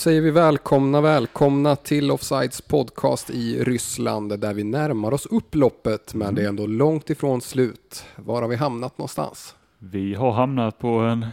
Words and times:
Säger 0.00 0.20
vi 0.20 0.30
välkomna, 0.30 1.00
välkomna 1.00 1.76
till 1.76 2.10
Offsides 2.10 2.60
podcast 2.60 3.30
i 3.30 3.64
Ryssland 3.64 4.40
där 4.40 4.54
vi 4.54 4.64
närmar 4.64 5.12
oss 5.12 5.26
upploppet 5.26 6.14
men 6.14 6.34
det 6.34 6.42
är 6.42 6.48
ändå 6.48 6.66
långt 6.66 7.10
ifrån 7.10 7.40
slut. 7.40 8.04
Var 8.16 8.42
har 8.42 8.48
vi 8.48 8.56
hamnat 8.56 8.98
någonstans? 8.98 9.54
Vi 9.78 10.14
har 10.14 10.32
hamnat 10.32 10.78
på 10.78 10.88
en 10.88 11.26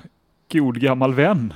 god 0.52 0.82
gammal 0.82 1.14
vän, 1.14 1.54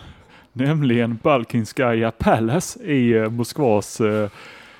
nämligen 0.53 1.19
Balkinskaja 1.23 2.11
Palace 2.11 2.83
i 2.83 3.13
eh, 3.13 3.29
Moskvas 3.29 4.01
eh, 4.01 4.29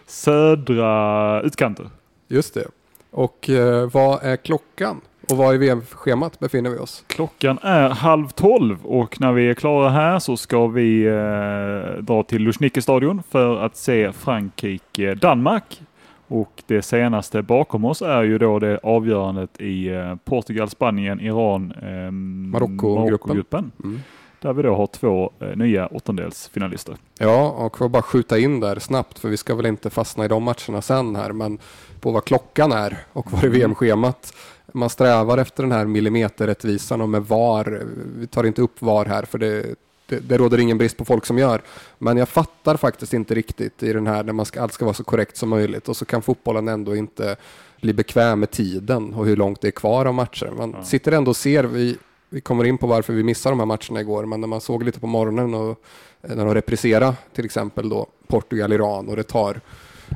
södra 0.05 1.41
utkanter. 1.41 1.89
Just 2.27 2.53
det. 2.53 2.67
Och 3.09 3.49
eh, 3.49 3.89
vad 3.89 4.23
är 4.23 4.35
klockan? 4.35 5.01
Och 5.30 5.38
var 5.38 5.53
i 5.53 5.57
VM-schemat 5.57 6.39
befinner 6.39 6.70
vi 6.70 6.77
oss? 6.77 7.03
Klockan 7.07 7.59
är 7.62 7.89
halv 7.89 8.29
tolv 8.29 8.85
och 8.85 9.21
när 9.21 9.31
vi 9.31 9.49
är 9.49 9.53
klara 9.53 9.89
här 9.89 10.20
så 10.20 10.38
ska 10.38 10.67
vi 10.67 11.05
eh, 11.05 12.02
dra 12.03 12.23
till 12.23 12.41
Luzhniki-stadion 12.41 13.23
för 13.29 13.65
att 13.65 13.76
se 13.76 14.12
Frankrike-Danmark. 14.12 15.81
Och 16.27 16.63
det 16.67 16.81
senaste 16.81 17.41
bakom 17.41 17.85
oss 17.85 18.02
är 18.02 18.23
ju 18.23 18.38
då 18.38 18.59
det 18.59 18.79
avgörandet 18.84 19.62
i 19.62 19.88
eh, 19.88 20.15
Portugal, 20.15 20.70
Spanien, 20.70 21.20
Iran, 21.20 21.73
eh, 21.81 22.12
Marocko-gruppen. 22.12 23.71
Mm. 23.84 23.99
Där 24.41 24.53
vi 24.53 24.63
då 24.63 24.75
har 24.75 24.87
två 24.87 25.31
eh, 25.39 25.55
nya 25.55 25.87
åttondelsfinalister. 25.87 26.95
Ja, 27.17 27.49
och 27.49 27.77
får 27.77 27.89
bara 27.89 28.01
skjuta 28.01 28.39
in 28.39 28.59
där 28.59 28.79
snabbt 28.79 29.19
för 29.19 29.29
vi 29.29 29.37
ska 29.37 29.55
väl 29.55 29.65
inte 29.65 29.89
fastna 29.89 30.25
i 30.25 30.27
de 30.27 30.43
matcherna 30.43 30.81
sen 30.81 31.15
här 31.15 31.31
men 31.31 31.59
på 31.99 32.11
vad 32.11 32.25
klockan 32.25 32.71
är 32.71 32.98
och 33.13 33.31
vad 33.31 33.43
är 33.43 33.49
VM-schemat 33.49 34.33
man 34.73 34.89
strävar 34.89 35.37
efter 35.37 35.63
den 35.63 35.71
här 35.71 35.85
millimeterrättvisan 35.85 37.01
och 37.01 37.09
med 37.09 37.25
VAR. 37.25 37.81
Vi 38.17 38.27
tar 38.27 38.43
inte 38.43 38.61
upp 38.61 38.81
VAR 38.81 39.05
här 39.05 39.23
för 39.23 39.37
det, 39.37 39.75
det, 40.05 40.20
det 40.20 40.37
råder 40.37 40.57
ingen 40.57 40.77
brist 40.77 40.98
på 40.98 41.05
folk 41.05 41.26
som 41.26 41.37
gör. 41.37 41.61
Men 41.98 42.17
jag 42.17 42.29
fattar 42.29 42.77
faktiskt 42.77 43.13
inte 43.13 43.35
riktigt 43.35 43.83
i 43.83 43.93
den 43.93 44.07
här 44.07 44.23
när 44.23 44.33
man 44.33 44.45
ska, 44.45 44.61
allt 44.61 44.73
ska 44.73 44.85
vara 44.85 44.93
så 44.93 45.03
korrekt 45.03 45.37
som 45.37 45.49
möjligt 45.49 45.89
och 45.89 45.98
så 45.98 46.05
kan 46.05 46.21
fotbollen 46.21 46.67
ändå 46.67 46.95
inte 46.95 47.35
bli 47.81 47.93
bekväm 47.93 48.39
med 48.39 48.51
tiden 48.51 49.13
och 49.13 49.26
hur 49.26 49.35
långt 49.35 49.61
det 49.61 49.67
är 49.67 49.71
kvar 49.71 50.05
av 50.05 50.13
matcher. 50.13 50.51
Man 50.57 50.76
ja. 50.77 50.83
sitter 50.83 51.11
ändå 51.11 51.29
och 51.31 51.37
ser, 51.37 51.63
vi, 51.63 51.98
vi 52.34 52.41
kommer 52.41 52.63
in 52.63 52.77
på 52.77 52.87
varför 52.87 53.13
vi 53.13 53.24
missar 53.24 53.49
de 53.49 53.60
här 53.60 53.65
matcherna 53.65 54.01
igår, 54.01 54.26
men 54.26 54.41
när 54.41 54.48
man 54.48 54.62
såg 54.62 54.84
lite 54.84 54.99
på 54.99 55.07
morgonen 55.07 55.54
och 55.54 55.70
eh, 56.21 56.35
när 56.35 56.46
de 56.46 56.54
repriserade 56.54 57.15
till 57.34 57.46
exempel 57.46 57.90
då 57.90 58.07
Portugal-Iran 58.27 59.07
och 59.07 59.15
det 59.15 59.23
tar 59.23 59.62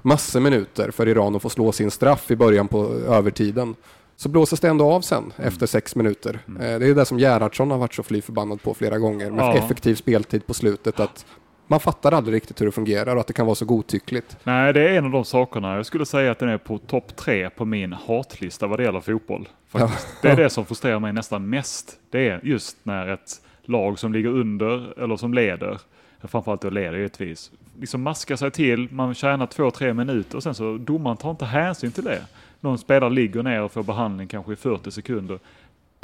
massor 0.03 0.39
minuter 0.39 0.91
för 0.91 1.07
Iran 1.07 1.35
att 1.35 1.41
få 1.41 1.49
slå 1.49 1.72
sin 1.72 1.91
straff 1.91 2.31
i 2.31 2.35
början 2.35 2.67
på 2.67 2.85
övertiden 2.94 3.75
så 4.16 4.30
blåses 4.30 4.59
det 4.59 4.67
ändå 4.67 4.91
av 4.91 5.02
sen 5.02 5.33
efter 5.38 5.66
sex 5.66 5.95
minuter. 5.95 6.39
Mm. 6.47 6.61
Eh, 6.61 6.80
det 6.80 6.88
är 6.88 6.95
det 6.95 7.05
som 7.05 7.19
Gerhardsson 7.19 7.72
har 7.72 7.77
varit 7.77 7.94
så 7.94 8.03
fly 8.03 8.22
förbannad 8.22 8.61
på 8.61 8.73
flera 8.73 8.97
gånger 8.97 9.31
med 9.31 9.45
ja. 9.45 9.57
effektiv 9.57 9.95
speltid 9.95 10.47
på 10.47 10.53
slutet. 10.53 11.00
Att 11.00 11.25
man 11.67 11.80
fattar 11.80 12.11
aldrig 12.11 12.35
riktigt 12.35 12.61
hur 12.61 12.66
det 12.66 12.71
fungerar 12.71 13.16
och 13.16 13.21
att 13.21 13.27
det 13.27 13.33
kan 13.33 13.45
vara 13.45 13.55
så 13.55 13.66
godtyckligt. 13.66 14.38
Nej, 14.44 14.73
det 14.73 14.89
är 14.89 14.97
en 14.97 15.05
av 15.05 15.11
de 15.11 15.25
sakerna. 15.25 15.75
Jag 15.75 15.85
skulle 15.85 16.05
säga 16.05 16.31
att 16.31 16.39
den 16.39 16.49
är 16.49 16.57
på 16.57 16.77
topp 16.77 17.16
tre 17.16 17.49
på 17.49 17.66
min 17.66 17.94
hatlista 17.94 18.67
vad 18.67 18.80
det 18.80 18.83
gäller 18.83 19.02
fotboll. 19.02 19.47
Ja. 19.72 19.91
Det 20.22 20.27
är 20.27 20.35
det 20.35 20.49
som 20.49 20.66
frustrerar 20.66 20.99
mig 20.99 21.13
nästan 21.13 21.49
mest. 21.49 21.99
Det 22.09 22.30
är 22.30 22.39
just 22.44 22.77
när 22.83 23.07
ett 23.07 23.41
lag 23.63 23.99
som 23.99 24.13
ligger 24.13 24.30
under 24.30 25.03
eller 25.03 25.17
som 25.17 25.33
leder, 25.33 25.80
framförallt 26.23 26.61
då 26.61 26.69
leder 26.69 26.97
givetvis, 26.97 27.52
liksom 27.79 28.02
maskar 28.02 28.35
sig 28.35 28.52
till, 28.52 28.88
man 28.91 29.13
tjänar 29.13 29.47
två, 29.47 29.72
tre 29.72 29.94
minuter 29.94 30.38
och 30.38 30.44
sen 30.44 30.55
så 30.55 30.77
domaren 30.77 31.17
tar 31.17 31.31
inte 31.31 31.45
hänsyn 31.45 31.91
till 31.91 32.03
det 32.03 32.22
någon 32.66 32.77
spelare 32.77 33.09
ligger 33.09 33.44
ner 33.44 33.62
och 33.62 33.72
får 33.72 33.84
behandling 33.84 34.28
kanske 34.28 34.53
i 34.53 34.56
40 34.56 34.91
sekunder. 34.91 35.39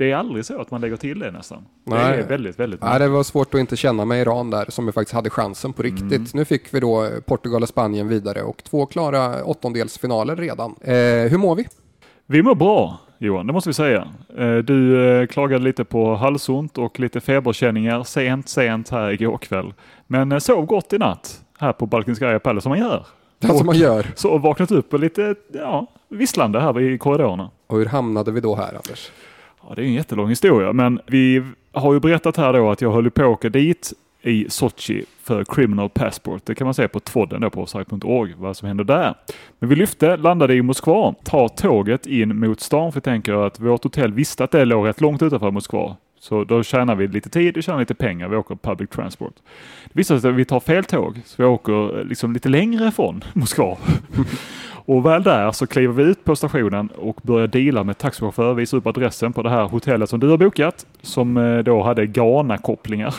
Det 0.02 0.12
är 0.12 0.16
aldrig 0.16 0.46
så 0.46 0.62
att 0.62 0.72
man 0.72 0.82
lägger 0.82 0.98
till 0.98 1.20
det 1.20 1.32
nästan. 1.32 1.66
Nej. 1.84 2.18
Det 2.18 2.24
är 2.24 2.28
väldigt, 2.28 2.60
väldigt 2.60 2.82
Nej, 2.82 3.00
det 3.00 3.08
var 3.08 3.24
svårt 3.24 3.54
att 3.54 3.60
inte 3.60 3.76
känna 3.76 4.06
med 4.06 4.22
Iran 4.22 4.50
där 4.50 4.66
som 4.70 4.86
vi 4.86 4.92
faktiskt 4.92 5.14
hade 5.14 5.30
chansen 5.30 5.74
på 5.74 5.84
riktigt. 5.84 6.12
Mm. 6.12 6.28
Nu 6.34 6.46
fick 6.46 6.74
vi 6.74 6.80
då 6.80 7.10
Portugal 7.26 7.62
och 7.62 7.70
Spanien 7.70 8.08
vidare 8.08 8.42
och 8.42 8.64
två 8.64 8.86
klara 8.86 9.44
åttondelsfinaler 9.44 10.36
redan. 10.36 10.76
Eh, 10.82 10.94
hur 11.30 11.38
mår 11.38 11.56
vi? 11.56 11.68
Vi 12.26 12.44
mår 12.44 12.56
bra 12.56 13.00
Johan, 13.18 13.48
det 13.48 13.54
måste 13.54 13.70
vi 13.70 13.74
säga. 13.74 14.08
Eh, 14.38 14.58
du 14.58 15.10
eh, 15.10 15.28
klagade 15.28 15.64
lite 15.64 15.86
på 15.86 16.16
halsont 16.16 16.78
och 16.78 17.00
lite 17.00 17.22
feberkänningar 17.22 18.04
sent, 18.04 18.50
sent 18.50 18.90
här 18.90 19.12
igår 19.12 19.38
kväll. 19.38 19.74
Men 20.08 20.32
eh, 20.32 20.40
sov 20.40 20.66
gott 20.66 20.94
i 20.94 20.98
natt 20.98 21.42
här 21.60 21.74
på 21.74 21.86
Balkinskaja 21.86 22.40
Palace 22.40 22.64
som 22.64 22.70
man 22.70 22.80
gör. 22.80 23.06
Det 23.40 23.48
som 23.48 23.66
man 23.66 23.78
gör. 23.78 24.06
Så 24.16 24.38
vaknat 24.38 24.72
upp 24.72 24.94
och 24.94 25.00
lite, 25.00 25.36
ja, 25.54 25.88
visslande 26.10 26.60
här 26.60 26.80
i 26.80 26.98
korridorerna. 26.98 27.50
Och 27.68 27.78
hur 27.78 27.86
hamnade 27.86 28.32
vi 28.32 28.40
då 28.40 28.56
här 28.56 28.74
Anders? 28.74 29.12
Ja, 29.72 29.76
det 29.76 29.82
är 29.82 29.86
en 29.86 29.94
jättelång 29.94 30.30
historia, 30.30 30.74
men 30.74 31.00
vi 31.08 31.44
har 31.72 31.94
ju 31.94 32.00
berättat 32.00 32.38
här 32.38 32.54
då 32.54 32.72
att 32.72 32.82
jag 32.82 32.92
höll 32.92 33.12
på 33.12 33.22
att 33.22 33.28
åka 33.28 33.50
dit 33.50 33.94
i 34.22 34.46
Sochi 34.50 35.06
för 35.24 35.44
Criminal 35.44 35.90
Passport. 35.90 36.46
Det 36.46 36.56
kan 36.56 36.66
man 36.66 36.74
se 36.74 36.88
på 36.88 37.00
tvodden 37.00 37.52
på 37.52 37.66
site.org 37.66 38.34
vad 38.38 38.58
som 38.58 38.68
händer 38.68 38.84
där. 38.84 39.16
Men 39.60 39.70
vi 39.70 39.76
lyfte, 39.76 40.18
landade 40.18 40.56
i 40.56 40.62
Moskva, 40.62 41.14
tar 41.24 41.48
tåget 41.48 42.06
in 42.06 42.40
mot 42.40 42.60
stan 42.62 42.92
för 42.92 42.98
jag 42.98 43.04
tänker 43.04 43.46
att 43.46 43.60
vårt 43.60 43.84
hotell 43.84 44.14
visste 44.14 44.44
att 44.44 44.52
det 44.52 44.66
låg 44.66 44.88
rätt 44.88 45.02
långt 45.02 45.22
utanför 45.22 45.52
Moskva. 45.52 45.96
Så 46.20 46.44
då 46.44 46.64
tjänar 46.64 46.96
vi 46.96 47.08
lite 47.08 47.30
tid 47.30 47.58
och 47.58 47.64
tjänar 47.64 47.80
lite 47.80 47.96
pengar. 47.96 48.28
Vi 48.28 48.36
åker 48.36 48.56
public 48.56 48.90
transport. 48.90 49.36
Det 49.86 50.00
visar 50.00 50.20
sig 50.20 50.30
att 50.30 50.36
vi 50.36 50.46
tar 50.46 50.60
fel 50.60 50.84
tåg, 50.84 51.22
så 51.26 51.36
vi 51.38 51.48
åker 51.48 52.04
liksom 52.04 52.34
lite 52.34 52.50
längre 52.50 52.88
ifrån 52.88 53.24
Moskva. 53.34 53.78
Och 54.86 55.06
väl 55.06 55.24
där 55.24 55.52
så 55.52 55.68
kliver 55.68 55.94
vi 55.94 56.04
ut 56.04 56.24
på 56.24 56.36
stationen 56.36 56.90
och 56.98 57.20
börjar 57.24 57.48
deala 57.48 57.84
med 57.84 57.98
taxichaufför, 57.98 58.54
visa 58.54 58.78
upp 58.78 58.88
adressen 58.88 59.34
på 59.34 59.44
det 59.44 59.50
här 59.50 59.64
hotellet 59.64 60.10
som 60.10 60.20
du 60.20 60.30
har 60.30 60.38
bokat, 60.38 60.86
som 61.02 61.38
eh, 61.38 61.58
då 61.58 61.84
hade 61.84 62.06
Ghana-kopplingar. 62.06 63.16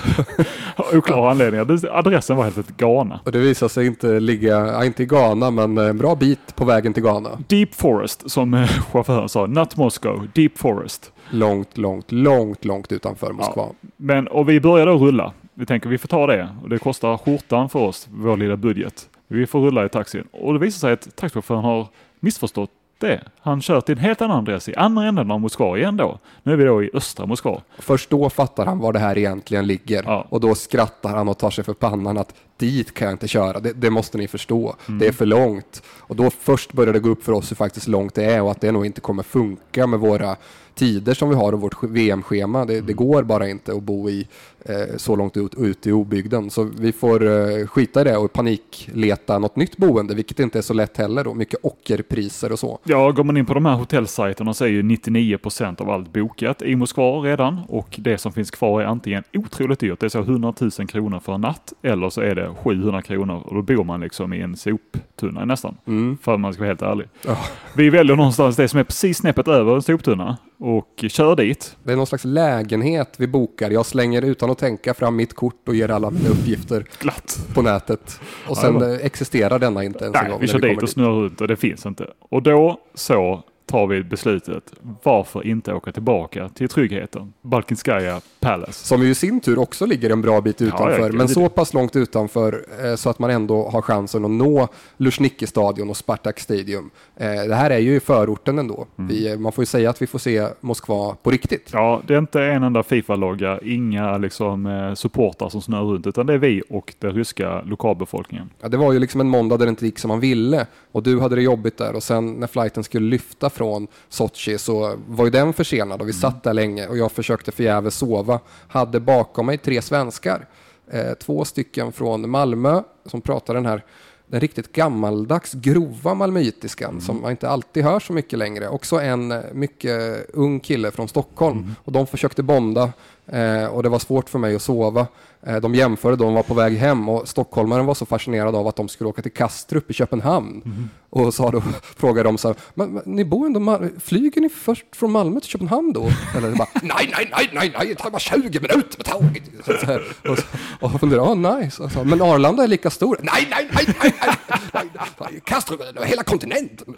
Oklara 0.95 1.31
anledningar. 1.31 1.97
Adressen 1.99 2.37
var 2.37 2.45
helt 2.45 2.59
enkelt 2.59 2.77
Ghana. 2.77 3.21
Och 3.25 3.33
det 3.33 3.39
visade 3.39 3.69
sig 3.69 3.87
inte 3.87 4.21
ligga, 4.21 4.85
inte 4.85 5.03
i 5.03 5.07
Ghana, 5.07 5.51
men 5.51 5.79
en 5.79 5.99
bra 5.99 6.15
bit 6.15 6.57
på 6.57 6.65
vägen 6.65 6.95
till 6.95 7.03
Ghana. 7.03 7.31
Deep 7.49 7.75
Forest, 7.75 8.31
som 8.31 8.55
eh, 8.55 8.67
chauffören 8.93 9.29
sa. 9.29 9.47
Not 9.47 9.77
Moscow, 9.77 10.29
Deep 10.35 10.59
Forest. 10.59 11.13
Långt, 11.31 11.79
långt, 11.79 12.13
långt, 12.13 12.65
långt 12.65 12.93
utanför 12.93 13.33
Moskva. 13.33 13.63
Ja, 13.63 13.89
men, 13.97 14.29
och 14.29 14.49
vi 14.49 14.61
börjar 14.61 14.87
då 14.87 14.99
rulla. 14.99 15.33
Vi 15.55 15.67
tänker 15.67 15.89
vi 15.89 15.99
får 15.99 16.09
ta 16.09 16.27
det 16.27 16.49
och 16.63 16.69
det 16.69 16.79
kostar 16.79 17.17
skjortan 17.17 17.69
för 17.69 17.79
oss, 17.79 18.09
vår 18.13 18.37
lilla 18.37 18.57
budget. 18.57 19.09
Vi 19.33 19.47
får 19.47 19.61
rulla 19.61 19.85
i 19.85 19.89
taxin 19.89 20.25
och 20.31 20.53
det 20.53 20.59
visar 20.59 20.79
sig 20.79 20.93
att 20.93 21.17
taxichauffören 21.17 21.65
har 21.65 21.89
missförstått 22.21 22.71
det. 22.99 23.21
Han 23.41 23.63
kör 23.63 23.81
till 23.81 23.93
en 23.93 24.05
helt 24.05 24.23
annan 24.23 24.39
adress 24.39 24.69
i 24.69 24.75
andra 24.75 25.05
änden 25.05 25.31
av 25.31 25.41
Moskva 25.41 25.79
igen 25.79 25.97
då. 25.97 26.19
Nu 26.43 26.53
är 26.53 26.57
vi 26.57 26.65
då 26.65 26.83
i 26.83 26.91
östra 26.95 27.27
Moskva. 27.27 27.63
Först 27.79 28.11
då 28.11 28.31
fattar 28.31 28.67
han 28.67 28.79
var 28.79 28.93
det 28.93 28.99
här 28.99 29.19
egentligen 29.19 29.67
ligger 29.67 30.03
ja. 30.07 30.27
och 30.29 30.41
då 30.41 30.55
skrattar 30.55 31.11
han 31.11 31.29
och 31.29 31.39
tar 31.39 31.51
sig 31.51 31.65
för 31.65 31.75
pannan 31.75 32.19
att 32.19 32.35
dit 32.63 32.95
kan 32.95 33.07
jag 33.07 33.15
inte 33.15 33.29
köra, 33.29 33.61
det, 33.61 33.73
det 33.73 33.91
måste 33.91 34.19
ni 34.19 34.29
förstå. 34.29 34.77
Mm. 34.89 34.99
Det 34.99 35.07
är 35.07 35.13
för 35.13 35.27
långt. 35.27 35.83
Och 35.99 36.17
då 36.17 36.31
först 36.31 36.73
börjar 36.73 36.93
det 36.93 37.01
gå 37.01 37.09
upp 37.09 37.25
för 37.25 37.33
oss 37.33 37.51
hur 37.51 37.57
faktiskt 37.57 37.89
långt 37.89 38.15
det 38.15 38.25
är 38.25 38.43
och 38.43 38.51
att 38.51 38.61
det 38.61 38.73
nog 38.73 38.87
inte 38.87 39.01
kommer 39.01 39.23
funka 39.23 39.87
med 39.87 40.01
våra 40.01 40.37
tider 40.75 41.15
som 41.15 41.29
vi 41.29 41.35
har 41.35 41.53
och 41.53 41.61
vårt 41.61 41.83
VM-schema. 41.83 42.65
Det, 42.65 42.73
det, 42.73 42.79
mm. 42.79 42.97
går 42.97 43.23
bara 43.23 43.49
inte 43.49 43.73
att 43.73 43.83
bo 43.83 44.11
i 44.11 44.29
eh, 44.65 44.97
så 44.97 45.17
långt 45.17 45.37
ut, 45.37 45.55
ut 45.55 45.87
i 45.87 45.93
obygden. 45.93 46.51
Så 46.51 46.65
vi 46.79 46.93
får 46.93 47.27
eh, 47.27 47.67
skita 47.67 48.01
i 48.01 48.05
det 48.05 48.17
och 48.17 48.33
panikleta 48.33 49.39
något 49.39 49.57
nytt 49.57 49.77
boende, 49.77 50.15
vilket 50.15 50.41
inte 50.41 50.59
är 50.59 50.63
så 50.63 50.75
lätt 50.75 50.97
heller 50.97 51.25
då. 51.25 51.35
Mycket 51.35 51.61
ockerpriser 51.63 52.53
och 52.53 52.59
så. 52.59 52.79
Ja, 52.85 53.11
går 53.11 53.25
man 53.25 53.37
in 53.37 53.47
på 53.47 53.55
de 53.55 53.67
här 53.67 53.75
hotellsajterna 53.75 54.55
så 54.55 54.65
är 54.65 54.69
ju 54.69 54.83
99% 54.83 55.81
av 55.81 55.91
allt 55.91 56.13
bokat 56.13 56.63
i 56.63 56.77
Moskva 56.77 57.03
redan 57.03 57.61
och 57.69 57.97
det 57.99 58.19
som 58.19 58.33
finns 58.33 58.51
kvar 58.51 58.81
är 58.81 58.87
antingen 58.87 59.23
otroligt 59.33 59.79
dyrt, 59.79 60.01
det 60.01 60.07
är 60.07 60.09
så 60.09 60.21
100 60.21 60.55
000 60.61 60.71
kronor 60.71 61.21
för 61.21 61.33
en 61.33 61.41
natt, 61.41 61.73
eller 61.83 62.11
så 62.11 62.21
är 62.21 62.35
det 62.35 62.52
700 62.55 63.03
kronor 63.03 63.43
och 63.45 63.55
då 63.55 63.63
bor 63.63 63.85
man 63.85 64.01
liksom 64.01 64.33
i 64.33 64.41
en 64.41 64.57
soptunna 64.57 65.45
nästan. 65.45 65.77
Mm. 65.87 66.19
För 66.23 66.35
att 66.35 66.41
man 66.41 66.53
ska 66.53 66.61
vara 66.61 66.69
helt 66.69 66.83
ärlig. 66.83 67.09
Oh. 67.29 67.47
Vi 67.77 67.91
väljer 67.91 68.17
någonstans 68.17 68.57
det 68.57 68.69
som 68.69 68.81
är 68.81 68.85
precis 68.85 69.19
snäppet 69.19 69.49
över 69.49 69.75
en 69.75 69.83
soptunna 69.83 70.37
och 70.59 71.05
kör 71.09 71.37
dit. 71.37 71.77
Det 71.83 71.93
är 71.93 71.97
någon 71.97 72.07
slags 72.07 72.25
lägenhet 72.25 73.15
vi 73.19 73.27
bokar. 73.27 73.71
Jag 73.71 73.87
slänger 73.87 74.23
utan 74.23 74.51
att 74.51 74.59
tänka 74.59 74.95
fram 74.95 75.17
mitt 75.17 75.35
kort 75.35 75.69
och 75.69 75.75
ger 75.75 75.89
alla 75.89 76.11
mina 76.11 76.29
uppgifter 76.29 76.87
Glatt. 76.99 77.47
på 77.55 77.63
nätet. 77.63 78.21
Och 78.49 78.57
sen 78.57 78.81
ja, 78.81 78.99
existerar 78.99 79.59
denna 79.59 79.85
inte 79.85 80.05
ens 80.05 80.15
Nej, 80.15 80.25
en 80.25 80.31
gång. 80.31 80.41
vi 80.41 80.49
kör 80.49 80.59
dit 80.59 80.83
och 80.83 80.89
snurrar 80.89 81.13
runt 81.13 81.41
och 81.41 81.49
det 81.49 81.57
finns 81.57 81.87
inte. 81.87 82.07
Och 82.19 82.43
då 82.43 82.81
så 82.95 83.43
tar 83.67 83.87
vi 83.87 84.03
beslutet. 84.03 84.73
Varför 85.03 85.47
inte 85.47 85.75
åka 85.75 85.93
tillbaka 85.93 86.49
till 86.49 86.69
tryggheten? 86.69 87.33
Balkinskaja 87.43 88.21
Palace. 88.41 88.87
Som 88.87 89.03
ju 89.03 89.11
i 89.11 89.15
sin 89.15 89.41
tur 89.41 89.59
också 89.59 89.87
ligger 89.87 90.11
en 90.11 90.23
bra 90.23 90.41
bit 90.41 90.63
utanför, 90.63 91.01
ja, 91.01 91.13
men 91.13 91.29
så 91.29 91.49
pass 91.49 91.75
långt 91.75 91.97
utanför 91.97 92.65
eh, 92.85 92.95
så 92.95 93.11
att 93.11 93.19
man 93.19 93.31
ändå 93.31 93.69
har 93.69 93.83
chansen 93.83 94.25
att 94.25 94.31
nå 94.31 94.69
Luzhniki-stadion 94.97 95.91
och 95.91 95.97
Spartak 95.97 96.41
Stadium. 96.41 96.91
Eh, 97.17 97.27
det 97.49 97.55
här 97.55 97.71
är 97.71 97.79
ju 97.79 97.97
i 97.97 98.01
förorten 98.01 98.59
ändå. 98.59 98.87
Mm. 98.99 99.09
Vi, 99.09 99.39
man 99.39 99.53
får 99.53 99.63
ju 99.63 99.67
säga 99.67 99.91
att 99.91 100.03
vi 100.03 100.07
får 100.07 100.19
se 100.19 100.47
Moskva 100.61 101.17
på 101.23 101.31
riktigt. 101.31 101.71
Ja, 101.73 102.03
det 102.07 102.15
är 102.15 102.19
inte 102.19 102.43
en 102.43 102.63
enda 102.63 102.83
Fifa-logga, 102.83 103.61
inga 103.65 104.19
liksom, 104.19 104.67
eh, 104.67 104.95
supportrar 104.95 105.49
som 105.49 105.63
snurrar 105.63 105.83
runt, 105.83 106.07
utan 106.07 106.27
det 106.27 106.35
är 106.35 106.39
vi 106.39 106.63
och 106.69 106.95
den 106.99 107.13
ryska 107.13 107.63
lokalbefolkningen. 107.63 108.51
Ja, 108.61 108.69
det 108.69 108.77
var 108.77 108.93
ju 108.93 108.99
liksom 108.99 109.21
en 109.21 109.29
måndag 109.29 109.57
där 109.57 109.67
det 109.67 109.71
inte 109.71 109.87
gick 109.87 109.99
som 109.99 110.09
man 110.09 110.21
ville 110.21 110.67
och 110.93 111.03
du 111.03 111.21
hade 111.21 111.37
det 111.37 111.43
jobbigt 111.43 111.79
där 111.79 111.95
och 111.95 112.03
sen 112.03 112.33
när 112.33 112.47
flighten 112.47 112.85
skulle 112.85 113.07
lyfta 113.07 113.51
från 113.53 113.87
Sochi 114.09 114.59
så 114.59 114.97
var 115.09 115.25
ju 115.25 115.31
den 115.31 115.53
försenad 115.53 116.01
och 116.01 116.09
vi 116.09 116.13
satt 116.13 116.43
där 116.43 116.55
länge 116.55 116.87
och 116.87 116.97
jag 116.97 117.13
försökte 117.13 117.53
förgäves 117.53 117.95
sova. 117.95 118.41
Hade 118.69 119.01
bakom 119.01 119.47
mig 119.47 119.59
tre 119.59 119.83
svenskar 119.83 120.49
eh, 120.91 121.15
två 121.15 121.45
stycken 121.45 121.93
från 121.93 122.31
Malmö 122.31 122.83
som 123.07 123.21
pratar 123.21 123.55
den 123.55 123.67
här 123.67 123.85
den 124.33 124.41
riktigt 124.41 124.73
gammaldags 124.73 125.53
grova 125.53 126.15
malmöitiskan 126.15 126.91
mm. 126.91 127.01
som 127.01 127.21
man 127.21 127.31
inte 127.31 127.49
alltid 127.49 127.85
hör 127.85 128.01
så 128.01 128.13
mycket 128.13 128.39
längre. 128.39 128.69
Också 128.69 129.01
en 129.01 129.33
eh, 129.33 129.41
mycket 129.53 130.27
ung 130.33 130.61
kille 130.61 130.91
från 130.91 131.09
Stockholm 131.09 131.59
mm. 131.59 131.75
och 131.85 131.93
de 131.93 132.07
försökte 132.07 132.43
bonda 132.43 132.93
eh, 133.27 133.65
och 133.65 133.83
det 133.83 133.89
var 133.89 133.99
svårt 133.99 134.29
för 134.29 134.39
mig 134.39 134.55
att 134.55 134.63
sova. 134.63 135.07
Eh, 135.47 135.57
de 135.57 135.75
jämförde, 135.75 136.17
de 136.17 136.35
var 136.35 136.43
på 136.43 136.55
väg 136.55 136.77
hem 136.77 137.09
och 137.09 137.29
stockholmaren 137.29 137.87
var 137.87 137.95
så 137.95 138.07
fascinerad 138.07 138.57
av 138.57 138.67
att 138.67 138.77
de 138.77 138.89
skulle 138.89 139.11
åka 139.11 139.23
till 139.23 139.33
Kastrup 139.33 139.91
i 139.91 139.95
Köpenhamn. 139.95 140.63
Mm. 140.65 140.91
Och 141.11 141.35
sa 141.35 141.51
då, 141.51 141.61
frågade 141.97 142.29
de 142.29 142.39
så 142.39 142.49
här, 142.49 142.57
men, 142.75 142.95
men, 142.95 143.03
ni 143.07 143.25
bor 143.25 143.47
ändå, 143.47 143.89
flyger 144.01 144.41
ni 144.41 144.49
först 144.49 144.85
från 144.93 145.13
Malmö 145.13 145.41
till 145.41 145.51
Köpenhamn 145.51 145.93
då? 145.93 146.09
Eller 146.37 146.57
bara, 146.57 146.69
nej, 146.83 147.13
nej, 147.17 147.31
nej, 147.37 147.51
nej, 147.53 147.73
nej, 147.79 147.89
det 147.89 147.95
tar 147.95 148.11
bara 148.11 148.19
20 148.19 148.61
minuter 148.61 148.99
med 148.99 149.05
tåget. 149.05 149.43
Så, 149.65 150.01
och, 150.31 150.93
och 150.93 151.01
funderade, 151.01 151.29
ah, 151.29 151.59
nice. 151.59 151.83
Alltså, 151.83 152.05
men 152.05 152.23
Arlanda 152.23 152.63
är 152.63 152.69
lika 152.69 152.91
stor. 152.91 153.19
Nej, 153.23 153.49
nej, 153.51 153.69
nej, 153.73 153.95
nej, 154.03 154.15
nej, 154.21 154.61
nej, 154.73 154.91
nej. 155.21 155.41
Kastrup, 155.45 155.81
hela 156.05 156.23
kontinenten. 156.23 156.95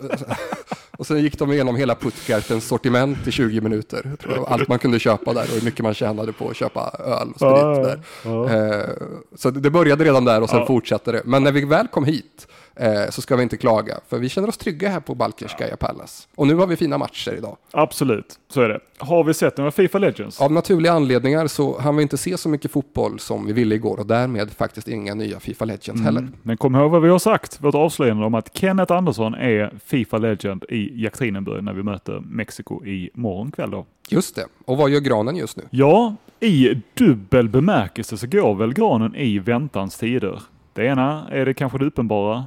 Och 0.99 1.07
sen 1.07 1.19
gick 1.23 1.39
de 1.39 1.53
igenom 1.53 1.77
hela 1.77 1.95
Puttgartens 1.95 2.67
sortiment 2.69 3.27
i 3.29 3.33
20 3.33 3.61
minuter. 3.61 4.17
Allt 4.47 4.69
man 4.69 4.79
kunde 4.79 4.99
köpa 4.99 5.33
där 5.33 5.43
och 5.43 5.49
hur 5.49 5.63
mycket 5.65 5.83
man 5.83 5.95
tjänade 5.95 6.33
på 6.33 6.49
att 6.49 6.57
köpa 6.57 6.91
öl 6.99 7.29
och 7.29 7.37
sprit 7.37 7.85
där. 7.85 8.81
Eh, 8.81 8.89
så 9.37 9.51
det 9.51 9.71
började 9.71 10.05
redan 10.05 10.25
där 10.25 10.43
och 10.43 10.51
sen 10.51 10.67
fortsatte 10.67 11.13
det. 11.13 11.23
Men 11.25 11.45
när 11.45 11.53
vi 11.53 11.65
väl 11.65 11.89
kom 11.89 12.05
hit 12.05 12.47
eh, 12.77 13.11
så 13.11 13.23
ska 13.23 13.37
vi 13.37 13.43
inte 13.43 13.57
klaga. 13.57 14.01
För 14.09 14.19
vi 14.19 14.29
känner 14.29 14.49
oss 14.49 14.57
trygga 14.57 14.89
här 14.89 15.01
på 15.01 15.15
Balkerskaja 15.15 15.77
Palace. 15.77 16.29
Och 16.35 16.47
nu 16.47 16.55
har 16.55 16.67
vi 16.67 16.77
fina 16.77 16.99
matcher 16.99 17.33
idag. 17.33 17.57
Absolut, 17.71 18.39
så 18.49 18.61
är 18.61 18.69
det. 18.69 18.81
Har 18.99 19.25
vi 19.25 19.35
sett 19.35 19.57
några 19.57 19.71
Fifa 19.71 19.99
Legends? 19.99 20.41
Av 20.41 20.53
naturliga 20.53 20.93
anledningar 20.93 21.47
så 21.47 21.81
hann 21.81 21.97
vi 21.97 22.03
inte 22.03 22.17
se 22.17 22.39
så 22.39 22.49
mycket 22.49 22.71
fotboll 22.71 23.19
som 23.19 23.47
vi 23.47 23.53
ville 23.53 23.75
igår 23.75 24.01
och 24.01 24.07
därmed 24.07 24.51
faktiskt 24.51 24.89
inga 24.89 25.15
nya 25.15 25.41
Fifa 25.41 25.65
Legends 25.65 26.01
mm. 26.01 26.05
heller. 26.05 26.29
Men 26.43 26.57
kom 26.57 26.75
ihåg 26.75 26.91
vad 26.91 27.03
vi 27.03 27.09
har 27.09 27.19
sagt, 27.19 27.61
vårt 27.61 27.75
avslöjande 27.75 28.27
om 28.27 28.35
att 28.35 28.59
Kenneth 28.59 28.93
Andersson 28.93 29.35
är 29.35 29.73
Fifa 29.85 30.19
Legend 30.19 30.65
i 30.69 31.03
Jekaterinburg 31.03 31.65
när 31.65 31.73
vi 31.73 31.83
möter 31.83 32.21
Mexiko 32.21 32.85
i 32.85 33.11
morgon 33.15 33.51
kväll 33.51 33.71
då. 33.71 33.87
Just 34.09 34.35
det. 34.35 34.47
Och 34.65 34.77
vad 34.77 34.91
gör 34.91 35.01
granen 35.01 35.37
just 35.37 35.57
nu? 35.57 35.63
Ja, 35.71 36.17
i 36.41 36.83
dubbel 36.95 37.49
bemärkelse 37.49 38.17
så 38.17 38.27
går 38.27 38.55
väl 38.55 38.73
granen 38.75 39.15
i 39.17 39.39
väntans 39.39 39.99
tider. 39.99 40.43
Det 40.75 40.85
ena 40.85 41.29
är 41.31 41.47
det 41.47 41.55
kanske 41.55 41.79
det 41.79 41.85
uppenbara, 41.85 42.45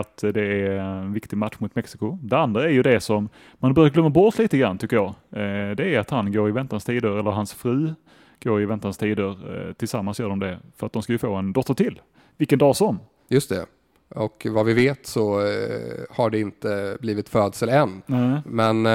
att 0.00 0.16
det 0.16 0.42
är 0.42 0.70
en 0.70 1.12
viktig 1.12 1.36
match 1.36 1.54
mot 1.58 1.74
Mexiko. 1.74 2.18
Det 2.22 2.38
andra 2.38 2.64
är 2.64 2.68
ju 2.68 2.82
det 2.82 3.00
som 3.00 3.28
man 3.54 3.74
börjar 3.74 3.90
glömma 3.90 4.10
bort 4.10 4.38
lite 4.38 4.58
grann 4.58 4.78
tycker 4.78 4.96
jag. 4.96 5.06
Eh, 5.30 5.76
det 5.76 5.94
är 5.94 5.98
att 5.98 6.10
han 6.10 6.32
går 6.32 6.48
i 6.48 6.52
väntans 6.52 6.84
tider, 6.84 7.18
eller 7.18 7.30
hans 7.30 7.54
fru 7.54 7.94
går 8.42 8.62
i 8.62 8.66
väntans 8.66 8.98
tider. 8.98 9.28
Eh, 9.30 9.72
tillsammans 9.72 10.20
gör 10.20 10.28
de 10.28 10.38
det, 10.38 10.58
för 10.76 10.86
att 10.86 10.92
de 10.92 11.02
ska 11.02 11.12
ju 11.12 11.18
få 11.18 11.34
en 11.34 11.52
dotter 11.52 11.74
till. 11.74 12.00
Vilken 12.36 12.58
dag 12.58 12.76
som. 12.76 12.98
Just 13.28 13.48
det. 13.48 13.66
Och 14.08 14.46
vad 14.50 14.66
vi 14.66 14.74
vet 14.74 15.06
så 15.06 15.40
eh, 15.40 16.04
har 16.10 16.30
det 16.30 16.40
inte 16.40 16.96
blivit 17.00 17.28
födsel 17.28 17.68
än. 17.68 18.02
Mm. 18.06 18.38
Men 18.46 18.86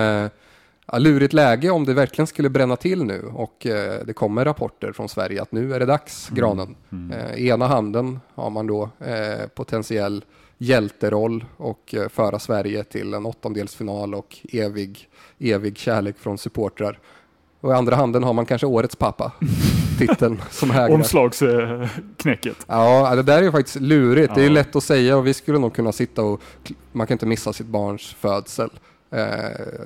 ja, 0.92 0.98
lurigt 0.98 1.34
läge 1.34 1.70
om 1.70 1.86
det 1.86 1.94
verkligen 1.94 2.28
skulle 2.28 2.50
bränna 2.50 2.76
till 2.76 3.04
nu 3.04 3.32
och 3.34 3.66
eh, 3.66 4.06
det 4.06 4.14
kommer 4.14 4.46
rapporter 4.46 4.92
från 4.92 5.10
Sverige 5.10 5.42
att 5.42 5.52
nu 5.52 5.74
är 5.74 5.80
det 5.80 5.86
dags, 5.86 6.30
mm. 6.30 6.40
granen. 6.40 6.76
Mm. 6.92 7.20
Eh, 7.20 7.48
ena 7.48 7.68
handen 7.68 8.20
har 8.36 8.50
man 8.50 8.68
då 8.68 8.90
eh, 9.00 9.48
potentiell 9.56 10.24
hjälteroll 10.58 11.46
och 11.58 11.96
eh, 11.96 12.10
föra 12.10 12.40
Sverige 12.40 12.84
till 12.84 13.14
en 13.14 13.26
åttondelsfinal 13.26 14.16
och 14.16 14.38
evig, 14.54 15.10
evig 15.40 15.78
kärlek 15.78 16.18
från 16.18 16.38
supportrar. 16.38 17.00
Och 17.62 17.72
i 17.72 17.76
andra 17.76 17.96
handen 17.96 18.24
har 18.24 18.34
man 18.34 18.46
kanske 18.46 18.68
årets 18.68 18.96
pappa. 18.96 19.32
Titeln 20.00 20.42
som 20.50 20.70
hägrar. 20.70 20.96
Omslagsknäcket. 20.96 22.58
Ja, 22.68 23.16
det 23.16 23.24
där 23.24 23.38
är 23.38 23.44
ju 23.44 23.52
faktiskt 23.52 23.82
lurigt. 23.82 24.30
Ja. 24.30 24.36
Det 24.36 24.46
är 24.46 24.50
lätt 24.50 24.76
att 24.76 24.84
säga 24.84 25.18
och 25.18 25.28
vi 25.28 25.34
skulle 25.34 25.60
nog 25.60 25.74
kunna 25.74 25.92
sitta 25.92 26.22
och 26.22 26.42
man 26.92 27.08
kan 27.08 27.16
inte 27.16 27.26
missa 27.26 27.54
sitt 27.54 27.68
barns 27.68 28.14
födsel. 28.14 28.70
Eh, 29.12 29.26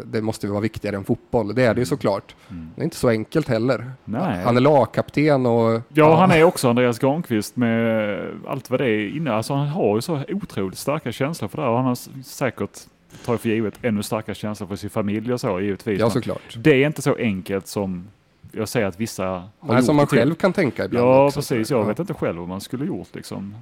det 0.05 0.21
måste 0.21 0.47
vara 0.47 0.59
viktigare 0.59 0.95
än 0.95 1.03
fotboll. 1.03 1.55
Det 1.55 1.65
är 1.65 1.73
det 1.73 1.79
ju 1.79 1.85
såklart. 1.85 2.35
Mm. 2.49 2.69
Det 2.75 2.81
är 2.81 2.83
inte 2.83 2.95
så 2.95 3.09
enkelt 3.09 3.47
heller. 3.47 3.91
Nej. 4.05 4.43
Han 4.43 4.57
är 4.57 4.61
lagkapten 4.61 5.45
och... 5.45 5.71
Ja, 5.73 5.81
ja, 5.89 6.15
han 6.15 6.31
är 6.31 6.43
också 6.43 6.69
Andreas 6.69 6.99
Granqvist 6.99 7.55
med 7.55 8.19
allt 8.47 8.69
vad 8.69 8.79
det 8.79 8.89
är 8.89 9.15
inne. 9.15 9.33
Alltså 9.33 9.53
han 9.53 9.67
har 9.67 9.95
ju 9.95 10.01
så 10.01 10.23
otroligt 10.29 10.77
starka 10.77 11.11
känslor 11.11 11.47
för 11.47 11.61
det 11.61 11.67
och 11.67 11.75
han 11.75 11.85
har 11.85 12.23
säkert 12.23 12.79
tar 13.25 13.37
för 13.37 13.49
givet 13.49 13.73
ännu 13.81 14.03
starkare 14.03 14.35
känslor 14.35 14.67
för 14.67 14.75
sin 14.75 14.89
familj 14.89 15.33
och 15.33 15.41
så 15.41 15.59
givetvis. 15.59 15.99
Ja, 15.99 16.09
såklart. 16.09 16.57
Det 16.57 16.83
är 16.83 16.87
inte 16.87 17.01
så 17.01 17.15
enkelt 17.15 17.67
som 17.67 18.07
jag 18.51 18.69
säger 18.69 18.87
att 18.87 18.99
vissa 18.99 19.25
har 19.25 19.49
Nej, 19.59 19.75
gjort 19.75 19.85
som 19.85 19.95
man 19.95 20.07
själv 20.07 20.35
kan 20.35 20.53
tänka 20.53 20.85
ibland. 20.85 21.07
Ja, 21.07 21.25
också. 21.25 21.39
precis. 21.39 21.71
Jag 21.71 21.85
vet 21.85 21.99
inte 21.99 22.13
själv 22.13 22.39
vad 22.39 22.47
man 22.47 22.61
skulle 22.61 22.85
gjort 22.85 23.15
liksom. 23.15 23.55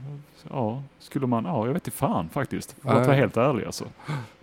Ja, 0.49 0.83
skulle 0.99 1.27
man? 1.27 1.45
Ja, 1.45 1.65
jag 1.65 1.73
vet 1.73 1.87
inte 1.87 1.97
fan 1.97 2.29
faktiskt. 2.29 2.75
För 2.81 2.89
att 2.89 3.07
vara 3.07 3.17
helt 3.17 3.37
ärlig 3.37 3.65
alltså. 3.65 3.85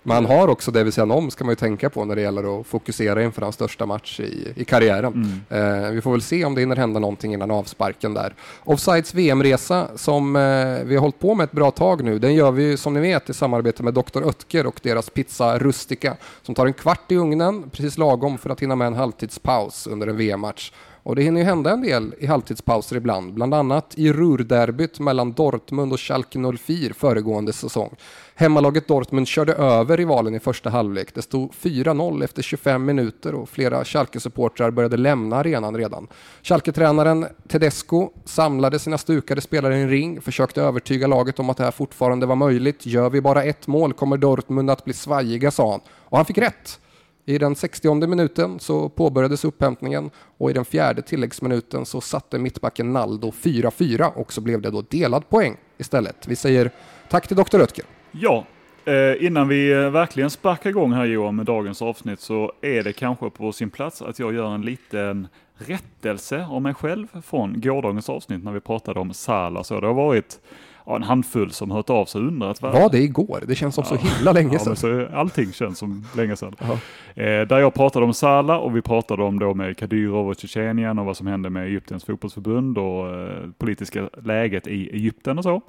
Man 0.06 0.26
har 0.26 0.48
också 0.48 0.70
det 0.70 0.84
vi 0.84 0.92
säger 0.92 1.12
om 1.12 1.30
ska 1.30 1.44
man 1.44 1.52
ju 1.52 1.56
tänka 1.56 1.90
på 1.90 2.04
när 2.04 2.16
det 2.16 2.22
gäller 2.22 2.60
att 2.60 2.66
fokusera 2.66 3.22
inför 3.22 3.42
hans 3.42 3.54
största 3.54 3.86
match 3.86 4.20
i, 4.20 4.52
i 4.56 4.64
karriären. 4.64 5.42
Mm. 5.50 5.84
Eh, 5.84 5.90
vi 5.90 6.00
får 6.00 6.12
väl 6.12 6.22
se 6.22 6.44
om 6.44 6.54
det 6.54 6.60
hinner 6.60 6.76
hända 6.76 7.00
någonting 7.00 7.34
innan 7.34 7.50
avsparken 7.50 8.14
där. 8.14 8.34
Offsides 8.64 9.14
VM-resa 9.14 9.88
som 9.96 10.36
eh, 10.36 10.42
vi 10.84 10.94
har 10.94 11.00
hållit 11.00 11.18
på 11.18 11.34
med 11.34 11.44
ett 11.44 11.52
bra 11.52 11.70
tag 11.70 12.04
nu, 12.04 12.18
den 12.18 12.34
gör 12.34 12.50
vi 12.50 12.76
som 12.76 12.94
ni 12.94 13.00
vet 13.00 13.30
i 13.30 13.34
samarbete 13.34 13.82
med 13.82 13.94
Dr. 13.94 14.22
Ötker 14.28 14.66
och 14.66 14.80
deras 14.82 15.10
pizza 15.10 15.58
Rustica 15.58 16.16
som 16.42 16.54
tar 16.54 16.66
en 16.66 16.72
kvart 16.72 17.12
i 17.12 17.16
ugnen, 17.16 17.70
precis 17.70 17.98
lagom 17.98 18.38
för 18.38 18.50
att 18.50 18.62
hinna 18.62 18.76
med 18.76 18.86
en 18.86 18.94
halvtidspaus 18.94 19.86
under 19.86 20.06
en 20.06 20.16
VM-match. 20.16 20.72
Och 21.06 21.16
det 21.16 21.22
hinner 21.22 21.40
ju 21.40 21.46
hända 21.46 21.70
en 21.70 21.82
del 21.82 22.14
i 22.18 22.26
halvtidspauser 22.26 22.96
ibland, 22.96 23.34
bland 23.34 23.54
annat 23.54 23.94
i 23.96 24.12
Ruhrderbyt 24.12 25.00
mellan 25.00 25.32
Dortmund 25.32 25.92
och 25.92 26.00
Schalke 26.00 26.38
04 26.58 26.94
föregående 26.94 27.52
säsong. 27.52 27.96
Hemmalaget 28.38 28.88
Dortmund 28.88 29.28
körde 29.28 29.52
över 29.52 29.96
rivalen 29.96 30.34
i 30.34 30.40
första 30.40 30.70
halvlek. 30.70 31.14
Det 31.14 31.22
stod 31.22 31.52
4-0 31.52 32.24
efter 32.24 32.42
25 32.42 32.84
minuter 32.84 33.34
och 33.34 33.48
flera 33.48 33.84
Schalke-supportrar 33.84 34.70
började 34.70 34.96
lämna 34.96 35.36
arenan 35.36 35.76
redan. 35.76 36.06
Schalke-tränaren 36.42 37.26
Tedesco 37.48 38.10
samlade 38.24 38.78
sina 38.78 38.98
stukade 38.98 39.40
spelare 39.40 39.78
i 39.78 39.82
en 39.82 39.90
ring, 39.90 40.20
försökte 40.20 40.62
övertyga 40.62 41.06
laget 41.06 41.38
om 41.38 41.50
att 41.50 41.56
det 41.56 41.64
här 41.64 41.70
fortfarande 41.70 42.26
var 42.26 42.36
möjligt. 42.36 42.86
Gör 42.86 43.10
vi 43.10 43.20
bara 43.20 43.42
ett 43.42 43.66
mål 43.66 43.92
kommer 43.92 44.16
Dortmund 44.16 44.70
att 44.70 44.84
bli 44.84 44.94
svajiga, 44.94 45.50
sa 45.50 45.70
han. 45.70 45.80
Och 45.88 46.16
han 46.16 46.26
fick 46.26 46.38
rätt. 46.38 46.80
I 47.24 47.38
den 47.38 47.56
60 47.56 48.06
minuten 48.06 48.60
så 48.60 48.88
påbörjades 48.88 49.44
upphämtningen 49.44 50.10
och 50.38 50.50
i 50.50 50.52
den 50.52 50.64
fjärde 50.64 51.02
tilläggsminuten 51.02 51.86
så 51.86 52.00
satte 52.00 52.38
mittbacken 52.38 52.92
Naldo 52.92 53.30
4-4 53.30 54.12
och 54.14 54.32
så 54.32 54.40
blev 54.40 54.60
det 54.60 54.70
då 54.70 54.82
delad 54.82 55.28
poäng 55.28 55.56
istället. 55.78 56.28
Vi 56.28 56.36
säger 56.36 56.70
tack 57.08 57.28
till 57.28 57.36
Dr. 57.36 57.58
Röttger. 57.58 57.95
Ja, 58.20 58.44
eh, 58.84 59.26
innan 59.26 59.48
vi 59.48 59.72
eh, 59.72 59.90
verkligen 59.90 60.30
sparkar 60.30 60.70
igång 60.70 60.92
här 60.92 61.04
Johan 61.04 61.36
med 61.36 61.46
dagens 61.46 61.82
avsnitt 61.82 62.20
så 62.20 62.52
är 62.60 62.84
det 62.84 62.92
kanske 62.92 63.30
på 63.30 63.52
sin 63.52 63.70
plats 63.70 64.02
att 64.02 64.18
jag 64.18 64.34
gör 64.34 64.54
en 64.54 64.62
liten 64.62 65.28
rättelse 65.58 66.46
om 66.50 66.62
mig 66.62 66.74
själv 66.74 67.06
från 67.22 67.60
gårdagens 67.60 68.08
avsnitt 68.08 68.44
när 68.44 68.52
vi 68.52 68.60
pratade 68.60 69.00
om 69.00 69.12
Sala. 69.12 69.64
Så 69.64 69.80
det 69.80 69.86
har 69.86 69.94
varit 69.94 70.40
ja, 70.86 70.96
en 70.96 71.02
handfull 71.02 71.50
som 71.50 71.70
hört 71.70 71.90
av 71.90 72.04
sig 72.04 72.20
och 72.20 72.26
undrat. 72.26 72.62
Var 72.62 72.90
det 72.90 72.98
igår? 72.98 73.42
Det 73.46 73.54
känns 73.54 73.74
som 73.74 73.84
ja, 73.90 73.96
så 73.96 74.06
himla 74.06 74.32
länge 74.32 74.58
sedan. 74.58 74.72
Ja, 74.72 74.76
så 74.76 75.16
allting 75.16 75.52
känns 75.52 75.78
som 75.78 76.04
länge 76.16 76.36
sedan. 76.36 76.56
Eh, 76.60 77.24
där 77.24 77.58
jag 77.58 77.74
pratade 77.74 78.04
om 78.04 78.14
Sala 78.14 78.58
och 78.58 78.76
vi 78.76 78.82
pratade 78.82 79.22
om 79.22 79.38
då 79.38 79.54
med 79.54 79.78
Kadyrov 79.78 80.28
och 80.28 80.36
Tjetjenien 80.36 80.98
och 80.98 81.06
vad 81.06 81.16
som 81.16 81.26
hände 81.26 81.50
med 81.50 81.66
Egyptens 81.66 82.04
fotbollsförbund 82.04 82.78
och 82.78 83.14
eh, 83.14 83.50
politiska 83.58 84.08
läget 84.24 84.66
i 84.66 84.90
Egypten 84.90 85.38
och 85.38 85.44
så. 85.44 85.62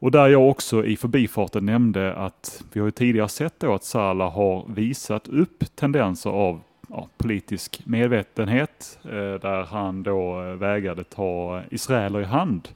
Och 0.00 0.10
där 0.10 0.28
jag 0.28 0.48
också 0.48 0.84
i 0.84 0.96
förbifarten 0.96 1.66
nämnde 1.66 2.14
att 2.14 2.64
vi 2.72 2.80
har 2.80 2.86
ju 2.86 2.90
tidigare 2.90 3.28
sett 3.28 3.60
då 3.60 3.74
att 3.74 3.84
Salah 3.84 4.32
har 4.32 4.64
visat 4.68 5.28
upp 5.28 5.64
tendenser 5.74 6.30
av 6.30 6.60
ja, 6.88 7.08
politisk 7.16 7.82
medvetenhet 7.84 8.98
eh, 9.04 9.10
där 9.10 9.64
han 9.64 10.02
då 10.02 10.42
eh, 10.42 10.54
vägrade 10.54 11.04
ta 11.04 11.62
israeler 11.70 12.20
i 12.20 12.24
hand 12.24 12.68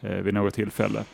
eh, 0.00 0.10
vid 0.10 0.34
något 0.34 0.54
tillfälle. 0.54 1.04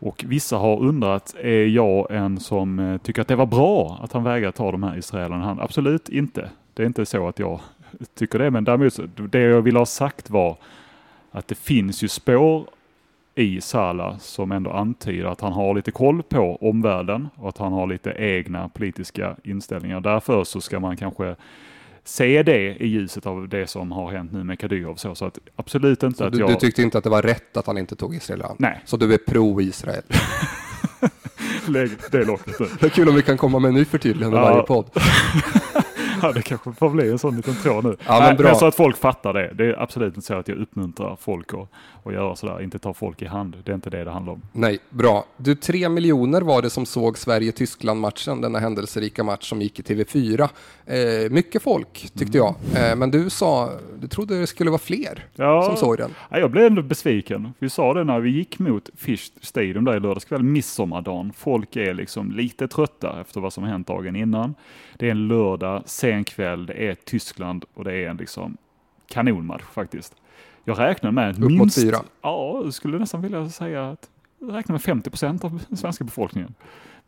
Och 0.00 0.24
vissa 0.26 0.56
har 0.56 0.80
undrat, 0.80 1.34
är 1.40 1.66
jag 1.66 2.10
en 2.10 2.40
som 2.40 2.78
eh, 2.78 2.98
tycker 2.98 3.22
att 3.22 3.28
det 3.28 3.36
var 3.36 3.46
bra 3.46 4.00
att 4.02 4.12
han 4.12 4.24
vägrade 4.24 4.56
ta 4.56 4.72
de 4.72 4.82
här 4.82 4.98
israelerna 4.98 5.42
i 5.42 5.46
hand? 5.46 5.60
Absolut 5.60 6.08
inte. 6.08 6.50
Det 6.74 6.82
är 6.82 6.86
inte 6.86 7.06
så 7.06 7.28
att 7.28 7.38
jag 7.38 7.60
tycker 8.14 8.38
det, 8.38 8.50
men 8.50 8.64
däremot 8.64 9.00
det 9.16 9.40
jag 9.40 9.62
ville 9.62 9.78
ha 9.78 9.86
sagt 9.86 10.30
var 10.30 10.56
att 11.30 11.48
det 11.48 11.54
finns 11.54 12.02
ju 12.02 12.08
spår 12.08 12.66
i 13.38 13.60
Sala 13.60 14.18
som 14.18 14.52
ändå 14.52 14.70
antyder 14.70 15.24
att 15.24 15.40
han 15.40 15.52
har 15.52 15.74
lite 15.74 15.90
koll 15.90 16.22
på 16.22 16.58
omvärlden 16.60 17.28
och 17.36 17.48
att 17.48 17.58
han 17.58 17.72
har 17.72 17.86
lite 17.86 18.10
egna 18.10 18.68
politiska 18.68 19.36
inställningar. 19.44 20.00
Därför 20.00 20.44
så 20.44 20.60
ska 20.60 20.80
man 20.80 20.96
kanske 20.96 21.36
se 22.04 22.42
det 22.42 22.76
i 22.76 22.86
ljuset 22.86 23.26
av 23.26 23.48
det 23.48 23.66
som 23.66 23.92
har 23.92 24.12
hänt 24.12 24.32
nu 24.32 24.44
med 24.44 24.58
Kadyrov. 24.58 24.94
Så, 24.94 25.14
så 25.14 25.24
att 25.24 25.38
absolut 25.56 26.02
inte 26.02 26.18
så 26.18 26.24
att 26.24 26.32
du, 26.32 26.38
jag... 26.38 26.50
Du 26.50 26.54
tyckte 26.54 26.82
inte 26.82 26.98
att 26.98 27.04
det 27.04 27.10
var 27.10 27.22
rätt 27.22 27.56
att 27.56 27.66
han 27.66 27.78
inte 27.78 27.96
tog 27.96 28.14
Israel 28.14 28.42
an? 28.42 28.56
Nej. 28.58 28.80
Så 28.84 28.96
du 28.96 29.14
är 29.14 29.18
pro-Israel? 29.18 30.02
Lägg 31.68 31.90
det 32.10 32.24
locket 32.24 32.58
Det 32.80 32.86
är 32.86 32.90
kul 32.90 33.08
om 33.08 33.14
vi 33.14 33.22
kan 33.22 33.36
komma 33.36 33.58
med 33.58 33.68
en 33.68 33.74
ny 33.74 33.84
förtydligande 33.84 34.36
ja. 34.36 34.42
varje 34.42 34.62
podd. 34.62 34.90
Ja, 36.22 36.32
det 36.32 36.42
kanske 36.42 36.72
får 36.72 36.90
bli 36.90 37.10
en 37.10 37.18
sån 37.18 37.36
liten 37.36 37.54
tråd 37.54 37.84
nu. 37.84 37.96
Ja, 38.06 38.20
men 38.20 38.36
bra. 38.36 38.54
så 38.54 38.66
att 38.66 38.74
folk 38.74 38.96
fattar 38.96 39.32
det. 39.32 39.52
Det 39.54 39.64
är 39.66 39.82
absolut 39.82 40.14
inte 40.16 40.26
så 40.26 40.34
att 40.34 40.48
jag 40.48 40.58
uppmuntrar 40.58 41.16
folk 41.20 41.54
att, 41.54 41.68
att 42.04 42.12
göra 42.12 42.36
sådär, 42.36 42.62
inte 42.62 42.78
ta 42.78 42.94
folk 42.94 43.22
i 43.22 43.26
hand. 43.26 43.56
Det 43.64 43.70
är 43.72 43.74
inte 43.74 43.90
det 43.90 44.04
det 44.04 44.10
handlar 44.10 44.32
om. 44.32 44.42
Nej, 44.52 44.78
bra. 44.90 45.24
Du, 45.36 45.54
tre 45.54 45.88
miljoner 45.88 46.40
var 46.42 46.62
det 46.62 46.70
som 46.70 46.86
såg 46.86 47.18
Sverige-Tyskland-matchen, 47.18 48.40
denna 48.40 48.58
händelserika 48.58 49.24
match 49.24 49.48
som 49.48 49.62
gick 49.62 49.78
i 49.78 49.82
TV4. 49.82 50.48
Eh, 50.86 51.30
mycket 51.30 51.62
folk, 51.62 52.10
tyckte 52.18 52.38
jag. 52.38 52.54
Eh, 52.76 52.96
men 52.96 53.10
du 53.10 53.30
sa, 53.30 53.70
du 54.00 54.08
trodde 54.08 54.40
det 54.40 54.46
skulle 54.46 54.70
vara 54.70 54.78
fler 54.80 55.24
Ja. 55.34 55.62
som 55.62 55.76
såg 55.76 55.96
den. 55.98 56.10
Ja, 56.30 56.38
jag 56.38 56.50
blev 56.50 56.64
ändå 56.66 56.82
besviken. 56.82 57.52
Vi 57.58 57.70
sa 57.70 57.94
det 57.94 58.04
när 58.04 58.20
vi 58.20 58.30
gick 58.30 58.58
mot 58.58 58.90
Fish 58.96 59.30
Stadium 59.42 59.84
där 59.84 59.96
i 59.96 60.00
lördags 60.00 60.24
kväll, 60.24 60.42
midsommardagen. 60.42 61.32
Folk 61.36 61.76
är 61.76 61.94
liksom 61.94 62.32
lite 62.32 62.68
trötta 62.68 63.20
efter 63.20 63.40
vad 63.40 63.52
som 63.52 63.64
hänt 63.64 63.86
dagen 63.86 64.16
innan. 64.16 64.54
Det 64.98 65.06
är 65.06 65.10
en 65.10 65.28
lördag, 65.28 65.82
sen 66.08 66.24
kväll, 66.24 66.66
det 66.66 66.72
är 66.88 66.94
Tyskland 66.94 67.64
och 67.74 67.84
det 67.84 67.94
är 67.94 68.08
en 68.10 68.16
liksom 68.16 68.56
kanonmatch 69.06 69.62
faktiskt. 69.62 70.14
Jag 70.64 70.78
räknar 70.78 71.10
med 71.10 71.30
Upp 71.34 71.38
mot 71.38 71.50
minst, 71.50 71.82
fyra. 71.82 71.96
ja, 72.22 72.70
skulle 72.72 72.98
nästan 72.98 73.22
vilja 73.22 73.48
säga 73.48 73.88
att 73.90 74.10
jag 74.38 74.54
räknar 74.54 74.72
med 74.74 74.82
50 74.82 75.10
procent 75.10 75.44
av 75.44 75.62
den 75.68 75.76
svenska 75.76 76.04
befolkningen. 76.04 76.54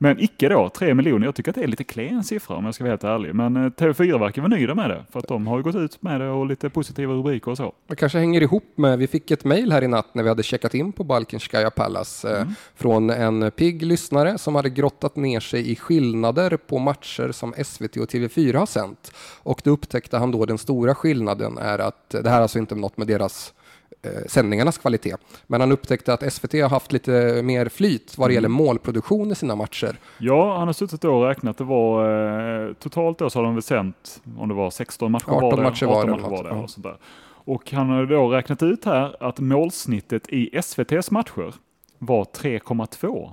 Men 0.03 0.21
icke 0.21 0.49
då, 0.49 0.69
3 0.69 0.95
miljoner. 0.95 1.27
Jag 1.27 1.35
tycker 1.35 1.51
att 1.51 1.55
det 1.55 1.63
är 1.63 1.67
lite 1.67 1.85
klen 1.85 2.25
siffra 2.25 2.57
om 2.57 2.65
jag 2.65 2.75
ska 2.75 2.85
vara 2.85 2.93
helt 2.93 3.05
ärlig. 3.05 3.35
Men 3.35 3.57
eh, 3.57 3.61
TV4 3.61 4.19
verkar 4.19 4.43
vara 4.43 4.49
nöjda 4.49 4.75
med 4.75 4.91
det. 4.91 5.05
För 5.11 5.19
att 5.19 5.29
de 5.29 5.47
har 5.47 5.63
gått 5.63 5.75
ut 5.75 6.03
med 6.03 6.21
det 6.21 6.31
och 6.31 6.47
lite 6.47 6.71
positiva 6.71 7.15
rubriker 7.15 7.51
och 7.51 7.57
så. 7.57 7.73
Det 7.87 7.97
kanske 7.97 8.19
hänger 8.19 8.41
ihop 8.41 8.65
med, 8.75 8.99
vi 8.99 9.07
fick 9.07 9.31
ett 9.31 9.45
mejl 9.45 9.73
här 9.73 9.83
i 9.83 9.89
natt 9.89 10.15
när 10.15 10.23
vi 10.23 10.29
hade 10.29 10.43
checkat 10.43 10.75
in 10.75 10.93
på 10.93 11.05
Balkenskaya 11.05 11.71
Palace 11.71 12.39
eh, 12.39 12.47
från 12.75 13.11
en 13.11 13.51
pigg 13.51 13.83
lyssnare 13.83 14.39
som 14.39 14.55
hade 14.55 14.71
grottat 14.71 15.17
ner 15.17 15.41
sig 15.41 15.71
i 15.71 15.77
skillnader 15.77 16.57
på 16.57 16.79
matcher 16.79 17.33
som 17.33 17.55
SVT 17.65 17.97
och 17.97 18.09
TV4 18.09 18.57
har 18.57 18.67
sänt. 18.67 19.13
Och 19.43 19.61
då 19.65 19.71
upptäckte 19.71 20.19
han 20.19 20.31
då 20.31 20.47
den 20.47 20.59
stora 20.59 20.95
skillnaden 20.95 21.59
är 21.59 21.79
att, 21.79 22.11
det 22.11 22.31
här 22.31 22.39
är 22.39 22.43
alltså 22.43 22.59
inte 22.59 22.75
något 22.75 22.97
med 22.97 23.07
deras 23.07 23.55
eh, 24.03 24.11
sändningarnas 24.27 24.79
kvalitet, 24.79 25.17
men 25.47 25.61
han 25.61 25.73
upptäckte 25.73 26.13
att 26.13 26.33
SVT 26.33 26.53
har 26.53 26.69
haft 26.69 26.93
lite 26.93 27.43
mer 27.43 27.69
flyt 27.69 28.19
vad 28.19 28.31
det 28.31 28.35
gäller 28.35 28.49
målproduktion 28.49 29.31
i 29.31 29.35
sina 29.35 29.57
matcher. 29.57 29.97
Ja, 30.19 30.59
han 30.59 30.69
har 30.69 30.73
suttit 30.73 31.05
och 31.05 31.27
räknat. 31.27 31.59
Det 31.59 31.65
var 31.65 32.69
eh, 32.69 32.73
totalt 32.75 33.19
då 33.19 33.31
så 33.31 33.39
har 33.39 33.45
de 33.45 33.55
väl 33.55 33.63
sänt, 33.63 34.23
om 34.39 34.49
det 34.49 34.55
var 34.55 34.71
16 34.71 35.13
matcher 35.13 35.31
18 35.31 35.43
var 35.43 35.57
det. 35.57 35.63
matcher 35.63 35.87
var 35.87 35.95
18 35.95 36.07
det, 36.07 36.13
matcher 36.13 36.31
var 36.31 36.45
det. 36.45 36.51
Och, 36.51 36.71
sånt 36.71 36.85
där. 36.85 36.97
och 37.45 37.73
han 37.73 37.89
har 37.89 38.07
då 38.07 38.29
räknat 38.29 38.63
ut 38.63 38.85
här 38.85 39.17
att 39.21 39.39
målsnittet 39.39 40.29
i 40.29 40.51
SVTs 40.59 41.11
matcher 41.11 41.55
var 41.99 42.25
3,2. 42.25 43.31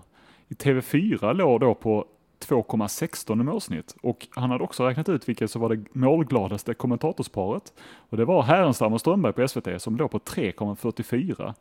I 0.49 0.53
TV4 0.53 1.33
låg 1.33 1.59
då 1.59 1.75
på 1.75 2.05
2,16 2.49 3.41
i 3.41 3.43
målsnitt. 3.43 3.95
Och 4.01 4.27
han 4.31 4.49
hade 4.51 4.63
också 4.63 4.87
räknat 4.87 5.09
ut 5.09 5.29
vilket 5.29 5.51
som 5.51 5.61
var 5.61 5.69
det 5.75 5.85
målgladaste 5.93 6.73
kommentatorsparet. 6.73 7.73
Och 8.09 8.17
det 8.17 8.25
var 8.25 8.41
Härenstam 8.43 8.93
och 8.93 8.99
Strömberg 8.99 9.33
på 9.33 9.47
SVT 9.47 9.81
som 9.81 9.95
låg 9.97 10.11
på 10.11 10.19
3,44. 10.19 11.53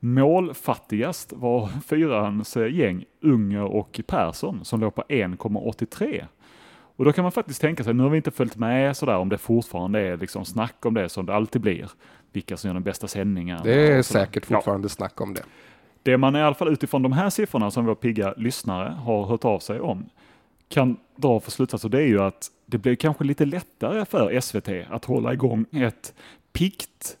Målfattigast 0.00 1.32
var 1.32 1.66
fyrans 1.86 2.56
gäng 2.56 3.04
Unger 3.22 3.64
och 3.64 4.00
Persson 4.06 4.64
som 4.64 4.80
låg 4.80 4.94
på 4.94 5.02
1,83. 5.08 6.24
Och 6.96 7.04
då 7.04 7.12
kan 7.12 7.22
man 7.22 7.32
faktiskt 7.32 7.60
tänka 7.60 7.84
sig, 7.84 7.94
nu 7.94 8.02
har 8.02 8.10
vi 8.10 8.16
inte 8.16 8.30
följt 8.30 8.56
med 8.56 8.96
sådär 8.96 9.16
om 9.16 9.28
det 9.28 9.38
fortfarande 9.38 10.00
är 10.00 10.16
liksom 10.16 10.44
snack 10.44 10.86
om 10.86 10.94
det 10.94 11.08
som 11.08 11.26
det 11.26 11.34
alltid 11.34 11.62
blir. 11.62 11.90
Vilka 12.32 12.56
som 12.56 12.68
gör 12.68 12.74
den 12.74 12.82
bästa 12.82 13.08
sändningen. 13.08 13.60
Det 13.64 13.92
är 13.92 14.02
säkert 14.02 14.50
Ja. 14.50 14.56
fortfarande 14.56 14.88
snack 14.88 15.20
om 15.20 15.34
det. 15.34 15.42
Det 16.02 16.16
man 16.16 16.36
i 16.36 16.42
alla 16.42 16.54
fall 16.54 16.68
utifrån 16.68 17.02
de 17.02 17.12
här 17.12 17.30
siffrorna 17.30 17.70
som 17.70 17.84
våra 17.84 17.94
pigga 17.94 18.34
lyssnare 18.36 18.88
har 18.88 19.24
hört 19.24 19.44
av 19.44 19.58
sig 19.58 19.80
om 19.80 20.10
kan 20.68 20.96
dra 21.16 21.40
för 21.40 21.50
slutsatser 21.50 21.88
det 21.88 21.98
är 21.98 22.06
ju 22.06 22.22
att 22.22 22.50
det 22.66 22.78
blir 22.78 22.94
kanske 22.94 23.24
lite 23.24 23.44
lättare 23.44 24.04
för 24.04 24.40
SVT 24.40 24.68
att 24.90 25.04
hålla 25.04 25.32
igång 25.32 25.64
ett 25.72 26.14
piggt 26.52 27.16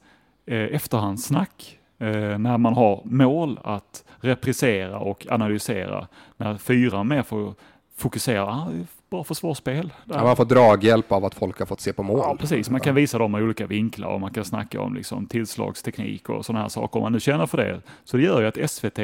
eh, 0.46 0.58
efterhandssnack 0.58 1.78
eh, 1.98 2.38
när 2.38 2.58
man 2.58 2.74
har 2.74 3.00
mål 3.04 3.60
att 3.64 4.04
reprisera 4.20 4.98
och 4.98 5.26
analysera. 5.30 6.08
När 6.36 6.58
fyra 6.58 7.04
mer 7.04 7.22
får 7.22 7.54
fokusera, 7.96 8.44
ah, 8.44 8.68
bra 9.10 9.24
försvarsspel. 9.24 9.92
där. 10.04 10.22
Man 10.22 10.36
får 10.36 10.44
draghjälp 10.44 11.12
av 11.12 11.24
att 11.24 11.34
folk 11.34 11.58
har 11.58 11.66
fått 11.66 11.80
se 11.80 11.92
på 11.92 12.02
mål. 12.02 12.18
Ja, 12.18 12.36
precis. 12.40 12.70
Man 12.70 12.80
kan 12.80 12.94
visa 12.94 13.18
dem 13.18 13.36
i 13.36 13.42
olika 13.42 13.66
vinklar 13.66 14.08
och 14.08 14.20
man 14.20 14.30
kan 14.30 14.44
snacka 14.44 14.80
om 14.80 14.94
liksom 14.94 15.26
tillslagsteknik 15.26 16.28
och 16.28 16.44
sådana 16.44 16.62
här 16.62 16.68
saker 16.68 16.96
om 16.96 17.02
man 17.02 17.12
nu 17.12 17.20
känner 17.20 17.46
för 17.46 17.58
det. 17.58 17.80
Så 18.04 18.16
det 18.16 18.22
gör 18.22 18.40
ju 18.40 18.46
att 18.46 18.70
SVT 18.70 18.98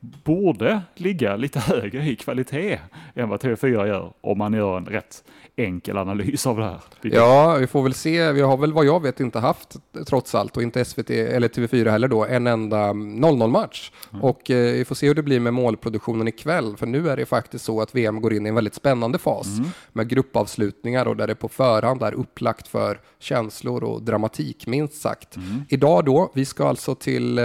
borde 0.00 0.82
ligga 0.94 1.36
lite 1.36 1.58
högre 1.60 2.04
i 2.04 2.16
kvalitet 2.16 2.78
än 3.14 3.28
vad 3.28 3.42
TV4 3.42 3.86
gör 3.86 4.12
om 4.20 4.38
man 4.38 4.52
gör 4.52 4.76
en 4.76 4.86
rätt 4.86 5.24
enkel 5.56 5.98
analys 5.98 6.46
av 6.46 6.56
det 6.56 6.64
här. 6.64 6.80
Ja, 7.02 7.56
vi 7.60 7.66
får 7.66 7.82
väl 7.82 7.94
se. 7.94 8.32
Vi 8.32 8.40
har 8.40 8.56
väl 8.56 8.72
vad 8.72 8.84
jag 8.84 9.02
vet 9.02 9.20
inte 9.20 9.38
haft, 9.38 9.76
trots 10.06 10.34
allt, 10.34 10.56
och 10.56 10.62
inte 10.62 10.84
SVT 10.84 11.10
eller 11.10 11.48
TV4 11.48 11.90
heller 11.90 12.08
då, 12.08 12.26
en 12.26 12.46
enda 12.46 12.90
0-0-match. 12.90 13.92
Och 14.20 14.50
eh, 14.50 14.72
vi 14.72 14.84
får 14.84 14.94
se 14.94 15.06
hur 15.06 15.14
det 15.14 15.22
blir 15.22 15.40
med 15.40 15.54
målproduktionen 15.54 16.28
ikväll, 16.28 16.76
för 16.76 16.86
nu 16.86 17.08
är 17.08 17.16
det 17.16 17.26
faktiskt 17.26 17.64
så 17.64 17.80
att 17.80 17.94
VM 17.94 18.20
går 18.20 18.32
in 18.32 18.46
i 18.46 18.48
en 18.48 18.54
väldigt 18.54 18.74
spännande 18.74 19.18
fas 19.18 19.46
med 19.92 20.08
gruppavslutningar 20.08 21.06
och 21.06 21.16
där 21.16 21.26
det 21.26 21.34
på 21.34 21.48
förhand 21.48 22.02
är 22.02 22.14
upplagt 22.14 22.68
för 22.68 23.00
känslor 23.18 23.84
och 23.84 24.02
dramatik, 24.02 24.66
minst 24.66 25.00
sagt. 25.00 25.36
Idag 25.68 26.04
då, 26.04 26.32
vi 26.34 26.44
ska 26.44 26.68
alltså 26.68 26.94
till 26.94 27.38
eh, 27.38 27.44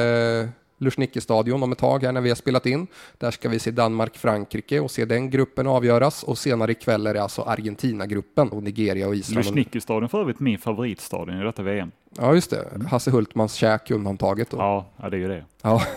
Luschnicke-stadion 0.77 1.63
om 1.63 1.71
ett 1.71 1.77
tag 1.77 2.03
här 2.03 2.11
när 2.11 2.21
vi 2.21 2.29
har 2.29 2.35
spelat 2.35 2.65
in. 2.65 2.87
Där 3.17 3.31
ska 3.31 3.49
vi 3.49 3.59
se 3.59 3.71
Danmark-Frankrike 3.71 4.79
och 4.79 4.91
se 4.91 5.05
den 5.05 5.29
gruppen 5.29 5.67
avgöras 5.67 6.23
och 6.23 6.37
senare 6.37 6.71
ikväll 6.71 7.07
är 7.07 7.13
det 7.13 7.23
alltså 7.23 7.41
Argentina-gruppen 7.41 8.49
och 8.49 8.63
Nigeria 8.63 9.07
och 9.07 9.15
Island. 9.15 9.45
Luschnicki-stadion 9.45 10.09
för 10.09 10.21
övrigt 10.21 10.39
min 10.39 10.57
favoritstadion 10.57 11.41
i 11.41 11.43
detta 11.43 11.63
VM. 11.63 11.91
Ja, 12.17 12.33
just 12.33 12.49
det. 12.49 12.67
Hasse 12.87 13.11
Hultmans 13.11 13.53
käk 13.53 13.91
undantaget. 13.91 14.49
Då. 14.49 14.57
Ja, 14.57 14.85
ja 15.01 15.09
det 15.09 15.17
är 15.17 15.19
ju 15.19 15.27
det. 15.27 15.43
Ja. 15.65 15.81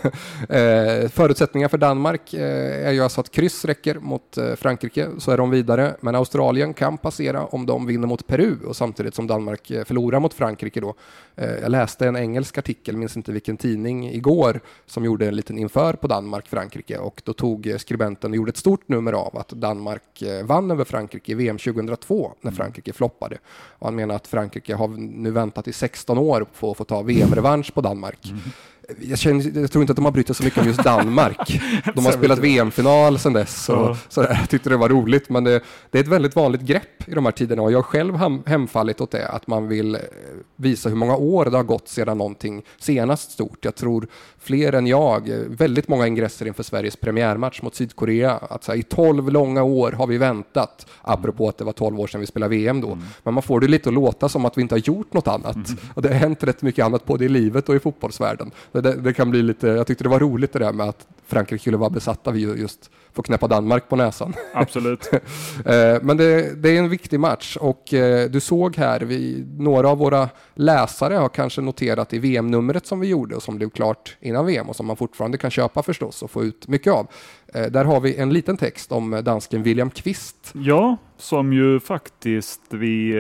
Eh, 0.49 1.09
förutsättningar 1.09 1.69
för 1.69 1.79
Danmark 1.79 2.35
eh, 2.35 2.89
är 2.89 2.93
ju 2.93 3.01
alltså 3.01 3.21
att 3.21 3.31
kryss 3.31 3.65
räcker 3.65 3.95
mot 3.95 4.37
eh, 4.37 4.55
Frankrike, 4.55 5.09
så 5.19 5.31
är 5.31 5.37
de 5.37 5.51
vidare. 5.51 5.97
Men 6.01 6.15
Australien 6.15 6.75
kan 6.75 6.99
passera 6.99 7.47
om 7.47 7.67
de 7.67 7.87
vinner 7.87 8.07
mot 8.07 8.27
Peru 8.27 8.57
och 8.67 8.77
samtidigt 8.77 9.15
som 9.15 9.27
Danmark 9.27 9.67
förlorar 9.67 10.21
mot 10.21 10.35
Frankrike 10.35 10.81
då. 10.81 10.95
Jag 11.35 11.71
läste 11.71 12.09
en 12.09 12.17
engelsk 12.17 12.59
artikel, 12.59 12.97
minns 12.97 13.17
inte 13.17 13.33
vilken 13.33 13.57
tidning, 13.57 14.11
igår 14.11 14.61
som 14.87 15.05
gjorde 15.05 15.29
en 15.29 15.37
liten 15.37 15.59
inför 15.59 15.93
på 15.93 16.07
Danmark-Frankrike 16.07 16.99
och 16.99 17.23
då 17.25 17.33
tog 17.33 17.75
skribenten 17.79 18.31
och 18.31 18.37
gjorde 18.37 18.51
ett 18.51 18.57
stort 18.57 18.89
nummer 18.89 19.13
av 19.13 19.39
att 19.39 19.49
Danmark 19.49 20.23
vann 20.45 20.71
över 20.71 20.85
Frankrike 20.85 21.33
i 21.33 21.35
VM 21.35 21.59
2002 21.59 22.33
när 22.41 22.51
Frankrike 22.51 22.93
floppade. 22.93 23.39
Och 23.51 23.87
han 23.87 23.95
menar 23.95 24.15
att 24.15 24.27
Frankrike 24.27 24.75
har 24.75 24.89
nu 24.99 25.31
väntat 25.31 25.69
i 25.69 25.73
16 25.73 26.08
år 26.17 26.47
på 26.61 26.71
att 26.71 26.77
få 26.77 26.85
ta 26.85 27.03
VM-revansch 27.03 27.75
på 27.75 27.81
Danmark. 27.81 28.19
Mm. 28.25 28.41
Jag, 28.97 29.19
känner, 29.19 29.61
jag 29.61 29.71
tror 29.71 29.83
inte 29.83 29.93
att 29.93 29.97
de 29.97 30.05
har 30.05 30.13
brytt 30.13 30.27
sig 30.27 30.37
så 30.37 30.45
mycket 30.45 30.61
om 30.61 30.67
just 30.67 30.85
Danmark. 30.85 31.61
De 31.95 32.05
har 32.05 32.13
spelat 32.13 32.39
VM-final 32.39 33.19
sedan 33.19 33.33
dess. 33.33 33.69
Och 33.69 33.97
sådär. 34.09 34.37
Jag 34.41 34.51
tyckte 34.51 34.71
det 34.71 34.77
var 34.77 34.89
roligt, 34.89 35.29
men 35.29 35.45
det, 35.45 35.61
det 35.91 35.99
är 35.99 36.03
ett 36.03 36.09
väldigt 36.09 36.37
vanligt 36.37 36.61
grepp 36.61 37.09
i 37.09 37.15
de 37.15 37.25
här 37.25 37.33
tiderna 37.33 37.63
och 37.63 37.73
jag 37.73 37.79
har 37.79 37.83
själv 37.83 38.17
hem, 38.17 38.43
hemfallit 38.47 39.01
åt 39.01 39.11
det, 39.11 39.29
att 39.29 39.47
man 39.47 39.69
vill 39.69 39.95
eh, 39.95 40.01
visa 40.57 40.89
hur 40.89 40.97
många 40.97 41.17
år 41.17 41.45
det 41.45 41.57
har 41.57 41.65
gått 41.65 41.89
sedan 41.89 42.19
någonting 42.19 42.63
senast 42.79 43.31
stort. 43.31 43.65
Jag 43.65 43.75
tror 43.75 44.07
fler 44.39 44.73
än 44.73 44.87
jag, 44.87 45.29
eh, 45.29 45.39
väldigt 45.49 45.89
många 45.89 46.07
ingresser 46.07 46.47
inför 46.47 46.63
Sveriges 46.63 46.97
premiärmatch 46.97 47.63
mot 47.63 47.75
Sydkorea. 47.75 48.33
Att 48.33 48.65
så 48.65 48.73
här, 48.73 48.79
I 48.79 48.83
tolv 48.83 49.31
långa 49.31 49.63
år 49.63 49.93
har 49.93 50.07
vi 50.07 50.19
väntat, 50.19 50.87
apropå 51.03 51.49
att 51.49 51.59
det 51.59 51.65
var 51.65 51.73
tolv 51.73 52.01
år 52.01 52.07
sedan 52.07 52.21
vi 52.21 52.27
spelade 52.27 52.51
VM 52.57 52.81
då. 52.81 52.99
Men 53.23 53.35
man 53.35 53.43
får 53.43 53.61
det 53.61 53.69
lite 53.69 53.89
att 53.89 53.95
låta 53.95 54.29
som 54.29 54.45
att 54.45 54.59
vi 54.59 54.63
inte 54.63 54.75
har 54.75 54.81
gjort 54.81 55.13
något 55.13 55.29
annat. 55.29 55.57
Och 55.95 56.03
det 56.03 56.09
har 56.09 56.15
hänt 56.15 56.45
rätt 56.45 56.63
mycket 56.63 56.85
annat 56.85 57.05
både 57.05 57.25
i 57.25 57.29
livet 57.29 57.69
och 57.69 57.75
i 57.75 57.79
fotbollsvärlden. 57.79 58.51
Det, 58.81 59.01
det, 59.01 59.13
kan 59.13 59.31
bli 59.31 59.43
lite, 59.43 59.69
jag 59.69 59.87
tyckte 59.87 60.05
det 60.05 60.11
var 60.11 60.21
roligt 60.21 60.53
det 60.53 60.59
där 60.59 60.73
med 60.73 60.89
att 60.89 61.07
Frankrike 61.27 61.61
skulle 61.61 61.77
vara 61.77 61.91
besatta 61.91 62.31
vid 62.31 62.43
ju 62.49 62.55
just 62.55 62.91
få 63.19 63.23
knäppa 63.23 63.49
Danmark 63.49 63.89
på 63.89 63.97
näsan. 63.97 64.35
Absolut. 64.55 65.11
Eh, 65.65 65.99
Men 66.03 66.17
det, 66.17 66.63
det 66.63 66.71
är 66.71 66.79
en 66.79 66.89
viktig 66.89 67.21
match 67.21 67.57
och 67.57 67.95
eh, 67.95 68.31
du 68.31 68.41
såg 68.41 68.77
här, 68.77 69.01
vi, 69.01 69.45
några 69.59 69.89
av 69.89 69.99
våra 69.99 70.29
läsare 70.55 71.15
har 71.15 71.29
kanske 71.29 71.61
noterat 71.61 72.13
i 72.13 72.19
VM-numret 72.19 72.87
som 72.87 73.01
vi 73.01 73.09
gjorde 73.09 73.37
och 73.37 73.43
som 73.43 73.57
blev 73.57 73.71
klart 73.71 74.17
innan 74.21 74.47
VM 74.47 74.69
och 74.69 74.77
som 74.77 74.87
man 74.87 74.97
fortfarande 74.97 75.39
kan 75.39 75.51
köpa 75.51 75.83
förstås 75.83 76.23
och 76.23 76.31
få 76.31 76.45
ut 76.45 76.69
mycket 76.69 76.93
av. 76.93 77.07
Eh, 77.55 77.67
Där 77.67 77.85
har 77.85 78.01
vi 78.01 78.17
en 78.17 78.33
liten 78.33 78.57
text 78.57 78.93
om 78.93 79.21
dansken 79.25 79.63
William 79.63 79.91
Kvist. 79.91 80.53
Ja, 80.53 80.97
som 81.17 81.53
ju 81.53 81.81
faktiskt 81.81 82.63
vi, 82.71 83.15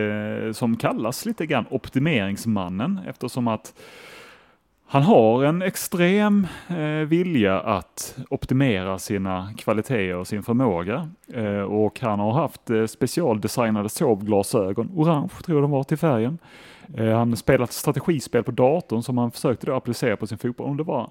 som 0.54 0.76
kallas 0.76 1.26
lite 1.26 1.46
grann 1.46 1.66
optimeringsmannen 1.70 3.00
eftersom 3.06 3.48
att 3.48 3.72
han 4.90 5.02
har 5.02 5.44
en 5.44 5.62
extrem 5.62 6.46
eh, 6.68 7.08
vilja 7.08 7.60
att 7.60 8.16
optimera 8.30 8.98
sina 8.98 9.52
kvaliteter 9.58 10.16
och 10.16 10.26
sin 10.26 10.42
förmåga. 10.42 11.10
Eh, 11.34 11.60
och 11.60 12.00
han 12.00 12.20
har 12.20 12.32
haft 12.32 12.70
eh, 12.70 12.86
specialdesignade 12.86 13.88
sovglasögon, 13.88 14.90
orange 14.96 15.28
tror 15.44 15.56
jag 15.56 15.64
de 15.64 15.70
var 15.70 15.84
till 15.84 15.96
färgen. 15.96 16.38
Eh, 16.96 17.16
han 17.16 17.28
har 17.28 17.36
spelat 17.36 17.72
strategispel 17.72 18.42
på 18.42 18.50
datorn 18.50 19.02
som 19.02 19.18
han 19.18 19.30
försökte 19.30 19.66
då 19.66 19.74
applicera 19.74 20.16
på 20.16 20.26
sin 20.26 20.38
fotboll. 20.38 20.66
Om 20.66 20.76
det 20.76 20.82
var 20.82 21.10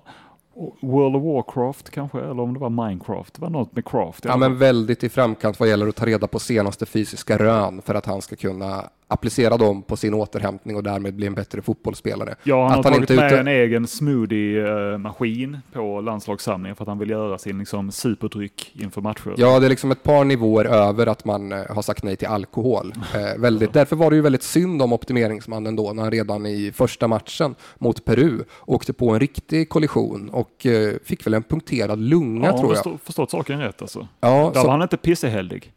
World 0.82 1.16
of 1.16 1.24
Warcraft 1.24 1.90
kanske, 1.90 2.20
eller 2.20 2.40
om 2.40 2.54
det 2.54 2.60
var 2.60 2.70
Minecraft. 2.70 3.34
Det 3.34 3.42
var 3.42 3.50
något 3.50 3.76
med 3.76 3.86
craft. 3.86 4.26
Ja, 4.26 4.38
men 4.38 4.58
väldigt 4.58 5.04
i 5.04 5.10
framkant 5.10 5.60
vad 5.60 5.70
gäller 5.70 5.88
att 5.88 5.96
ta 5.96 6.06
reda 6.06 6.28
på 6.28 6.40
senaste 6.40 6.86
fysiska 6.86 7.38
rön 7.38 7.82
för 7.82 7.96
att 7.96 8.06
han 8.06 8.22
ska 8.22 8.36
kunna 8.36 8.90
applicera 9.08 9.58
dem 9.58 9.82
på 9.82 9.96
sin 9.98 10.14
återhämtning 10.14 10.76
och 10.76 10.84
därmed 10.84 11.16
bli 11.16 11.28
en 11.28 11.34
bättre 11.34 11.62
fotbollsspelare. 11.62 12.36
Ja, 12.44 12.68
han 12.68 12.80
Att 12.80 12.86
har 12.86 12.92
han 12.92 12.94
tagit 12.94 13.10
inte 13.10 13.16
med 13.22 13.32
ute- 13.32 13.40
en 13.40 13.48
egen 13.48 13.88
smoothie-maskin 13.88 15.58
på 15.74 16.02
landslagssamlingen 16.02 16.76
för 16.76 16.84
att 16.84 16.88
han 16.88 17.00
vill 17.00 17.10
göra 17.10 17.38
sin 17.38 17.60
liksom, 17.60 17.92
superdryck 17.92 18.72
inför 18.76 19.02
matcher. 19.02 19.34
Ja, 19.38 19.60
det 19.60 19.66
är 19.66 19.70
liksom 19.70 19.92
ett 19.92 20.04
par 20.04 20.24
nivåer 20.24 20.66
över 20.66 21.08
att 21.08 21.26
man 21.26 21.52
eh, 21.52 21.62
har 21.70 21.82
sagt 21.82 22.04
nej 22.04 22.16
till 22.16 22.28
alkohol. 22.28 22.94
Eh, 23.18 23.42
väldigt, 23.42 23.74
därför 23.74 23.96
var 23.96 24.10
det 24.10 24.16
ju 24.16 24.22
väldigt 24.22 24.44
synd 24.44 24.82
om 24.82 24.94
optimeringsmannen 24.94 25.76
då 25.76 25.94
när 25.94 26.04
han 26.04 26.12
redan 26.12 26.46
i 26.46 26.72
första 26.76 27.08
matchen 27.08 27.56
mot 27.78 28.06
Peru 28.06 28.44
åkte 28.66 28.94
på 28.94 29.10
en 29.10 29.20
riktig 29.20 29.70
kollision 29.70 30.30
och 30.30 30.66
eh, 30.66 30.94
fick 31.06 31.26
väl 31.28 31.34
en 31.34 31.44
punkterad 31.44 32.00
lunga 32.00 32.48
ja, 32.48 32.58
tror 32.58 32.70
jag. 32.70 32.84
Förstå, 32.84 32.98
förstått 33.04 33.32
saken 33.32 33.60
rätt 33.60 33.82
alltså. 33.82 34.08
Ja, 34.20 34.52
Där 34.54 34.62
så, 34.62 34.68
var 34.68 34.72
han 34.72 34.82
inte 34.82 34.98
pissehäldig. 34.98 35.72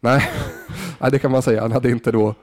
nej, 0.00 0.22
nej, 1.00 1.10
det 1.10 1.18
kan 1.18 1.30
man 1.30 1.42
säga. 1.42 1.60
Han 1.60 1.72
hade 1.72 1.90
inte 1.90 2.12
då 2.12 2.34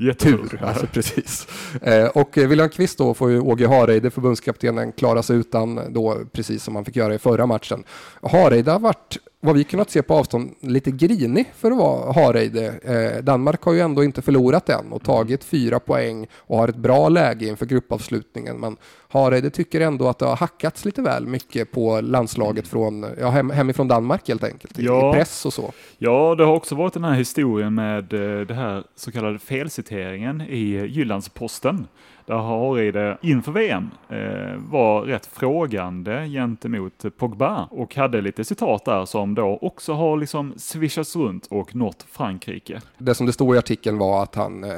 Jättetur. 0.00 0.60
Alltså, 0.62 0.86
precis. 0.86 1.46
Eh, 1.82 2.06
och 2.06 2.38
eh, 2.38 2.48
William 2.48 2.68
Kvist 2.68 2.98
då 2.98 3.14
får 3.14 3.30
ju 3.30 3.40
Åge 3.40 3.68
Hareide, 3.68 4.10
förbundskaptenen, 4.10 4.92
klara 4.92 5.22
sig 5.22 5.36
utan 5.36 5.92
då, 5.92 6.20
precis 6.32 6.64
som 6.64 6.76
han 6.76 6.84
fick 6.84 6.96
göra 6.96 7.14
i 7.14 7.18
förra 7.18 7.46
matchen. 7.46 7.84
Hareide 8.22 8.70
har 8.70 8.78
varit, 8.78 9.18
vad 9.40 9.56
vi 9.56 9.64
kunnat 9.64 9.90
se 9.90 10.02
på 10.02 10.14
avstånd, 10.14 10.54
lite 10.60 10.90
grinig 10.90 11.52
för 11.56 11.70
att 11.70 11.78
vara 11.78 12.12
Hareide. 12.12 12.66
Eh, 12.84 13.22
Danmark 13.24 13.62
har 13.62 13.72
ju 13.72 13.80
ändå 13.80 14.04
inte 14.04 14.22
förlorat 14.22 14.68
än 14.68 14.92
och 14.92 15.02
tagit 15.02 15.44
fyra 15.44 15.80
poäng 15.80 16.26
och 16.36 16.58
har 16.58 16.68
ett 16.68 16.76
bra 16.76 17.08
läge 17.08 17.46
inför 17.46 17.66
gruppavslutningen. 17.66 18.60
Men 18.60 18.76
Hareide 19.08 19.50
tycker 19.50 19.80
ändå 19.80 20.08
att 20.08 20.18
det 20.18 20.26
har 20.26 20.36
hackats 20.36 20.84
lite 20.84 21.02
väl 21.02 21.26
mycket 21.26 21.72
på 21.72 22.00
landslaget 22.00 22.68
från, 22.68 23.06
ja, 23.20 23.30
hem, 23.30 23.50
hemifrån 23.50 23.88
Danmark 23.88 24.28
helt 24.28 24.44
enkelt, 24.44 24.78
Ja. 24.78 25.10
i 25.10 25.12
press 25.12 25.46
och 25.46 25.52
så. 25.52 25.72
Ja, 25.98 26.34
det 26.34 26.44
har 26.44 26.52
också 26.52 26.74
varit 26.74 26.94
den 26.94 27.04
här 27.04 27.14
historien 27.14 27.74
med 27.74 28.12
eh, 28.12 28.46
det 28.46 28.54
här 28.54 28.84
så 28.96 29.12
kallade 29.12 29.38
felciteringen 29.38 30.40
i 30.40 30.86
Jyllandsposten. 30.86 31.86
Där 32.28 32.36
Hareide 32.36 33.18
inför 33.22 33.52
VM 33.52 33.90
eh, 34.08 34.60
var 34.70 35.02
rätt 35.02 35.26
frågande 35.26 36.26
gentemot 36.28 37.04
Pogba 37.18 37.68
och 37.70 37.94
hade 37.94 38.20
lite 38.20 38.44
citat 38.44 38.84
där 38.84 39.04
som 39.04 39.34
då 39.34 39.58
också 39.62 39.92
har 39.92 40.16
liksom 40.16 40.54
swishats 40.56 41.16
runt 41.16 41.46
och 41.50 41.74
nått 41.74 42.06
Frankrike. 42.10 42.80
Det 42.98 43.14
som 43.14 43.26
det 43.26 43.32
stod 43.32 43.54
i 43.54 43.58
artikeln 43.58 43.98
var 43.98 44.22
att 44.22 44.34
han 44.34 44.64
eh, 44.64 44.70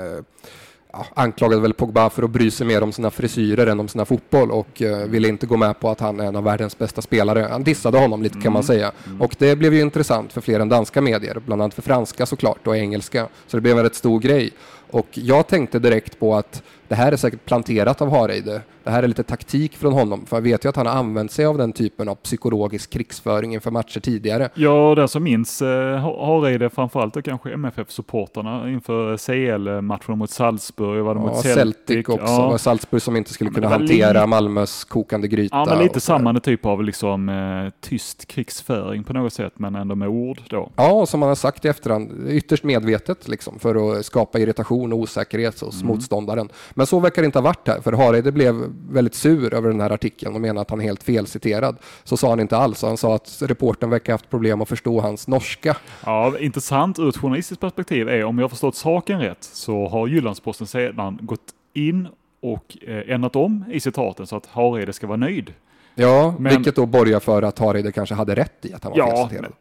ja, 0.92 1.06
anklagade 1.14 1.62
väl 1.62 1.74
Pogba 1.74 2.10
för 2.10 2.22
att 2.22 2.30
bry 2.30 2.50
sig 2.50 2.66
mer 2.66 2.82
om 2.82 2.92
sina 2.92 3.10
frisyrer 3.10 3.66
än 3.66 3.80
om 3.80 3.88
sina 3.88 4.04
fotboll 4.04 4.50
och 4.50 4.82
eh, 4.82 5.06
ville 5.06 5.28
inte 5.28 5.46
gå 5.46 5.56
med 5.56 5.80
på 5.80 5.90
att 5.90 6.00
han 6.00 6.20
är 6.20 6.24
en 6.24 6.36
av 6.36 6.44
världens 6.44 6.78
bästa 6.78 7.02
spelare. 7.02 7.48
Han 7.50 7.64
dissade 7.64 7.98
honom 7.98 8.22
lite 8.22 8.40
kan 8.40 8.52
man 8.52 8.62
säga. 8.62 8.92
Och 9.20 9.36
det 9.38 9.56
blev 9.56 9.74
ju 9.74 9.80
intressant 9.80 10.32
för 10.32 10.40
fler 10.40 10.60
än 10.60 10.68
danska 10.68 11.00
medier, 11.00 11.42
bland 11.46 11.62
annat 11.62 11.74
för 11.74 11.82
franska 11.82 12.26
såklart 12.26 12.66
och 12.66 12.76
engelska. 12.76 13.28
Så 13.46 13.56
det 13.56 13.60
blev 13.60 13.78
en 13.78 13.84
rätt 13.84 13.94
stor 13.94 14.20
grej. 14.20 14.52
Och 14.90 15.08
jag 15.12 15.46
tänkte 15.46 15.78
direkt 15.78 16.18
på 16.18 16.34
att 16.34 16.62
det 16.90 16.96
här 16.96 17.12
är 17.12 17.16
säkert 17.16 17.44
planterat 17.44 18.02
av 18.02 18.10
Hareide. 18.10 18.62
Det 18.84 18.90
här 18.90 19.02
är 19.02 19.08
lite 19.08 19.22
taktik 19.22 19.76
från 19.76 19.92
honom, 19.92 20.26
för 20.26 20.36
jag 20.36 20.42
vet 20.42 20.64
ju 20.64 20.68
att 20.68 20.76
han 20.76 20.86
har 20.86 20.94
använt 20.94 21.32
sig 21.32 21.44
av 21.46 21.58
den 21.58 21.72
typen 21.72 22.08
av 22.08 22.14
psykologisk 22.14 22.90
krigsföring 22.90 23.54
inför 23.54 23.70
matcher 23.70 24.00
tidigare. 24.00 24.48
Ja, 24.54 24.94
den 24.96 25.08
som 25.08 25.22
minns 25.24 25.62
eh, 25.62 25.96
Ha- 25.98 26.26
Hareide 26.26 26.70
framförallt 26.70 27.14
då 27.14 27.22
kanske 27.22 27.50
MFF-supportarna 27.52 28.70
inför 28.72 29.16
CL-matchen 29.16 30.18
mot 30.18 30.30
Salzburg. 30.30 31.04
Var 31.04 31.14
det 31.14 31.20
Ja, 31.20 31.26
mot 31.26 31.36
Celtic, 31.42 32.08
också. 32.08 32.24
Ja. 32.26 32.48
var 32.50 32.58
Salzburg 32.58 33.02
som 33.02 33.16
inte 33.16 33.32
skulle 33.32 33.50
kunna 33.50 33.68
det 33.68 33.74
hantera 33.74 34.20
li- 34.20 34.26
Malmös 34.26 34.84
kokande 34.84 35.28
gryta. 35.28 35.56
Ja, 35.56 35.64
men 35.68 35.78
lite 35.78 35.96
och 35.96 36.02
samma 36.02 36.40
typ 36.40 36.66
av 36.66 36.82
liksom 36.84 37.28
eh, 37.28 37.72
tyst 37.80 38.26
krigsföring 38.26 39.04
på 39.04 39.12
något 39.12 39.32
sätt, 39.32 39.52
men 39.56 39.74
ändå 39.74 39.94
med 39.94 40.08
ord 40.08 40.40
då. 40.50 40.70
Ja, 40.76 40.92
och 40.92 41.08
som 41.08 41.20
man 41.20 41.28
har 41.28 41.36
sagt 41.36 41.64
i 41.64 41.68
efterhand, 41.68 42.26
ytterst 42.28 42.64
medvetet 42.64 43.28
liksom, 43.28 43.58
för 43.58 43.98
att 43.98 44.06
skapa 44.06 44.38
irritation 44.38 44.92
och 44.92 44.98
osäkerhet 44.98 45.60
hos 45.60 45.74
Mm. 45.82 45.86
motståndaren. 45.94 46.48
Men 46.80 46.86
så 46.86 47.00
verkar 47.00 47.22
det 47.22 47.26
inte 47.26 47.38
ha 47.38 47.44
varit 47.44 47.68
här, 47.68 47.80
för 47.80 47.92
Hareide 47.92 48.32
blev 48.32 48.54
väldigt 48.90 49.14
sur 49.14 49.54
över 49.54 49.68
den 49.70 49.80
här 49.80 49.90
artikeln 49.90 50.34
och 50.34 50.40
menade 50.40 50.60
att 50.60 50.70
han 50.70 50.80
är 50.80 50.84
helt 50.84 51.02
felciterad. 51.02 51.76
Så 52.04 52.16
sa 52.16 52.28
han 52.28 52.40
inte 52.40 52.56
alls, 52.56 52.82
han 52.82 52.96
sa 52.96 53.14
att 53.14 53.42
reportern 53.42 53.90
verkar 53.90 54.12
ha 54.12 54.14
haft 54.14 54.30
problem 54.30 54.60
att 54.60 54.68
förstå 54.68 55.00
hans 55.00 55.28
norska. 55.28 55.76
Ja, 56.04 56.38
intressant 56.38 56.98
ur 56.98 57.08
ett 57.08 57.16
journalistiskt 57.16 57.60
perspektiv 57.60 58.08
är, 58.08 58.24
om 58.24 58.38
jag 58.38 58.44
har 58.44 58.48
förstått 58.48 58.76
saken 58.76 59.20
rätt, 59.20 59.44
så 59.44 59.88
har 59.88 60.06
Jyllandsposten 60.06 60.66
sedan 60.66 61.18
gått 61.22 61.40
in 61.74 62.08
och 62.42 62.76
eh, 62.86 63.14
ändrat 63.14 63.36
om 63.36 63.64
i 63.72 63.80
citaten 63.80 64.26
så 64.26 64.36
att 64.36 64.46
Hareide 64.46 64.92
ska 64.92 65.06
vara 65.06 65.16
nöjd. 65.16 65.52
Ja, 65.94 66.34
Men- 66.38 66.54
vilket 66.56 66.76
då 66.76 66.86
borgar 66.86 67.20
för 67.20 67.42
att 67.42 67.58
Hareide 67.58 67.92
kanske 67.92 68.14
hade 68.14 68.34
rätt 68.34 68.64
i 68.64 68.72
att 68.74 68.84
han 68.84 68.92
var 68.92 68.98
Ja, 68.98 69.16
felciterad. 69.16 69.52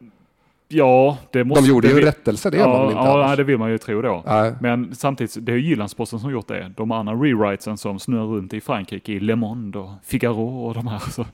Ja, 0.72 1.18
det 1.32 1.44
måste... 1.44 1.64
De 1.64 1.68
gjorde 1.68 1.88
det 1.88 1.94
ju 1.94 2.00
rättelse, 2.00 2.50
det 2.50 2.58
man 2.58 2.68
Ja, 2.68 2.80
väl 2.80 2.90
inte 2.90 3.02
ja 3.04 3.24
annars? 3.24 3.36
det 3.36 3.44
vill 3.44 3.58
man 3.58 3.70
ju 3.70 3.78
tro 3.78 4.02
då. 4.02 4.22
Nej. 4.26 4.54
Men 4.60 4.94
samtidigt, 4.94 5.36
det 5.46 5.52
är 5.52 5.56
ju 5.56 5.68
Jyllandsposten 5.68 6.18
som 6.18 6.30
gjort 6.30 6.48
det. 6.48 6.72
De 6.76 6.90
andra 6.90 7.14
rewritesen 7.14 7.78
som 7.78 7.98
snurrar 7.98 8.26
runt 8.26 8.52
i 8.54 8.60
Frankrike, 8.60 9.12
i 9.12 9.20
Le 9.20 9.36
Monde 9.36 9.78
och 9.78 9.90
Figaro 10.04 10.66
och 10.66 10.74
de 10.74 10.86
här. 10.86 10.98
Så 11.10 11.26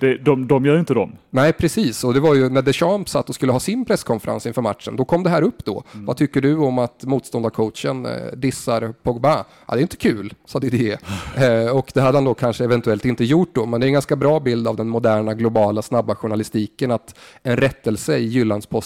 det, 0.00 0.16
de, 0.16 0.46
de 0.48 0.64
gör 0.64 0.74
ju 0.74 0.80
inte 0.80 0.94
dem. 0.94 1.16
Nej, 1.30 1.52
precis. 1.52 2.04
Och 2.04 2.14
det 2.14 2.20
var 2.20 2.34
ju 2.34 2.48
när 2.48 2.62
Deschamps 2.62 3.12
satt 3.12 3.28
och 3.28 3.34
skulle 3.34 3.52
ha 3.52 3.60
sin 3.60 3.84
presskonferens 3.84 4.46
inför 4.46 4.62
matchen, 4.62 4.96
då 4.96 5.04
kom 5.04 5.22
det 5.22 5.30
här 5.30 5.42
upp 5.42 5.64
då. 5.64 5.82
Mm. 5.94 6.06
Vad 6.06 6.16
tycker 6.16 6.40
du 6.40 6.56
om 6.56 6.78
att 6.78 7.04
motståndarcoachen 7.04 8.06
eh, 8.06 8.12
dissar 8.36 8.94
Pogba? 9.02 9.44
Ja, 9.66 9.74
det 9.74 9.80
är 9.80 9.82
inte 9.82 9.96
kul, 9.96 10.34
sa 10.44 10.58
Didier. 10.58 10.98
eh, 11.36 11.76
och 11.76 11.90
det 11.94 12.00
hade 12.00 12.16
han 12.16 12.24
då 12.24 12.34
kanske 12.34 12.64
eventuellt 12.64 13.04
inte 13.04 13.24
gjort 13.24 13.54
då, 13.54 13.66
men 13.66 13.80
det 13.80 13.84
är 13.84 13.88
en 13.88 13.92
ganska 13.92 14.16
bra 14.16 14.40
bild 14.40 14.68
av 14.68 14.76
den 14.76 14.88
moderna, 14.88 15.34
globala, 15.34 15.82
snabba 15.82 16.14
journalistiken 16.14 16.90
att 16.90 17.14
en 17.42 17.56
rättelse 17.56 18.18
i 18.18 18.24
Jyllandsposten, 18.24 18.79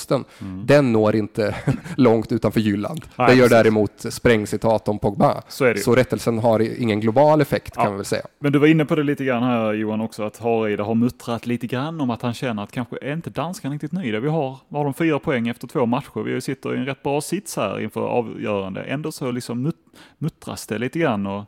den 0.64 0.92
når 0.92 1.16
inte 1.16 1.54
långt 1.96 2.32
utanför 2.32 2.60
Jylland. 2.60 2.98
Mm. 3.04 3.10
Nej, 3.18 3.26
det 3.28 3.34
gör 3.34 3.42
precis. 3.48 3.50
däremot 3.62 3.92
sprängcitat 4.12 4.88
om 4.88 4.98
Pogba. 4.98 5.42
Så. 5.48 5.74
Så 5.76 5.94
rättelsen 5.94 6.38
har 6.38 6.80
ingen 6.82 7.00
global 7.00 7.40
effekt 7.40 7.74
kan 7.74 7.84
Ja. 7.84 7.90
man 7.90 7.96
väl 7.96 8.04
säga. 8.04 8.22
Men 8.38 8.52
du 8.52 8.58
var 8.58 8.66
inne 8.66 8.84
på 8.84 8.94
det 8.94 9.02
lite 9.02 9.24
grann 9.24 9.42
här 9.42 9.72
Johan 9.72 10.00
också, 10.00 10.22
att 10.22 10.36
Hareide 10.38 10.82
har 10.82 10.94
muttrat 10.94 11.46
lite 11.46 11.66
grann 11.66 12.00
om 12.00 12.10
att 12.10 12.22
han 12.22 12.34
känner 12.34 12.62
att 12.62 12.72
kanske 12.72 12.96
är 13.02 13.12
inte 13.12 13.30
danskarna 13.30 13.74
riktigt 13.74 13.92
nöjda. 13.92 14.20
Vi 14.20 14.28
har, 14.28 14.58
vad 14.68 14.80
har 14.80 14.84
de 14.84 14.94
fyra 14.94 15.18
poäng 15.18 15.48
efter 15.48 15.66
två 15.66 15.86
matcher. 15.86 16.22
Vi 16.22 16.40
sitter 16.40 16.74
i 16.74 16.78
en 16.78 16.86
rätt 16.86 17.02
bra 17.02 17.20
sits 17.20 17.56
här 17.56 17.80
inför 17.80 18.00
avgörande. 18.00 18.82
Ändå 18.82 19.12
så 19.12 19.30
liksom 19.30 19.62
mut, 19.62 19.76
muttras 20.18 20.66
det 20.66 20.78
lite 20.78 20.98
grann 20.98 21.26
och 21.26 21.44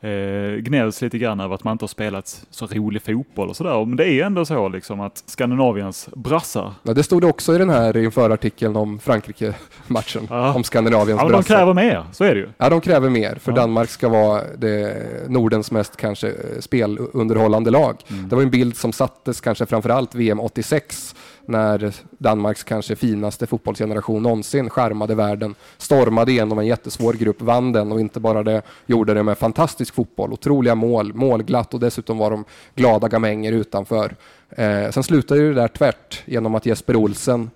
eh, 0.00 0.56
gnälls 0.60 1.02
lite 1.02 1.18
grann 1.18 1.40
över 1.40 1.54
att 1.54 1.64
man 1.64 1.72
inte 1.72 1.82
har 1.82 1.88
spelat 1.88 2.46
så 2.50 2.66
rolig 2.66 3.02
fotboll 3.02 3.48
och 3.48 3.56
sådär. 3.56 3.84
Men 3.84 3.96
det 3.96 4.08
är 4.08 4.24
ändå 4.24 4.44
så 4.44 4.68
liksom 4.68 5.00
att 5.00 5.22
Skandinaviens 5.26 6.08
brassar, 6.16 6.72
Ja, 6.82 6.92
det 6.94 7.02
stod 7.02 7.24
också 7.24 7.54
i 7.54 7.58
den 7.58 7.70
här 7.70 7.96
inför 7.96 8.30
artikeln 8.30 8.76
om 8.76 8.98
Frankrike-matchen, 8.98 10.26
Ja. 10.30 10.54
om 10.54 10.64
Skandinaviens 10.64 11.18
ja, 11.18 11.24
men 11.24 11.32
de 11.32 11.36
brassar. 11.38 11.54
kräver 11.56 11.74
mer, 11.74 12.04
så 12.12 12.24
är 12.24 12.34
det 12.34 12.40
ju. 12.40 12.48
Ja, 12.58 12.68
de 12.68 12.80
kräver 12.80 13.10
mer, 13.10 13.34
för 13.40 13.52
Ja. 13.52 13.56
Danmark 13.56 13.90
ska 13.90 14.08
vara 14.08 14.42
det, 14.58 14.96
Nordens 15.28 15.70
mest 15.70 15.96
kanske 15.96 16.28
eh, 16.28 16.34
spelunderhållande 16.60 17.70
lag. 17.70 17.96
Mm. 18.10 18.28
Det 18.28 18.34
var 18.36 18.42
en 18.42 18.50
bild 18.50 18.76
som 18.76 18.92
sattes 18.92 19.40
kanske 19.40 19.66
framförallt 19.66 20.14
VM 20.14 20.40
86 20.40 21.14
när 21.48 21.92
Danmarks 22.18 22.64
kanske 22.64 22.96
finaste 22.96 23.46
fotbollsgeneration 23.46 24.22
någonsin 24.22 24.70
skärmade 24.70 25.14
världen, 25.14 25.54
stormade 25.78 26.32
igenom 26.32 26.58
en 26.58 26.66
jättesvår 26.66 27.12
grupp, 27.12 27.42
vann 27.42 27.72
den 27.72 27.92
och 27.92 28.00
inte 28.00 28.20
bara 28.20 28.42
det, 28.42 28.62
gjorde 28.86 29.14
det 29.14 29.22
med 29.22 29.38
fantastisk 29.38 29.94
fotboll, 29.94 30.32
otroliga 30.32 30.74
mål, 30.74 31.14
målglatt 31.14 31.74
och 31.74 31.80
dessutom 31.80 32.18
var 32.18 32.30
de 32.30 32.44
glada 32.74 33.08
gamänger 33.08 33.52
utanför. 33.52 34.16
Eh, 34.50 34.90
sen 34.90 35.02
slutade 35.02 35.48
det 35.48 35.54
där 35.54 35.68
tvärt 35.68 36.22
genom 36.26 36.54
att 36.54 36.66
Jesper 36.66 36.96
Olsen 36.96 37.50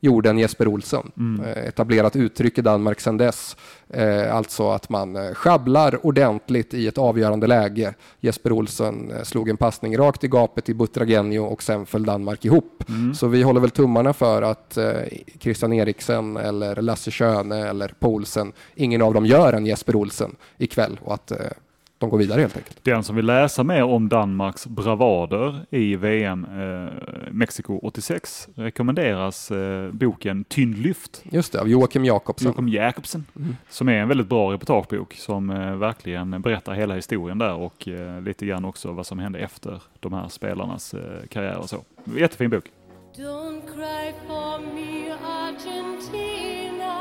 gjorde 0.00 0.30
en 0.30 0.38
Jesper 0.38 0.68
Olsen. 0.68 1.12
Mm. 1.16 1.46
Eh, 1.46 1.64
Etablerat 1.64 2.16
uttryck 2.16 2.58
i 2.58 2.62
Danmark 2.62 3.00
sedan 3.00 3.16
dess. 3.16 3.56
Eh, 3.88 4.36
alltså 4.36 4.70
att 4.70 4.88
man 4.88 5.16
eh, 5.16 5.34
sjabblar 5.34 6.06
ordentligt 6.06 6.74
i 6.74 6.86
ett 6.86 6.98
avgörande 6.98 7.46
läge. 7.46 7.94
Jesper 8.20 8.52
eh, 8.52 9.22
slog 9.22 9.48
en 9.48 9.56
passning 9.56 9.96
rakt 9.98 10.24
i 10.24 10.28
gapet 10.28 10.68
i 10.68 10.74
Butragenio 10.74 11.40
och 11.40 11.62
sen 11.62 11.86
föll 11.86 12.04
Danmark 12.04 12.44
ihop. 12.44 12.84
Mm. 12.88 13.14
Så 13.14 13.26
vi 13.26 13.42
håller 13.42 13.60
väl 13.60 13.70
tummarna 13.70 14.12
för 14.12 14.42
att 14.42 14.78
Christian 15.38 15.72
Eriksen 15.72 16.36
eller 16.36 16.82
Lasse 16.82 17.10
Schöne 17.10 17.68
eller 17.68 17.94
Poulsen, 17.98 18.52
ingen 18.74 19.02
av 19.02 19.14
dem 19.14 19.26
gör 19.26 19.52
en 19.52 19.66
Jesper 19.66 19.96
Olsen 19.96 20.36
ikväll 20.58 21.00
och 21.04 21.14
att 21.14 21.32
de 22.00 22.10
går 22.10 22.18
vidare 22.18 22.40
helt 22.40 22.56
enkelt. 22.56 22.84
Den 22.84 23.02
som 23.02 23.16
vill 23.16 23.26
läsa 23.26 23.64
mer 23.64 23.82
om 23.82 24.08
Danmarks 24.08 24.66
bravader 24.66 25.66
i 25.70 25.96
VM 25.96 26.44
eh, 26.44 26.88
Mexiko 27.30 27.78
86 27.82 28.48
rekommenderas 28.54 29.50
eh, 29.50 29.90
boken 29.92 30.44
Tynnlyft 30.44 31.22
Just 31.30 31.52
det, 31.52 31.60
av 31.60 31.68
Joakim 31.68 32.04
Jakobsen. 32.04 32.46
Joakim 32.48 32.68
Jakobsen 32.68 33.24
Mm. 33.36 33.56
som 33.68 33.88
är 33.88 33.92
en 33.92 34.08
väldigt 34.08 34.26
bra 34.28 34.52
reportagebok 34.52 35.14
som 35.14 35.50
eh, 35.50 35.74
verkligen 35.76 36.42
berättar 36.42 36.74
hela 36.74 36.94
historien 36.94 37.38
där 37.38 37.54
och 37.54 37.88
eh, 37.88 38.20
lite 38.22 38.46
grann 38.46 38.64
också 38.64 38.92
vad 38.92 39.06
som 39.06 39.18
hände 39.18 39.38
efter 39.38 39.82
de 40.00 40.12
här 40.12 40.28
spelarnas 40.28 40.94
eh, 40.94 41.00
karriär 41.28 41.58
och 41.58 41.68
så. 41.68 41.76
Jättefin 42.16 42.50
bok. 42.50 42.64
Don't 43.16 43.60
cry 43.74 44.12
for 44.26 44.58
me, 44.74 45.10
Argentina. 45.24 46.96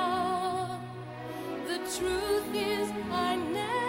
The 1.68 1.78
truth 2.00 2.56
is, 2.56 2.90
I 3.12 3.36
never. 3.54 3.89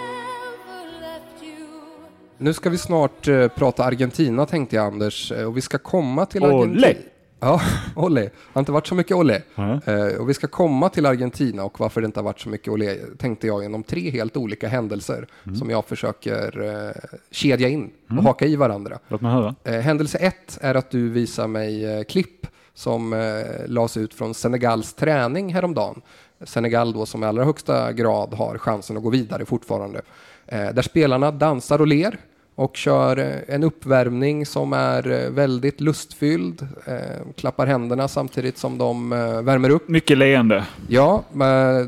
Nu 2.42 2.53
ska 2.53 2.70
vi 2.70 2.79
snart 2.79 3.29
eh, 3.29 3.48
prata 3.48 3.85
Argentina 3.85 4.46
tänkte 4.46 4.76
jag 4.76 4.87
Anders 4.87 5.33
eh, 5.33 5.44
och 5.46 5.57
vi 5.57 5.61
ska 5.61 5.79
komma 5.79 6.26
till 6.26 6.42
Olé! 6.44 6.55
Argentina. 6.55 7.11
Ja, 7.40 7.61
Olli. 7.96 8.20
Det 8.20 8.31
har 8.53 8.61
inte 8.61 8.72
varit 8.72 8.87
så 8.87 8.94
mycket 8.94 9.16
Olli. 9.16 9.38
Ja. 9.55 9.81
Eh, 9.85 10.20
och 10.20 10.29
vi 10.29 10.35
ska 10.35 10.46
komma 10.46 10.88
till 10.88 11.07
Argentina 11.07 11.64
och 11.64 11.81
varför 11.81 12.00
det 12.00 12.05
inte 12.05 12.20
har 12.20 12.24
varit 12.24 12.40
så 12.40 12.48
mycket 12.48 12.68
Olli 12.68 13.00
tänkte 13.18 13.46
jag 13.46 13.62
genom 13.62 13.83
tre 13.83 14.11
helt 14.11 14.37
olika 14.37 14.68
händelser 14.68 15.26
som 15.59 15.70
jag 15.70 15.85
försöker 15.85 16.62
eh, 16.87 17.09
kedja 17.31 17.68
in 17.68 17.90
och 18.09 18.22
haka 18.24 18.46
i 18.46 18.57
varandra. 18.57 18.98
Låt 19.09 19.20
mig 19.20 19.33
höra. 19.33 19.55
Eh, 19.64 19.81
händelse 19.81 20.18
ett 20.18 20.59
är 20.61 20.74
att 20.74 20.90
du 20.90 21.09
visar 21.09 21.46
mig 21.46 21.85
eh, 21.85 22.03
klipp 22.05 22.46
som 22.74 23.12
eh, 23.12 23.18
lades 23.66 23.96
ut 23.96 24.14
från 24.14 24.35
Senegals 24.35 24.94
träning 24.94 25.55
häromdagen. 25.55 26.03
Senegal 26.44 26.92
då 26.92 27.07
som 27.07 27.22
i 27.24 27.26
allra 27.26 27.44
högsta 27.44 27.92
grad 27.92 28.35
har 28.35 28.59
chansen 28.59 28.96
att 28.96 29.03
gå 29.03 29.11
vidare 29.11 29.44
fortfarande. 29.44 30.03
Eh, 30.46 30.70
där 30.70 30.83
spelarna 30.83 31.31
dansar 31.31 31.81
och 31.81 31.87
ler 31.87 32.18
och 32.54 32.76
kör 32.76 33.18
eh, 33.18 33.54
en 33.54 33.64
uppvärmning 33.64 34.46
som 34.46 34.72
är 34.72 35.10
eh, 35.10 35.30
väldigt 35.30 35.80
lustfylld. 35.80 36.68
Eh, 36.86 36.94
klappar 37.36 37.66
händerna 37.66 38.08
samtidigt 38.08 38.58
som 38.58 38.78
de 38.78 39.10
värmer 39.44 39.70
upp. 39.70 39.88
Mycket 39.88 40.18
leende. 40.18 40.66
Ja, 40.88 41.24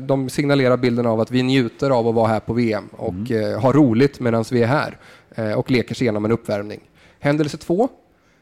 de 0.01 0.29
signalerar 0.29 0.77
bilden 0.77 1.05
av 1.05 1.19
att 1.19 1.31
vi 1.31 1.43
njuter 1.43 1.89
av 1.89 2.07
att 2.07 2.15
vara 2.15 2.27
här 2.27 2.39
på 2.39 2.53
VM 2.53 2.87
och 2.91 3.31
eh, 3.31 3.61
har 3.61 3.73
roligt 3.73 4.19
medan 4.19 4.45
vi 4.51 4.63
är 4.63 4.67
här 4.67 4.97
och 5.57 5.71
leker 5.71 5.95
sig 5.95 6.05
igenom 6.05 6.25
en 6.25 6.31
uppvärmning. 6.31 6.79
Händelse 7.19 7.57
två, 7.57 7.89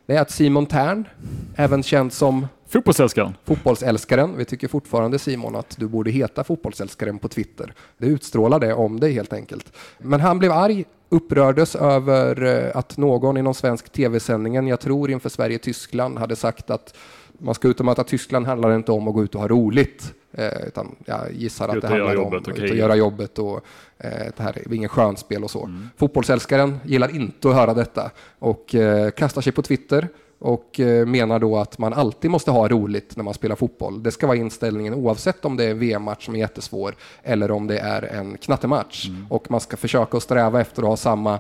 det 0.06 0.16
är 0.16 0.22
att 0.22 0.32
Simon 0.32 0.66
Tern, 0.66 1.08
även 1.56 1.84
känd 1.84 2.14
som 2.14 2.48
Fotbollsälskaren. 2.68 3.34
fotbollsälskaren, 3.46 4.38
vi 4.38 4.46
tycker 4.46 4.68
fortfarande 4.68 5.20
Simon 5.20 5.56
att 5.56 5.78
du 5.78 5.88
borde 5.88 6.12
heta 6.12 6.44
fotbollsälskaren 6.44 7.20
på 7.20 7.28
Twitter. 7.28 7.74
Det 7.98 8.06
utstrålar 8.06 8.60
det 8.60 8.74
om 8.74 9.00
dig 9.00 9.14
helt 9.14 9.34
enkelt. 9.34 9.74
Men 9.98 10.20
han 10.20 10.40
blev 10.40 10.52
arg, 10.52 10.86
upprördes 11.12 11.76
över 11.76 12.44
eh, 12.44 12.78
att 12.78 12.98
någon 12.98 13.38
i 13.38 13.42
någon 13.42 13.56
svensk 13.56 13.90
tv-sändningen, 13.90 14.68
jag 14.68 14.80
tror 14.80 15.12
inför 15.12 15.30
Sverige-Tyskland, 15.30 16.20
hade 16.20 16.36
sagt 16.36 16.70
att 16.70 16.98
man 17.32 17.56
ska 17.56 17.68
ut 17.68 17.80
och 17.80 17.86
möta 17.86 18.04
Tyskland 18.04 18.48
handlar 18.48 18.70
det 18.70 18.76
inte 18.76 18.92
om 18.92 19.08
att 19.08 19.14
gå 19.14 19.24
ut 19.24 19.36
och 19.36 19.42
ha 19.42 19.48
roligt. 19.48 20.14
Eh, 20.32 20.68
utan 20.68 20.96
jag 21.06 21.34
gissar 21.34 21.70
att 21.70 21.82
det 21.82 21.88
handlar 21.88 22.16
om 22.16 22.24
jobbet 22.24 22.48
och 22.48 22.54
att 22.54 22.76
göra 22.76 22.96
jobbet 22.96 23.40
och 23.40 23.56
eh, 23.98 24.10
det 24.38 24.44
här 24.44 24.58
är 24.58 24.74
ingen 24.74 24.90
skönspel 24.90 25.44
och 25.44 25.52
så. 25.52 25.66
Mm. 25.66 25.90
Fotbollsälskaren 25.98 26.80
gillar 26.84 27.16
inte 27.16 27.50
att 27.50 27.56
höra 27.56 27.74
detta 27.74 28.12
och 28.40 28.76
eh, 28.76 29.10
kastar 29.10 29.42
sig 29.42 29.54
på 29.54 29.62
Twitter 29.62 30.08
och 30.42 30.80
eh, 30.80 31.06
menar 31.06 31.40
då 31.40 31.58
att 31.58 31.78
man 31.78 31.94
alltid 31.94 32.32
måste 32.32 32.52
ha 32.52 32.68
roligt 32.68 33.18
när 33.18 33.24
man 33.24 33.34
spelar 33.34 33.56
fotboll. 33.56 34.04
Det 34.04 34.12
ska 34.12 34.28
vara 34.28 34.38
inställningen 34.38 34.94
oavsett 34.94 35.46
om 35.46 35.58
det 35.58 35.64
är 35.64 35.72
en 35.72 35.80
VM-match 35.80 36.26
som 36.26 36.36
är 36.36 36.40
jättesvår 36.40 36.96
eller 37.24 37.52
om 37.52 37.68
det 37.68 37.80
är 37.80 38.02
en 38.02 38.38
knattematch. 38.38 39.08
Mm. 39.08 39.26
Och 39.30 39.52
man 39.52 39.60
ska 39.60 39.78
försöka 39.78 40.18
att 40.18 40.24
sträva 40.24 40.62
efter 40.62 40.82
att 40.82 40.88
ha 40.88 40.98
samma 40.98 41.40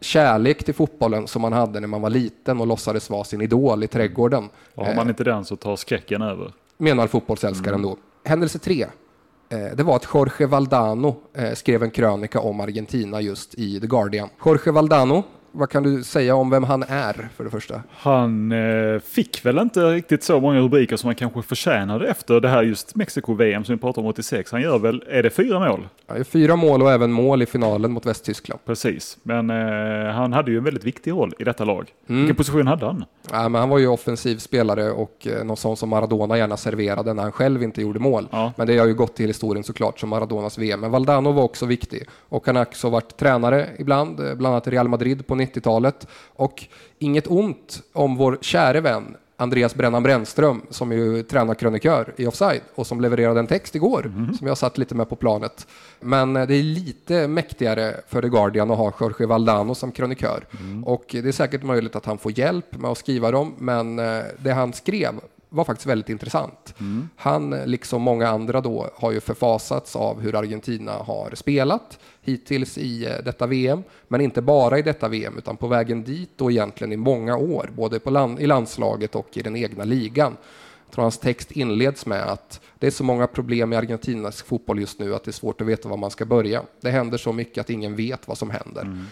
kärlek 0.00 0.64
till 0.64 0.74
fotbollen 0.74 1.28
som 1.28 1.42
man 1.42 1.52
hade 1.52 1.80
när 1.80 1.88
man 1.88 2.02
var 2.02 2.10
liten 2.10 2.60
och 2.60 2.66
låtsades 2.66 3.10
vara 3.10 3.24
sin 3.24 3.40
idol 3.40 3.84
i 3.84 3.86
trädgården. 3.86 4.48
Och 4.74 4.86
har 4.86 4.94
man 4.94 5.08
inte 5.08 5.24
den 5.24 5.44
så 5.44 5.56
tar 5.56 5.76
skräcken 5.76 6.22
över. 6.22 6.52
menar 6.78 7.06
fotbollsälskaren 7.06 7.82
då. 7.82 7.96
Händelse 8.24 8.58
tre. 8.58 8.86
Eh, 9.48 9.76
det 9.76 9.82
var 9.82 9.96
att 9.96 10.06
Jorge 10.14 10.46
Valdano 10.46 11.16
eh, 11.34 11.52
skrev 11.52 11.82
en 11.82 11.90
krönika 11.90 12.40
om 12.40 12.60
Argentina 12.60 13.20
just 13.20 13.54
i 13.54 13.80
The 13.80 13.86
Guardian. 13.86 14.28
Jorge 14.44 14.72
Valdano, 14.72 15.22
vad 15.52 15.70
kan 15.70 15.82
du 15.82 16.04
säga 16.04 16.34
om 16.34 16.50
vem 16.50 16.64
han 16.64 16.82
är 16.82 17.28
för 17.36 17.44
det 17.44 17.50
första? 17.50 17.82
Han 17.90 18.52
eh, 18.52 19.00
fick 19.00 19.46
väl 19.46 19.58
inte 19.58 19.80
riktigt 19.80 20.22
så 20.22 20.40
många 20.40 20.60
rubriker 20.60 20.96
som 20.96 21.08
han 21.08 21.14
kanske 21.14 21.42
förtjänade 21.42 22.08
efter 22.08 22.40
det 22.40 22.48
här 22.48 22.62
just 22.62 22.94
Mexiko-VM 22.94 23.64
som 23.64 23.74
vi 23.74 23.80
pratade 23.80 24.04
om 24.04 24.10
86. 24.10 24.52
Han 24.52 24.62
gör 24.62 24.78
väl, 24.78 25.04
är 25.08 25.22
det 25.22 25.30
fyra 25.30 25.58
mål? 25.58 25.88
Han 26.06 26.16
gör 26.16 26.24
fyra 26.24 26.56
mål 26.56 26.82
och 26.82 26.92
även 26.92 27.12
mål 27.12 27.42
i 27.42 27.46
finalen 27.46 27.92
mot 27.92 28.06
Västtyskland. 28.06 28.60
Precis, 28.66 29.18
men 29.22 29.50
eh, 29.50 30.12
han 30.12 30.32
hade 30.32 30.50
ju 30.50 30.58
en 30.58 30.64
väldigt 30.64 30.84
viktig 30.84 31.10
roll 31.10 31.34
i 31.38 31.44
detta 31.44 31.64
lag. 31.64 31.90
Mm. 32.08 32.20
Vilken 32.20 32.36
position 32.36 32.66
hade 32.66 32.86
han? 32.86 33.04
Ja, 33.30 33.48
men 33.48 33.60
han 33.60 33.68
var 33.68 33.78
ju 33.78 33.86
offensiv 33.86 34.36
spelare 34.36 34.90
och 34.90 35.26
eh, 35.26 35.44
någon 35.44 35.56
sån 35.56 35.76
som 35.76 35.88
Maradona 35.88 36.38
gärna 36.38 36.56
serverade 36.56 37.14
när 37.14 37.22
han 37.22 37.32
själv 37.32 37.62
inte 37.62 37.80
gjorde 37.80 37.98
mål. 37.98 38.28
Ja. 38.30 38.52
Men 38.56 38.66
det 38.66 38.78
har 38.78 38.86
ju 38.86 38.94
gått 38.94 39.16
till 39.16 39.26
historien 39.26 39.64
såklart 39.64 40.00
som 40.00 40.08
Maradonas 40.08 40.58
VM. 40.58 40.80
Men 40.80 40.90
Valdano 40.90 41.32
var 41.32 41.42
också 41.42 41.66
viktig 41.66 42.04
och 42.28 42.46
han 42.46 42.56
har 42.56 42.62
också 42.62 42.90
varit 42.90 43.16
tränare 43.16 43.68
ibland, 43.78 44.20
eh, 44.20 44.34
bland 44.34 44.54
annat 44.54 44.68
Real 44.68 44.88
Madrid 44.88 45.26
på 45.26 45.34
90-talet. 45.46 46.06
Och 46.34 46.64
inget 46.98 47.26
ont 47.26 47.82
om 47.92 48.16
vår 48.16 48.38
käre 48.40 48.80
vän 48.80 49.16
Andreas 49.42 49.74
Brännan 49.74 50.02
Brännström 50.02 50.62
som 50.70 50.92
ju 50.92 51.18
är 51.18 51.22
tränarkrönikör 51.22 52.14
i 52.16 52.26
Offside 52.26 52.60
och 52.74 52.86
som 52.86 53.00
levererade 53.00 53.40
en 53.40 53.46
text 53.46 53.74
igår 53.74 54.12
som 54.38 54.46
jag 54.46 54.58
satt 54.58 54.78
lite 54.78 54.94
med 54.94 55.08
på 55.08 55.16
planet. 55.16 55.66
Men 56.00 56.36
eh, 56.36 56.46
det 56.46 56.54
är 56.54 56.62
lite 56.62 57.28
mäktigare 57.28 57.94
för 58.08 58.22
The 58.22 58.28
Guardian 58.28 58.70
att 58.70 58.78
ha 58.78 58.92
Jorge 59.00 59.26
Valdano 59.26 59.74
som 59.74 59.92
krönikör. 59.92 60.44
Och 60.84 61.04
det 61.08 61.28
är 61.28 61.32
säkert 61.32 61.62
möjligt 61.62 61.96
att 61.96 62.06
han 62.06 62.18
får 62.18 62.38
hjälp 62.38 62.78
med 62.78 62.90
att 62.90 62.98
skriva 62.98 63.30
dem, 63.30 63.54
men 63.58 63.98
eh, 63.98 64.22
det 64.38 64.52
han 64.52 64.72
skrev 64.72 65.20
var 65.52 65.64
faktiskt 65.64 65.86
väldigt 65.86 66.08
intressant. 66.08 66.74
Han, 67.16 67.52
eh, 67.52 67.66
liksom 67.66 68.02
många 68.02 68.28
andra 68.28 68.60
då, 68.60 68.90
har 68.94 69.12
ju 69.12 69.20
förfasats 69.20 69.96
av 69.96 70.20
hur 70.20 70.34
Argentina 70.34 70.92
har 70.92 71.34
spelat 71.34 71.98
hittills 72.20 72.78
i 72.78 73.06
eh, 73.06 73.24
detta 73.24 73.46
VM, 73.46 73.82
men 74.08 74.20
inte 74.20 74.42
bara 74.42 74.78
i 74.78 74.82
detta 74.82 75.08
VM, 75.08 75.38
utan 75.38 75.56
på 75.56 75.66
vägen 75.66 76.04
dit 76.04 76.40
och 76.40 76.50
egentligen 76.50 76.92
i 76.92 76.96
många 76.96 77.36
år, 77.36 77.70
både 77.76 77.98
på 77.98 78.10
land, 78.10 78.40
i 78.40 78.46
landslaget 78.46 79.14
och 79.14 79.36
i 79.36 79.42
den 79.42 79.56
egna 79.56 79.84
ligan. 79.84 80.36
Jag 80.86 80.94
tror 80.94 81.02
hans 81.02 81.18
text 81.18 81.52
inleds 81.52 82.06
med 82.06 82.22
att 82.22 82.60
det 82.78 82.86
är 82.86 82.90
så 82.90 83.04
många 83.04 83.26
problem 83.26 83.72
i 83.72 83.76
Argentinas 83.76 84.42
fotboll 84.42 84.80
just 84.80 84.98
nu 84.98 85.14
att 85.14 85.24
det 85.24 85.30
är 85.30 85.32
svårt 85.32 85.60
att 85.60 85.66
veta 85.66 85.88
var 85.88 85.96
man 85.96 86.10
ska 86.10 86.24
börja. 86.24 86.62
Det 86.80 86.90
händer 86.90 87.18
så 87.18 87.32
mycket 87.32 87.60
att 87.60 87.70
ingen 87.70 87.96
vet 87.96 88.28
vad 88.28 88.38
som 88.38 88.50
händer. 88.50 89.06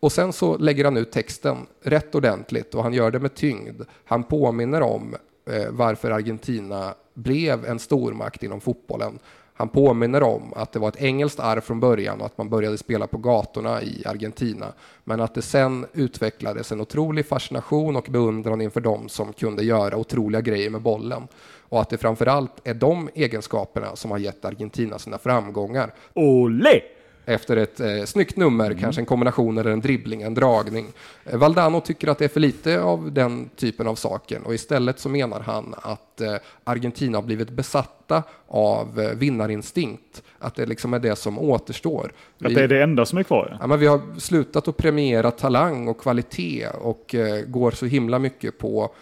Och 0.00 0.12
sen 0.12 0.32
så 0.32 0.58
lägger 0.58 0.84
han 0.84 0.96
ut 0.96 1.12
texten 1.12 1.56
rätt 1.82 2.14
ordentligt 2.14 2.74
och 2.74 2.82
han 2.82 2.92
gör 2.92 3.10
det 3.10 3.18
med 3.18 3.34
tyngd. 3.34 3.82
Han 4.04 4.24
påminner 4.24 4.82
om 4.82 5.16
Eh, 5.50 5.70
varför 5.70 6.10
Argentina 6.10 6.94
blev 7.14 7.64
en 7.64 7.78
stormakt 7.78 8.42
inom 8.42 8.60
fotbollen. 8.60 9.18
Han 9.54 9.68
påminner 9.68 10.22
om 10.22 10.52
att 10.56 10.72
det 10.72 10.78
var 10.78 10.88
ett 10.88 11.02
engelskt 11.02 11.40
arv 11.40 11.60
från 11.60 11.80
början 11.80 12.20
och 12.20 12.26
att 12.26 12.38
man 12.38 12.48
började 12.48 12.78
spela 12.78 13.06
på 13.06 13.18
gatorna 13.18 13.82
i 13.82 14.02
Argentina. 14.06 14.72
Men 15.04 15.20
att 15.20 15.34
det 15.34 15.42
sen 15.42 15.86
utvecklades 15.92 16.72
en 16.72 16.80
otrolig 16.80 17.26
fascination 17.26 17.96
och 17.96 18.06
beundran 18.10 18.60
inför 18.60 18.80
dem 18.80 19.08
som 19.08 19.32
kunde 19.32 19.64
göra 19.64 19.96
otroliga 19.96 20.40
grejer 20.40 20.70
med 20.70 20.82
bollen. 20.82 21.28
Och 21.68 21.80
att 21.80 21.90
det 21.90 21.98
framförallt 21.98 22.52
är 22.64 22.74
de 22.74 23.08
egenskaperna 23.14 23.96
som 23.96 24.10
har 24.10 24.18
gett 24.18 24.44
Argentina 24.44 24.98
sina 24.98 25.18
framgångar 25.18 25.94
Olé! 26.14 26.80
Efter 27.28 27.56
ett 27.56 27.80
eh, 27.80 28.04
snyggt 28.04 28.36
nummer, 28.36 28.74
kanske 28.80 29.02
en 29.02 29.06
kombination 29.06 29.58
eller 29.58 29.70
en 29.70 29.80
dribbling, 29.80 30.22
en 30.22 30.34
dragning. 30.34 30.86
Eh, 31.24 31.38
Valdano 31.38 31.80
tycker 31.80 32.08
att 32.08 32.18
det 32.18 32.24
är 32.24 32.28
för 32.28 32.40
lite 32.40 32.80
av 32.80 33.12
den 33.12 33.48
typen 33.56 33.86
av 33.86 33.94
saker 33.94 34.40
och 34.44 34.54
istället 34.54 34.98
så 34.98 35.08
menar 35.08 35.40
han 35.40 35.74
att 35.82 36.20
eh, 36.20 36.34
Argentina 36.64 37.18
har 37.18 37.22
blivit 37.22 37.50
besatta 37.50 38.22
av 38.48 39.00
eh, 39.00 39.10
vinnarinstinkt. 39.10 40.22
Att 40.38 40.54
det 40.54 40.66
liksom 40.66 40.94
är 40.94 40.98
det 40.98 41.16
som 41.16 41.38
återstår. 41.38 42.12
Att 42.44 42.50
Vi- 42.50 42.54
det 42.54 42.62
är 42.62 42.68
det 42.68 42.82
enda 42.82 43.06
som 43.06 43.18
är 43.18 43.22
kvar 43.22 43.48
ja. 43.50 43.56
Ja, 43.60 43.66
men 43.66 43.78
vi 43.78 43.86
har 43.86 44.00
slutat 44.20 44.68
att 44.68 44.76
premiera 44.76 45.30
talang 45.30 45.88
och 45.88 46.00
kvalitet 46.00 46.68
och 46.68 47.14
eh, 47.14 47.44
går 47.46 47.70
så 47.70 47.86
himla 47.86 48.18
mycket 48.18 48.58
på 48.58 48.94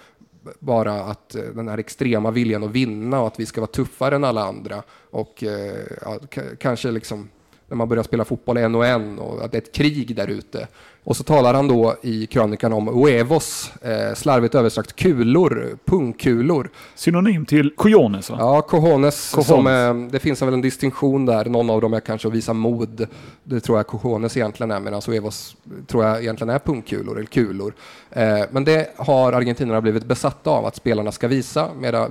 bara 0.58 0.92
att 0.92 1.34
eh, 1.34 1.42
den 1.42 1.68
här 1.68 1.78
extrema 1.78 2.30
viljan 2.30 2.64
att 2.64 2.70
vinna 2.70 3.20
och 3.20 3.26
att 3.26 3.40
vi 3.40 3.46
ska 3.46 3.60
vara 3.60 3.70
tuffare 3.70 4.14
än 4.16 4.24
alla 4.24 4.44
andra 4.44 4.82
och 5.10 5.42
eh, 5.44 5.74
ja, 6.02 6.18
kanske 6.58 6.90
liksom 6.90 7.28
när 7.74 7.78
man 7.78 7.88
börjar 7.88 8.02
spela 8.02 8.24
fotboll 8.24 8.56
en 8.56 8.74
och 8.74 8.86
en 8.86 9.18
och 9.18 9.44
att 9.44 9.52
det 9.52 9.58
är 9.58 9.62
ett 9.62 9.74
krig 9.74 10.16
där 10.16 10.28
ute. 10.28 10.66
Och 11.04 11.16
så 11.16 11.24
talar 11.24 11.54
han 11.54 11.68
då 11.68 11.96
i 12.02 12.26
krönikan 12.26 12.72
om 12.72 12.88
huevos, 12.88 13.72
eh, 13.82 14.14
slarvigt 14.14 14.54
översatt 14.54 14.96
kulor, 14.96 15.78
pungkulor. 15.84 16.70
Synonym 16.94 17.46
till 17.46 17.74
cojones 17.76 18.30
va? 18.30 18.36
Ja, 18.40 18.62
cojones. 18.62 19.30
Cojones. 19.30 19.46
Som, 19.46 19.66
eh, 19.66 20.10
det 20.10 20.18
finns 20.18 20.42
väl 20.42 20.54
en 20.54 20.60
distinktion 20.60 21.26
där. 21.26 21.44
Någon 21.44 21.70
av 21.70 21.80
dem 21.80 21.94
är 21.94 22.00
kanske 22.00 22.28
att 22.28 22.34
visa 22.34 22.52
mod. 22.52 23.06
Det 23.44 23.60
tror 23.60 23.78
jag 23.78 23.86
cojones 23.86 24.36
egentligen 24.36 24.70
är, 24.70 24.80
medan 24.80 25.02
Suevos 25.02 25.56
tror 25.86 26.04
jag 26.04 26.22
egentligen 26.22 26.54
är 26.54 26.58
pungkulor 26.58 27.16
eller 27.16 27.26
kulor. 27.26 27.74
Eh, 28.10 28.40
men 28.50 28.64
det 28.64 28.90
har 28.96 29.32
argentinarna 29.32 29.80
blivit 29.80 30.04
besatta 30.04 30.50
av 30.50 30.66
att 30.66 30.76
spelarna 30.76 31.12
ska 31.12 31.28
visa, 31.28 31.68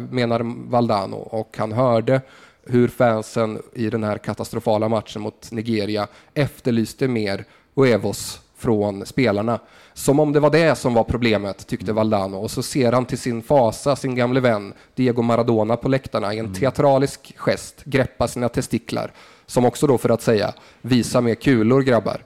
menar 0.10 0.70
Valdano. 0.70 1.18
Och 1.18 1.56
han 1.58 1.72
hörde 1.72 2.22
hur 2.66 2.88
fansen 2.88 3.62
i 3.74 3.90
den 3.90 4.04
här 4.04 4.18
katastrofala 4.18 4.90
matchen 4.90 5.22
mot 5.22 5.52
Nigeria 5.52 6.08
efterlyste 6.34 7.08
mer 7.08 7.46
Huevos 7.76 8.42
från 8.58 9.06
spelarna. 9.06 9.60
Som 9.94 10.20
om 10.20 10.34
det 10.34 10.40
var 10.40 10.50
det 10.50 10.76
som 10.76 10.94
var 10.94 11.04
problemet, 11.04 11.68
tyckte 11.68 11.94
Valdano. 11.94 12.38
Och 12.38 12.52
så 12.52 12.64
ser 12.64 12.92
han 12.92 13.06
till 13.06 13.18
sin 13.18 13.42
fasa 13.42 13.96
sin 13.96 14.16
gamle 14.16 14.40
vän 14.40 14.74
Diego 14.96 15.22
Maradona 15.22 15.78
på 15.78 15.90
läktarna 15.90 16.34
i 16.34 16.40
en 16.40 16.54
teatralisk 16.54 17.34
gest 17.38 17.84
greppa 17.84 18.28
sina 18.28 18.50
testiklar. 18.50 19.12
Som 19.46 19.66
också 19.66 19.88
då 19.88 19.98
för 19.98 20.10
att 20.10 20.22
säga, 20.22 20.54
visa 20.82 21.22
mer 21.22 21.36
kulor 21.36 21.82
grabbar. 21.82 22.22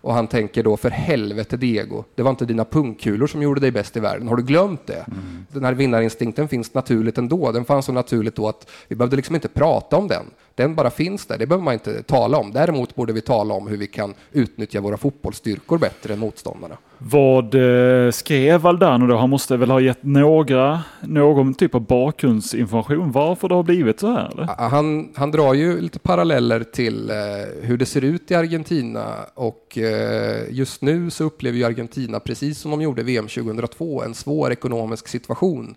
Och 0.00 0.14
han 0.14 0.26
tänker 0.26 0.62
då, 0.62 0.76
för 0.76 0.90
helvete 0.90 1.56
Diego, 1.56 2.04
det 2.14 2.22
var 2.22 2.30
inte 2.30 2.44
dina 2.44 2.64
pungkulor 2.64 3.26
som 3.26 3.42
gjorde 3.42 3.60
dig 3.60 3.70
bäst 3.70 3.96
i 3.96 4.00
världen. 4.00 4.28
Har 4.28 4.36
du 4.36 4.42
glömt 4.42 4.86
det? 4.86 5.06
Den 5.48 5.64
här 5.64 5.72
vinnarinstinkten 5.72 6.48
finns 6.48 6.74
naturligt 6.74 7.18
ändå. 7.18 7.52
Den 7.52 7.64
fanns 7.64 7.86
så 7.86 7.92
naturligt 7.92 8.36
då 8.36 8.48
att 8.48 8.70
vi 8.88 8.96
behövde 8.96 9.16
liksom 9.16 9.34
inte 9.34 9.48
prata 9.48 9.96
om 9.96 10.08
den. 10.08 10.24
Den 10.60 10.74
bara 10.74 10.90
finns 10.90 11.26
där, 11.26 11.38
det 11.38 11.46
behöver 11.46 11.64
man 11.64 11.74
inte 11.74 12.02
tala 12.02 12.38
om. 12.38 12.52
Däremot 12.52 12.94
borde 12.94 13.12
vi 13.12 13.20
tala 13.20 13.54
om 13.54 13.68
hur 13.68 13.76
vi 13.76 13.86
kan 13.86 14.14
utnyttja 14.32 14.80
våra 14.80 14.96
fotbollsstyrkor 14.96 15.78
bättre 15.78 16.12
än 16.12 16.18
motståndarna. 16.18 16.76
Vad 16.98 17.54
eh, 17.54 18.10
skrev 18.10 18.60
Valdano 18.60 19.06
då? 19.06 19.16
Han 19.16 19.30
måste 19.30 19.56
väl 19.56 19.70
ha 19.70 19.80
gett 19.80 20.02
några, 20.02 20.80
någon 21.00 21.54
typ 21.54 21.74
av 21.74 21.80
bakgrundsinformation 21.80 23.12
varför 23.12 23.48
det 23.48 23.54
har 23.54 23.62
blivit 23.62 24.00
så 24.00 24.06
här? 24.06 24.30
Eller? 24.32 24.68
Han, 24.68 25.12
han 25.14 25.30
drar 25.30 25.54
ju 25.54 25.80
lite 25.80 25.98
paralleller 25.98 26.62
till 26.62 27.10
eh, 27.10 27.16
hur 27.62 27.76
det 27.76 27.86
ser 27.86 28.04
ut 28.04 28.30
i 28.30 28.34
Argentina 28.34 29.14
och 29.34 29.78
eh, 29.78 30.42
just 30.50 30.82
nu 30.82 31.10
så 31.10 31.24
upplever 31.24 31.58
ju 31.58 31.64
Argentina, 31.64 32.20
precis 32.20 32.58
som 32.58 32.70
de 32.70 32.82
gjorde 32.82 33.02
VM 33.02 33.28
2002, 33.28 34.02
en 34.02 34.14
svår 34.14 34.52
ekonomisk 34.52 35.08
situation 35.08 35.74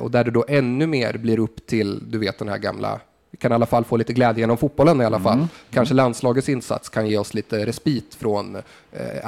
och 0.00 0.10
där 0.10 0.24
det 0.24 0.30
då 0.30 0.44
ännu 0.48 0.86
mer 0.86 1.18
blir 1.18 1.38
upp 1.38 1.66
till, 1.66 2.10
du 2.10 2.18
vet 2.18 2.38
den 2.38 2.48
här 2.48 2.58
gamla 2.58 3.00
vi 3.30 3.38
kan 3.38 3.52
i 3.52 3.54
alla 3.54 3.66
fall 3.66 3.84
få 3.84 3.96
lite 3.96 4.12
glädje 4.12 4.40
genom 4.40 4.56
fotbollen 4.56 5.00
i 5.00 5.04
alla 5.04 5.20
fall. 5.20 5.46
Kanske 5.70 5.94
landslagets 5.94 6.48
insats 6.48 6.88
kan 6.88 7.06
ge 7.06 7.18
oss 7.18 7.34
lite 7.34 7.66
respit 7.66 8.14
från 8.14 8.56
eh, 8.56 8.62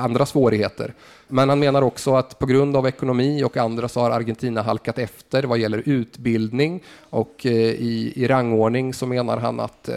andra 0.04 0.26
svårigheter. 0.26 0.94
Men 1.28 1.48
han 1.48 1.58
menar 1.58 1.82
också 1.82 2.14
att 2.14 2.38
på 2.38 2.46
grund 2.46 2.76
av 2.76 2.86
ekonomi 2.86 3.44
och 3.44 3.56
andra 3.56 3.88
så 3.88 4.00
har 4.00 4.10
Argentina 4.10 4.62
halkat 4.62 4.98
efter 4.98 5.42
vad 5.42 5.58
gäller 5.58 5.82
utbildning 5.86 6.82
och 7.10 7.46
eh, 7.46 7.52
i, 7.52 8.12
i 8.16 8.28
rangordning 8.28 8.94
så 8.94 9.06
menar 9.06 9.36
han 9.36 9.60
att 9.60 9.88
eh, 9.88 9.96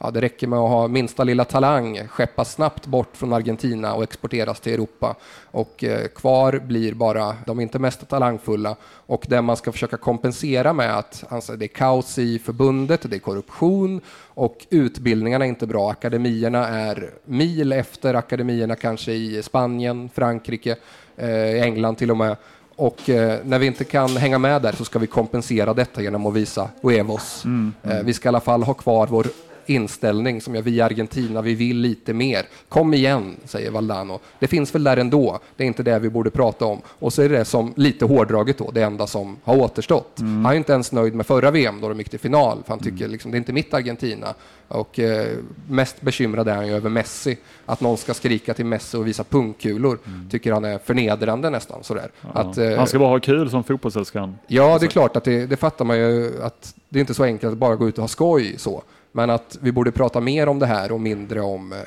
Ja, 0.00 0.10
det 0.10 0.20
räcker 0.20 0.46
med 0.46 0.58
att 0.58 0.70
ha 0.70 0.88
minsta 0.88 1.24
lilla 1.24 1.44
talang, 1.44 2.08
skeppas 2.08 2.52
snabbt 2.52 2.86
bort 2.86 3.16
från 3.16 3.32
Argentina 3.32 3.94
och 3.94 4.02
exporteras 4.02 4.60
till 4.60 4.72
Europa. 4.72 5.16
Och 5.50 5.84
eh, 5.84 6.06
kvar 6.08 6.60
blir 6.66 6.94
bara 6.94 7.36
de 7.46 7.60
inte 7.60 7.78
mest 7.78 8.08
talangfulla 8.08 8.76
och 8.82 9.26
det 9.28 9.42
man 9.42 9.56
ska 9.56 9.72
försöka 9.72 9.96
kompensera 9.96 10.72
med 10.72 10.98
att 10.98 11.24
alltså, 11.28 11.56
det 11.56 11.64
är 11.64 11.68
kaos 11.68 12.18
i 12.18 12.38
förbundet, 12.38 13.10
det 13.10 13.16
är 13.16 13.20
korruption 13.20 14.00
och 14.34 14.66
utbildningarna 14.70 15.44
är 15.44 15.48
inte 15.48 15.66
bra. 15.66 15.90
Akademierna 15.90 16.68
är 16.68 17.10
mil 17.24 17.72
efter 17.72 18.14
akademierna 18.14 18.76
kanske 18.76 19.12
i 19.12 19.42
Spanien, 19.42 20.10
Frankrike, 20.14 20.76
eh, 21.16 21.62
England 21.62 21.96
till 21.96 22.10
och 22.10 22.16
med. 22.16 22.36
Och 22.76 23.10
eh, 23.10 23.38
när 23.44 23.58
vi 23.58 23.66
inte 23.66 23.84
kan 23.84 24.16
hänga 24.16 24.38
med 24.38 24.62
där 24.62 24.72
så 24.72 24.84
ska 24.84 24.98
vi 24.98 25.06
kompensera 25.06 25.74
detta 25.74 26.02
genom 26.02 26.26
att 26.26 26.34
visa 26.34 26.68
huevos. 26.82 27.44
Eh, 27.82 28.02
vi 28.04 28.14
ska 28.14 28.26
i 28.26 28.30
alla 28.30 28.40
fall 28.40 28.62
ha 28.62 28.74
kvar 28.74 29.06
vår 29.06 29.26
inställning 29.70 30.40
som 30.40 30.54
jag 30.54 30.62
vi 30.62 30.70
i 30.70 30.80
Argentina, 30.80 31.42
vi 31.42 31.54
vill 31.54 31.76
lite 31.76 32.12
mer. 32.12 32.46
Kom 32.68 32.94
igen, 32.94 33.36
säger 33.44 33.70
Valdano. 33.70 34.20
Det 34.38 34.46
finns 34.46 34.74
väl 34.74 34.84
där 34.84 34.96
ändå. 34.96 35.38
Det 35.56 35.64
är 35.64 35.66
inte 35.66 35.82
det 35.82 35.98
vi 35.98 36.10
borde 36.10 36.30
prata 36.30 36.64
om. 36.64 36.80
Och 36.86 37.12
så 37.12 37.22
är 37.22 37.28
det 37.28 37.44
som 37.44 37.72
lite 37.76 38.04
hårdraget 38.04 38.58
då, 38.58 38.70
det 38.70 38.82
enda 38.82 39.06
som 39.06 39.36
har 39.44 39.56
återstått. 39.56 40.12
Han 40.18 40.46
är 40.46 40.54
inte 40.54 40.72
ens 40.72 40.92
nöjd 40.92 41.14
med 41.14 41.26
förra 41.26 41.50
VM 41.50 41.80
då 41.80 41.88
de 41.88 41.98
gick 41.98 42.08
till 42.08 42.18
final, 42.18 42.58
för 42.64 42.72
han 42.72 42.78
tycker 42.78 43.08
liksom, 43.08 43.30
det 43.30 43.36
är 43.36 43.38
inte 43.38 43.52
mitt 43.52 43.74
Argentina. 43.74 44.34
Och 44.68 44.98
eh, 44.98 45.36
mest 45.68 46.00
bekymrad 46.00 46.48
är 46.48 46.54
han 46.54 46.66
ju 46.66 46.72
över 46.72 46.90
Messi. 46.90 47.38
Att 47.66 47.80
någon 47.80 47.96
ska 47.96 48.14
skrika 48.14 48.54
till 48.54 48.66
Messi 48.66 48.96
och 48.96 49.06
visa 49.06 49.24
pungkulor 49.24 49.98
tycker 50.30 50.52
han 50.52 50.64
är 50.64 50.78
förnedrande 50.78 51.50
nästan. 51.50 51.84
Sådär. 51.84 52.10
Att, 52.32 52.58
eh, 52.58 52.76
Han 52.76 52.86
ska 52.86 52.98
bara 52.98 53.08
ha 53.08 53.20
kul 53.20 53.50
som 53.50 53.64
fotbollsälskare. 53.64 54.34
Ja, 54.46 54.78
det 54.80 54.86
är 54.86 54.90
klart 54.90 55.16
att 55.16 55.24
det, 55.24 55.46
det 55.46 55.56
fattar 55.56 55.84
man 55.84 55.98
ju 55.98 56.42
att 56.42 56.74
det 56.88 56.98
är 56.98 57.00
inte 57.00 57.14
så 57.14 57.24
enkelt 57.24 57.52
att 57.52 57.58
bara 57.58 57.76
gå 57.76 57.88
ut 57.88 57.98
och 57.98 58.02
ha 58.02 58.08
skoj 58.08 58.54
så. 58.58 58.82
Men 59.12 59.30
att 59.30 59.58
vi 59.60 59.72
borde 59.72 59.92
prata 59.92 60.20
mer 60.20 60.48
om 60.48 60.58
det 60.58 60.66
här 60.66 60.92
och 60.92 61.00
mindre 61.00 61.40
om 61.40 61.72
eh, 61.72 61.78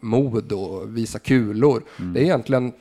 mod 0.00 0.52
och 0.52 0.96
visa 0.96 1.18
kulor. 1.18 1.82
Det 1.96 2.20
är 2.20 2.24
egentligen 2.24 2.72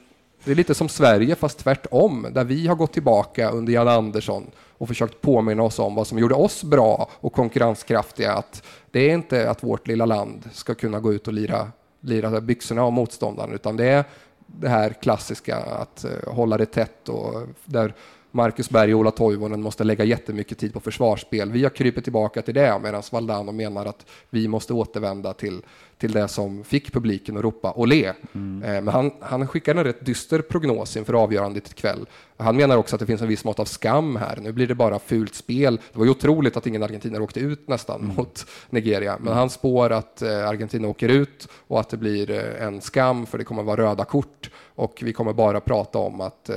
det 0.44 0.52
är 0.52 0.56
lite 0.56 0.74
som 0.74 0.90
Sverige 0.90 1.36
fast 1.36 1.60
tvärtom, 1.60 2.28
där 2.32 2.44
vi 2.44 2.68
har 2.68 2.76
gått 2.76 2.94
tillbaka 2.94 3.50
under 3.50 3.74
Jan 3.74 3.88
Andersson 3.88 4.52
och 4.78 4.88
försökt 4.88 5.22
påminna 5.22 5.64
oss 5.64 5.80
om 5.80 5.96
vad 5.96 6.08
som 6.08 6.20
gjorde 6.20 6.36
oss 6.36 6.64
bra 6.64 7.10
och 7.12 7.34
konkurrenskraftiga. 7.34 8.34
Att 8.34 8.64
det 8.92 9.00
är 9.00 9.14
inte 9.14 9.50
att 9.50 9.64
vårt 9.64 9.88
lilla 9.88 10.06
land 10.06 10.50
ska 10.54 10.76
kunna 10.76 11.00
gå 11.00 11.14
ut 11.14 11.28
och 11.28 11.34
lira, 11.34 11.72
lira 12.02 12.42
byxorna 12.42 12.84
av 12.84 12.94
motståndaren, 12.94 13.54
utan 13.54 13.78
det 13.78 13.86
är 13.86 14.04
det 14.46 14.70
här 14.70 14.90
klassiska 14.90 15.58
att 15.58 16.04
eh, 16.04 16.34
hålla 16.34 16.58
det 16.58 16.66
tätt 16.66 17.10
och 17.10 17.48
där 17.66 17.94
Marcus 18.32 18.70
Berg 18.70 18.94
och 18.94 19.00
Ola 19.00 19.12
Toivonen 19.12 19.62
måste 19.62 19.84
lägga 19.84 20.04
jättemycket 20.04 20.58
tid 20.58 20.74
på 20.74 20.80
försvarsspel. 20.80 21.52
Vi 21.52 21.63
har 21.63 21.70
krypit 21.70 22.04
tillbaka 22.04 22.42
till 22.42 22.54
det 22.54 22.80
medan 22.84 23.04
Valdano 23.12 23.52
menar 23.52 23.86
att 23.86 24.06
vi 24.30 24.48
måste 24.48 24.74
återvända 24.74 25.34
till, 25.34 25.62
till 26.00 26.12
det 26.12 26.28
som 26.28 26.64
fick 26.64 26.94
publiken 26.94 27.38
att 27.38 27.44
ropa 27.44 27.74
olé. 27.74 28.06
Eh, 28.06 28.14
Men 28.62 28.88
han, 28.88 29.12
han 29.22 29.48
skickar 29.48 29.76
en 29.76 29.84
rätt 29.84 30.06
dyster 30.06 30.42
prognos 30.42 30.98
inför 30.98 31.14
avgörandet 31.14 31.72
ikväll. 31.72 32.06
Han 32.38 32.56
menar 32.56 32.78
också 32.78 32.96
att 32.96 33.00
det 33.00 33.06
finns 33.06 33.22
en 33.22 33.28
viss 33.28 33.44
mått 33.44 33.60
av 33.60 33.66
skam 33.66 34.16
här. 34.16 34.38
Nu 34.42 34.52
blir 34.52 34.68
det 34.68 34.76
bara 34.76 35.00
fult 35.00 35.36
spel. 35.36 35.80
Det 35.94 36.00
var 36.00 36.06
ju 36.06 36.12
otroligt 36.12 36.58
att 36.58 36.68
ingen 36.68 36.84
argentinare 36.84 37.24
åkte 37.24 37.40
ut 37.40 37.68
nästan 37.68 38.14
mot 38.18 38.46
Nigeria. 38.70 39.18
Men 39.20 39.34
han 39.34 39.50
spår 39.50 39.90
att 39.92 40.22
eh, 40.22 40.48
Argentina 40.50 40.88
åker 40.88 41.10
ut 41.10 41.48
och 41.68 41.80
att 41.80 41.90
det 41.90 41.98
blir 41.98 42.32
eh, 42.32 42.66
en 42.68 42.82
skam 42.82 43.26
för 43.26 43.38
det 43.38 43.44
kommer 43.44 43.64
vara 43.64 43.82
röda 43.82 44.06
kort 44.06 44.50
och 44.76 45.00
vi 45.04 45.14
kommer 45.14 45.34
bara 45.34 45.60
prata 45.60 46.00
om 46.00 46.22
att, 46.22 46.50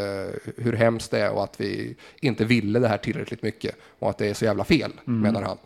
hur 0.56 0.72
hemskt 0.72 1.10
det 1.10 1.18
är 1.20 1.30
och 1.32 1.44
att 1.44 1.60
vi 1.60 1.96
inte 2.20 2.44
ville 2.44 2.78
det 2.78 2.88
här 2.88 2.98
tillräckligt 2.98 3.42
mycket 3.42 3.76
och 3.98 4.10
att 4.10 4.18
det 4.18 4.26
är 4.26 4.34
så 4.34 4.44
jävla 4.44 4.64
fel, 4.64 4.92
menar 5.04 5.42
han. 5.42 5.58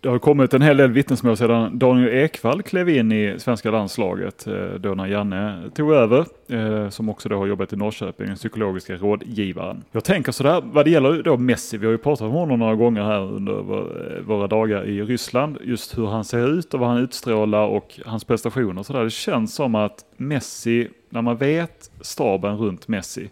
Det 0.00 0.08
har 0.08 0.18
kommit 0.18 0.54
en 0.54 0.62
hel 0.62 0.76
del 0.76 0.92
vittnesmål 0.92 1.36
sedan 1.36 1.78
Daniel 1.78 2.08
Ekvall 2.08 2.62
klev 2.62 2.88
in 2.88 3.12
i 3.12 3.34
svenska 3.38 3.70
landslaget, 3.70 4.46
eh, 4.46 4.74
då 4.80 4.94
när 4.94 5.06
Janne 5.06 5.70
tog 5.74 5.92
över, 5.92 6.26
eh, 6.48 6.88
som 6.88 7.08
också 7.08 7.28
då 7.28 7.36
har 7.36 7.46
jobbat 7.46 7.72
i 7.72 7.76
Norrköping, 7.76 8.26
den 8.26 8.36
psykologiska 8.36 8.96
rådgivaren. 8.96 9.84
Jag 9.92 10.04
tänker 10.04 10.32
sådär, 10.32 10.62
vad 10.64 10.84
det 10.84 10.90
gäller 10.90 11.22
då 11.22 11.36
Messi, 11.36 11.76
vi 11.76 11.86
har 11.86 11.92
ju 11.92 11.98
pratat 11.98 12.26
om 12.26 12.32
honom 12.32 12.58
några 12.58 12.74
gånger 12.74 13.02
här 13.02 13.20
under 13.20 13.58
eh, 13.58 14.22
våra 14.22 14.46
dagar 14.46 14.84
i 14.84 15.02
Ryssland, 15.02 15.58
just 15.64 15.98
hur 15.98 16.06
han 16.06 16.24
ser 16.24 16.58
ut 16.58 16.74
och 16.74 16.80
vad 16.80 16.88
han 16.88 16.98
utstrålar 16.98 17.66
och 17.66 18.00
hans 18.06 18.24
prestationer 18.24 18.78
och 18.78 18.86
sådär. 18.86 19.04
Det 19.04 19.10
känns 19.10 19.54
som 19.54 19.74
att 19.74 20.04
Messi, 20.16 20.88
när 21.08 21.22
man 21.22 21.36
vet 21.36 21.90
staben 22.00 22.56
runt 22.56 22.88
Messi, 22.88 23.30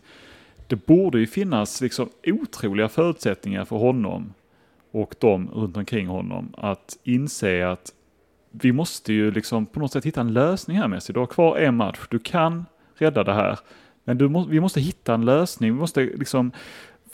det 0.67 0.87
borde 0.87 1.19
ju 1.19 1.27
finnas 1.27 1.81
liksom 1.81 2.09
otroliga 2.27 2.89
förutsättningar 2.89 3.65
för 3.65 3.77
honom 3.77 4.33
och 4.93 5.15
de 5.19 5.51
runt 5.51 5.77
omkring 5.77 6.07
honom 6.07 6.55
att 6.57 6.99
inse 7.05 7.69
att 7.69 7.93
vi 8.51 8.73
måste 8.73 9.13
ju 9.13 9.31
liksom 9.31 9.67
på 9.67 9.81
något 9.81 9.93
sätt 9.93 10.07
hitta 10.07 10.21
en 10.21 10.33
lösning 10.33 10.77
här 10.77 10.89
Messi. 10.89 11.13
Du 11.13 11.21
har 11.21 11.27
kvar 11.27 11.57
en 11.57 11.77
match, 11.77 11.99
du 12.11 12.19
kan 12.19 12.67
rädda 12.95 13.25
det 13.25 13.35
här. 13.35 13.59
Men 14.05 14.19
du 14.19 14.29
må, 14.29 14.45
vi 14.45 14.61
måste 14.61 14.81
hitta 14.81 15.15
en 15.15 15.25
lösning, 15.25 15.75
vi 15.75 15.81
måste 15.81 16.01
liksom 16.01 16.53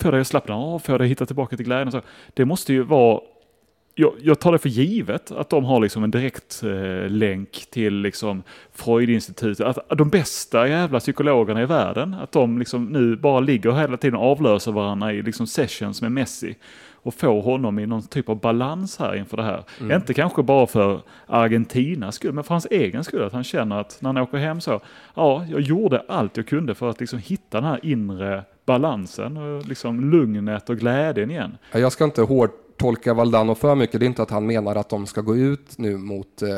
få 0.01 0.11
dig 0.11 0.21
att 0.21 0.27
slappna 0.27 0.55
av, 0.55 0.79
få 0.79 0.99
dig 0.99 1.05
att 1.05 1.11
hitta 1.11 1.27
tillbaka 1.27 1.57
till 1.57 1.67
glädjen. 1.67 1.93
Så. 1.93 2.01
Det 2.35 2.45
måste 2.45 2.73
ju 2.73 2.83
vara 2.83 3.21
jag, 3.95 4.15
jag 4.21 4.41
tar 4.41 4.53
det 4.53 4.59
för 4.59 4.69
givet 4.69 5.31
att 5.31 5.51
de 5.51 5.65
har 5.65 5.81
liksom 5.81 6.05
en 6.05 6.11
direkt 6.11 6.63
eh, 6.63 7.11
länk 7.11 7.67
till 7.71 7.95
liksom 7.95 8.43
Freudinstitutet. 8.73 9.67
Att 9.67 9.99
de 9.99 10.09
bästa 10.09 10.69
jävla 10.69 11.01
psykologerna 11.01 11.63
i 11.63 11.67
världen, 11.67 12.15
att 12.15 12.33
de 12.33 12.59
liksom 12.59 12.85
nu 12.85 13.17
bara 13.17 13.41
ligger 13.41 13.73
hela 13.73 13.97
tiden 13.97 14.19
och 14.19 14.31
avlöser 14.31 14.73
varandra 14.73 15.13
i 15.13 15.23
liksom 15.23 15.47
sessions 15.47 16.03
med 16.03 16.13
Messi 16.13 16.57
och 17.09 17.15
får 17.15 17.43
honom 17.43 17.79
i 17.79 17.87
någon 17.87 18.03
typ 18.03 18.29
av 18.29 18.41
balans 18.41 18.99
här 18.99 19.15
inför 19.17 19.37
det 19.37 19.43
här. 19.43 19.63
Inte 19.97 20.15
kanske 20.15 20.43
bara 20.43 20.67
för 20.67 21.01
Argentinas 21.27 22.15
skull, 22.15 22.33
men 22.33 22.45
för 22.45 22.55
hans 22.55 22.67
egen 22.71 23.05
skull. 23.05 23.23
Att 23.23 23.33
han 23.33 23.45
känner 23.45 23.81
att 23.81 23.99
när 24.01 24.09
han 24.09 24.17
åker 24.23 24.39
hem 24.39 24.61
så, 24.61 24.81
ja, 25.15 25.45
jag 25.51 25.61
gjorde 25.61 26.03
allt 26.09 26.37
jag 26.37 26.47
kunde 26.47 26.75
för 26.75 26.91
att 26.91 27.01
liksom 27.01 27.19
hitta 27.19 27.61
den 27.61 27.65
här 27.71 27.81
inre 27.83 28.45
balansen 28.67 29.37
och 29.37 29.67
liksom 29.67 30.11
lugnet 30.11 30.71
och 30.71 30.77
glädjen 30.77 31.31
igen. 31.31 31.59
Ja, 31.73 31.79
Jag 31.79 31.93
ska 31.93 32.05
inte 32.05 32.23
hårdtolka 32.83 33.15
Valdano 33.15 33.55
för 33.55 33.75
mycket. 33.75 34.01
Det 34.01 34.07
är 34.07 34.09
inte 34.09 34.23
att 34.23 34.31
han 34.31 34.47
menar 34.47 34.77
att 34.77 34.89
de 34.89 35.07
ska 35.07 35.21
gå 35.21 35.37
ut 35.37 35.79
nu 35.79 35.97
mot 35.97 36.43
eh, 36.43 36.49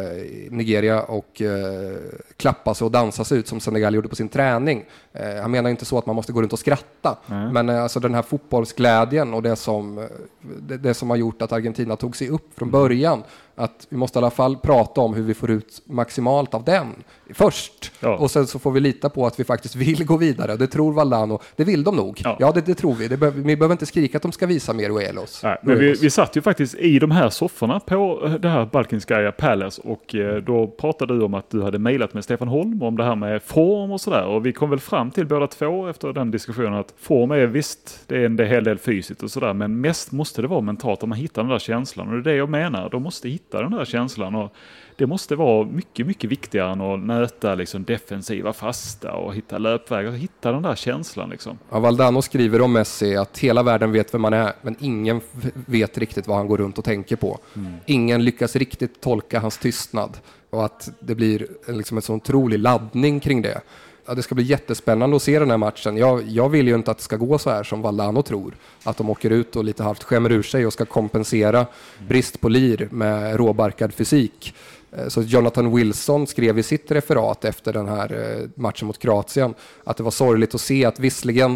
Nigeria 0.50 1.02
och 1.02 1.42
eh, 1.42 1.96
klappa 2.36 2.74
sig 2.74 2.84
och 2.84 2.90
dansa 2.90 3.24
sig 3.24 3.38
ut 3.38 3.48
som 3.48 3.60
Senegal 3.60 3.94
gjorde 3.94 4.08
på 4.08 4.16
sin 4.16 4.28
träning. 4.28 4.84
Eh, 5.12 5.42
han 5.42 5.50
menar 5.50 5.70
inte 5.70 5.84
så 5.84 5.98
att 5.98 6.06
man 6.06 6.16
måste 6.16 6.32
gå 6.32 6.42
runt 6.42 6.52
och 6.52 6.58
skratta. 6.58 7.18
Nej. 7.26 7.52
Men 7.52 7.68
eh, 7.68 7.82
alltså 7.82 8.00
den 8.00 8.14
här 8.14 8.22
fotbollsglädjen 8.22 9.34
och 9.34 9.42
det 9.42 9.56
som, 9.56 9.98
eh, 9.98 10.04
det, 10.40 10.76
det 10.76 10.94
som 10.94 11.10
har 11.10 11.16
gjort 11.16 11.42
att 11.42 11.52
Argentina 11.52 11.96
tog 11.96 12.16
sig 12.16 12.28
upp 12.28 12.54
från 12.56 12.70
början. 12.70 13.22
Att 13.54 13.86
vi 13.88 13.96
måste 13.96 14.18
i 14.18 14.20
alla 14.20 14.30
fall 14.30 14.56
prata 14.56 15.00
om 15.00 15.14
hur 15.14 15.22
vi 15.22 15.34
får 15.34 15.50
ut 15.50 15.82
maximalt 15.84 16.54
av 16.54 16.64
den 16.64 16.86
först. 17.34 17.92
Ja. 18.00 18.16
Och 18.16 18.30
sen 18.30 18.46
så 18.46 18.58
får 18.58 18.70
vi 18.70 18.80
lita 18.80 19.08
på 19.08 19.26
att 19.26 19.40
vi 19.40 19.44
faktiskt 19.44 19.76
vill 19.76 20.04
gå 20.04 20.16
vidare. 20.16 20.56
Det 20.56 20.66
tror 20.66 20.92
Valdano. 20.92 21.40
Det 21.56 21.64
vill 21.64 21.84
de 21.84 21.96
nog. 21.96 22.20
Ja. 22.24 22.36
Ja, 22.40 22.52
det, 22.52 22.60
det 22.60 22.74
tror 22.74 22.94
vi. 22.94 23.08
Det 23.08 23.16
behöver, 23.16 23.40
vi 23.40 23.56
behöver 23.56 23.74
inte 23.74 23.86
skrika 23.86 24.16
att 24.16 24.22
de 24.22 24.32
ska 24.32 24.46
visa 24.46 24.72
mer 24.72 24.90
Uelos. 24.90 25.40
Nej, 25.42 25.58
men 25.62 25.78
vi, 25.78 25.92
vi 25.92 26.10
satt 26.10 26.36
ju 26.36 26.42
faktiskt 26.42 26.74
i 26.74 26.98
de 26.98 27.10
här 27.10 27.30
sofforna 27.30 27.80
på 27.80 28.22
eh, 28.24 28.32
det 28.32 28.48
här 28.48 28.66
Balkinskaya 28.66 29.32
Palace 29.32 29.82
och 29.84 30.14
eh, 30.14 30.36
då 30.36 30.66
pratade 30.66 31.18
du 31.18 31.24
om 31.24 31.34
att 31.34 31.50
du 31.50 31.62
hade 31.62 31.78
mejlat 31.78 32.14
med 32.14 32.24
Stefan 32.24 32.48
Holm 32.48 32.82
om 32.82 32.96
det 32.96 33.04
här 33.04 33.16
med 33.16 33.42
form 33.42 33.90
och 33.90 34.00
sådär 34.00 34.24
och 34.24 34.46
vi 34.46 34.52
kom 34.52 34.70
väl 34.70 34.80
fram 34.80 35.10
till 35.10 35.26
båda 35.26 35.46
två 35.46 35.86
efter 35.88 36.12
den 36.12 36.30
diskussionen 36.30 36.74
att 36.74 36.94
form 36.98 37.30
är 37.30 37.46
visst, 37.46 38.04
det 38.06 38.16
är 38.16 38.24
en 38.24 38.38
hel 38.38 38.64
del 38.64 38.78
fysiskt 38.78 39.22
och 39.22 39.30
sådär 39.30 39.52
men 39.52 39.80
mest 39.80 40.12
måste 40.12 40.42
det 40.42 40.48
vara 40.48 40.60
mentalt 40.60 41.02
om 41.02 41.08
man 41.08 41.18
hittar 41.18 41.42
den 41.42 41.50
där 41.50 41.58
känslan 41.58 42.08
och 42.08 42.14
det 42.14 42.30
är 42.30 42.32
det 42.32 42.38
jag 42.38 42.48
menar, 42.48 42.90
de 42.90 43.02
måste 43.02 43.28
hitta 43.28 43.49
hitta 43.50 43.62
den 43.62 43.72
där 43.78 43.84
känslan. 43.84 44.34
Och 44.34 44.52
det 44.96 45.06
måste 45.06 45.36
vara 45.36 45.66
mycket, 45.66 46.06
mycket 46.06 46.30
viktigare 46.30 46.72
än 46.72 46.80
att 46.80 47.00
nöta 47.00 47.54
liksom 47.54 47.84
defensiva 47.84 48.52
fasta 48.52 49.12
och 49.12 49.34
hitta 49.34 49.58
löpvägar. 49.58 50.10
Hitta 50.12 50.52
den 50.52 50.62
där 50.62 50.74
känslan 50.74 51.30
liksom. 51.30 51.58
Ja, 51.70 51.80
Valdano 51.80 52.22
skriver 52.22 52.60
om 52.60 52.72
Messi 52.72 53.16
att 53.16 53.38
hela 53.38 53.62
världen 53.62 53.92
vet 53.92 54.14
vem 54.14 54.20
man 54.20 54.32
är, 54.32 54.52
men 54.62 54.76
ingen 54.80 55.20
vet 55.66 55.98
riktigt 55.98 56.26
vad 56.28 56.36
han 56.36 56.46
går 56.46 56.56
runt 56.58 56.78
och 56.78 56.84
tänker 56.84 57.16
på. 57.16 57.38
Ingen 57.86 58.24
lyckas 58.24 58.56
riktigt 58.56 59.00
tolka 59.00 59.40
hans 59.40 59.58
tystnad 59.58 60.18
och 60.50 60.64
att 60.64 60.90
det 61.00 61.14
blir 61.14 61.46
en- 61.66 61.78
liksom 61.78 61.96
en 61.96 62.02
sån 62.02 62.16
otrolig 62.16 62.58
laddning 62.58 63.20
kring 63.20 63.42
det. 63.42 63.60
Ja, 64.06 64.14
det 64.14 64.22
ska 64.22 64.34
bli 64.34 64.44
jättespännande 64.44 65.16
att 65.16 65.22
se 65.22 65.38
den 65.38 65.50
här 65.50 65.56
matchen. 65.56 65.96
Jag, 65.96 66.22
jag 66.28 66.48
vill 66.48 66.68
ju 66.68 66.74
inte 66.74 66.90
att 66.90 66.98
det 66.98 67.04
ska 67.04 67.16
gå 67.16 67.38
så 67.38 67.50
här 67.50 67.62
som 67.62 67.82
Valdano 67.82 68.22
tror. 68.22 68.54
Att 68.82 68.96
de 68.96 69.10
åker 69.10 69.30
ut 69.30 69.56
och 69.56 69.64
lite 69.64 69.82
halvt 69.82 70.02
skämmer 70.02 70.32
ur 70.32 70.42
sig 70.42 70.66
och 70.66 70.72
ska 70.72 70.84
kompensera 70.84 71.66
brist 72.08 72.40
på 72.40 72.48
lir 72.48 72.88
med 72.90 73.36
råbarkad 73.36 73.94
fysik. 73.94 74.54
Eh, 74.92 75.08
så 75.08 75.22
Jonathan 75.22 75.76
Wilson 75.76 76.26
skrev 76.26 76.58
i 76.58 76.62
sitt 76.62 76.90
referat 76.90 77.44
efter 77.44 77.72
den 77.72 77.88
här 77.88 78.12
eh, 78.12 78.48
matchen 78.54 78.86
mot 78.86 78.98
Kroatien 78.98 79.54
att 79.84 79.96
det 79.96 80.02
var 80.02 80.10
sorgligt 80.10 80.54
att 80.54 80.60
se 80.60 80.84
att 80.84 80.98
visserligen 80.98 81.52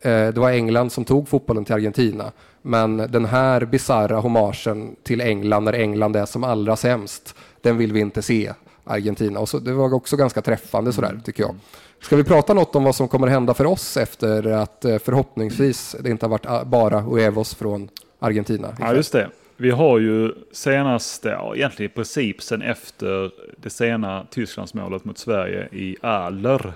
eh, 0.00 0.28
det 0.28 0.38
var 0.38 0.50
England 0.50 0.92
som 0.92 1.04
tog 1.04 1.28
fotbollen 1.28 1.64
till 1.64 1.74
Argentina, 1.74 2.32
men 2.62 2.96
den 2.96 3.24
här 3.24 3.64
bizarra 3.64 4.20
hommagen 4.20 4.96
till 5.02 5.20
England 5.20 5.64
när 5.64 5.72
England 5.72 6.16
är 6.16 6.26
som 6.26 6.44
allra 6.44 6.76
sämst, 6.76 7.34
den 7.60 7.78
vill 7.78 7.92
vi 7.92 8.00
inte 8.00 8.22
se 8.22 8.52
Argentina. 8.84 9.40
Och 9.40 9.48
så, 9.48 9.58
det 9.58 9.72
var 9.72 9.94
också 9.94 10.16
ganska 10.16 10.42
träffande 10.42 10.92
sådär, 10.92 11.20
tycker 11.24 11.42
jag. 11.42 11.54
Ska 12.00 12.16
vi 12.16 12.24
prata 12.24 12.54
något 12.54 12.76
om 12.76 12.84
vad 12.84 12.94
som 12.94 13.08
kommer 13.08 13.26
hända 13.26 13.54
för 13.54 13.66
oss 13.66 13.96
efter 13.96 14.46
att 14.46 14.84
eh, 14.84 14.98
förhoppningsvis 14.98 15.96
det 16.00 16.10
inte 16.10 16.26
har 16.26 16.30
varit 16.30 16.46
ah, 16.46 16.64
bara 16.64 17.04
Uevos 17.06 17.54
från 17.54 17.88
Argentina? 18.18 18.76
Ja, 18.80 18.94
just 18.94 19.12
det. 19.12 19.30
Vi 19.56 19.70
har 19.70 19.98
ju 19.98 20.32
senaste, 20.52 21.28
ja, 21.28 21.56
egentligen 21.56 21.90
i 21.90 21.94
princip 21.94 22.42
sen 22.42 22.62
efter 22.62 23.30
det 23.56 23.70
sena 23.70 24.26
Tysklandsmålet 24.30 25.04
mot 25.04 25.18
Sverige 25.18 25.68
i 25.72 25.96
Aller 26.00 26.72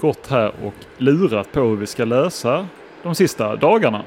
gått 0.00 0.26
här 0.26 0.52
och 0.64 0.74
lurat 0.98 1.52
på 1.52 1.60
hur 1.60 1.76
vi 1.76 1.86
ska 1.86 2.04
lösa 2.04 2.66
de 3.02 3.14
sista 3.14 3.56
dagarna. 3.56 4.04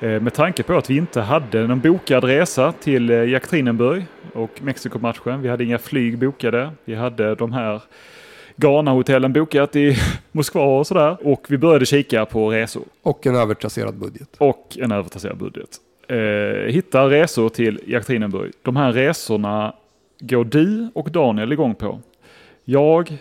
Eh, 0.00 0.20
Med 0.20 0.34
tanke 0.34 0.62
på 0.62 0.74
att 0.76 0.90
vi 0.90 0.96
inte 0.96 1.20
hade 1.20 1.66
någon 1.66 1.80
bokad 1.80 2.24
resa 2.24 2.72
till 2.72 3.10
eh, 3.10 3.24
Jekaterinburg 3.24 4.04
och 4.32 4.62
Mexikomatchen. 4.62 5.42
Vi 5.42 5.48
hade 5.48 5.64
inga 5.64 5.78
flyg 5.78 6.18
bokade. 6.18 6.70
Vi 6.84 6.94
hade 6.94 7.34
de 7.34 7.52
här 7.52 7.82
Ghana-hotellen 8.56 9.32
bokat 9.32 9.76
i 9.76 9.96
Moskva 10.32 10.62
och 10.78 10.86
sådär. 10.86 11.16
Och 11.22 11.46
vi 11.48 11.58
började 11.58 11.86
kika 11.86 12.24
på 12.26 12.50
resor 12.50 12.82
Och 13.02 13.26
en 13.26 13.36
övertrasserad 13.36 13.94
budget. 13.94 14.28
och 14.38 14.76
en 14.80 14.92
övertrasserad 14.92 15.36
budget. 15.36 15.70
Eh, 16.08 16.72
hitta 16.72 17.10
resor 17.10 17.48
till 17.48 17.80
Jekaterinburg. 17.86 18.52
De 18.62 18.76
här 18.76 18.92
resorna 18.92 19.74
går 20.20 20.44
du 20.44 20.88
och 20.94 21.10
Daniel 21.10 21.52
igång 21.52 21.74
på. 21.74 22.00
Jag 22.64 23.18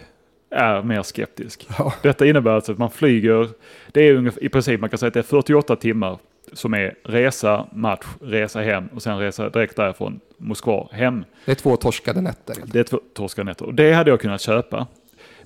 är 0.52 0.82
mer 0.82 1.04
skeptisk. 1.04 1.68
Ja. 1.78 1.94
Detta 2.02 2.26
innebär 2.26 2.52
alltså 2.52 2.72
att 2.72 2.78
man 2.78 2.90
flyger, 2.92 3.50
det 3.92 4.02
är 4.08 4.14
ungefär, 4.14 4.44
i 4.44 4.50
princip 4.50 4.82
man 4.82 4.90
kan 4.90 5.00
säga 5.00 5.08
att 5.08 5.14
det 5.14 5.20
är 5.20 5.24
48 5.24 5.76
timmar 5.76 6.18
som 6.54 6.74
är 6.74 6.96
resa, 7.04 7.68
match, 7.74 8.06
resa 8.22 8.62
hem 8.62 8.88
och 8.96 9.02
sen 9.04 9.18
resa 9.20 9.50
direkt 9.50 9.76
därifrån 9.76 10.20
Moskva 10.38 10.88
hem. 10.92 11.26
Det 11.46 11.52
är 11.52 11.56
två 11.56 11.76
torskade 11.76 12.22
nätter. 12.22 12.56
Det 12.66 12.80
är 12.80 12.84
två 12.84 13.00
torskade 13.14 13.46
nätter 13.46 13.66
och 13.66 13.74
det 13.74 13.94
hade 13.94 14.10
jag 14.10 14.22
kunnat 14.22 14.42
köpa. 14.42 14.88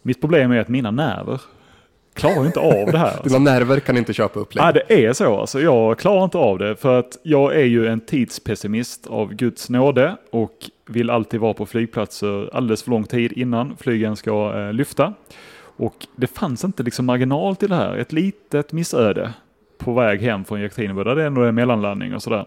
Mitt 0.02 0.22
problem 0.22 0.52
är 0.52 0.60
att 0.60 0.68
mina 0.68 0.92
nerver 0.92 1.42
klarar 2.14 2.46
inte 2.46 2.60
av 2.60 2.92
det 2.92 2.98
här. 2.98 3.06
alltså. 3.08 3.24
Dina 3.24 3.40
nerver 3.40 3.80
kan 3.80 3.98
inte 3.98 4.14
köpa 4.14 4.40
upp 4.40 4.56
Ja, 4.56 4.66
längre. 4.66 4.84
det 4.88 5.06
är 5.06 5.14
så 5.14 5.40
alltså. 5.40 5.62
Jag 5.62 6.00
klarar 6.00 6.24
inte 6.24 6.38
av 6.38 6.58
det 6.60 6.76
för 6.76 7.00
att 7.00 7.18
jag 7.24 7.56
är 7.56 7.66
ju 7.66 7.88
en 7.88 8.00
tidspessimist 8.00 9.08
av 9.08 9.34
Guds 9.34 9.70
nåde 9.70 10.16
och 10.32 10.54
vill 10.90 11.10
alltid 11.10 11.40
vara 11.40 11.54
på 11.54 11.66
flygplatser 11.66 12.50
alldeles 12.56 12.84
för 12.84 12.92
lång 12.92 13.04
tid 13.04 13.32
innan 13.32 13.78
flygen 13.78 14.16
ska 14.16 14.54
eh, 14.60 14.74
lyfta. 14.74 15.14
Och 15.80 16.08
det 16.16 16.28
fanns 16.28 16.64
inte 16.64 16.84
liksom 16.84 17.06
marginal 17.06 17.56
till 17.56 17.70
det 17.70 17.76
här. 17.76 17.98
Ett 17.98 18.12
litet 18.12 18.72
missöde 18.74 19.34
på 19.78 19.94
väg 19.94 20.22
hem 20.22 20.46
från 20.46 20.62
Jekaterinburg, 20.62 21.06
där 21.06 21.16
det 21.16 21.26
ändå 21.26 21.42
är 21.42 21.48
en 21.48 21.56
mellanlandning 21.56 22.16
och 22.16 22.24
sådär. 22.24 22.46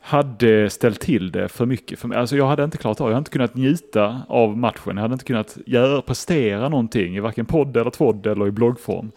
Hade 0.00 0.70
ställt 0.70 1.00
till 1.00 1.32
det 1.32 1.48
för 1.48 1.66
mycket 1.66 1.98
för 1.98 2.08
mig. 2.08 2.18
Alltså 2.18 2.36
jag 2.36 2.46
hade 2.46 2.64
inte 2.64 2.78
klarat 2.78 3.00
av, 3.00 3.06
jag 3.06 3.14
hade 3.14 3.18
inte 3.18 3.30
kunnat 3.30 3.54
njuta 3.54 4.22
av 4.28 4.56
matchen. 4.58 4.96
Jag 4.96 5.02
hade 5.02 5.12
inte 5.12 5.24
kunnat 5.24 5.58
göra, 5.66 6.02
prestera 6.02 6.68
någonting 6.68 7.16
i 7.16 7.20
varken 7.20 7.46
podd 7.46 7.76
eller 7.76 7.90
tvådd 7.90 8.26
eller 8.26 8.46
i 8.46 8.50
bloggform. 8.50 9.10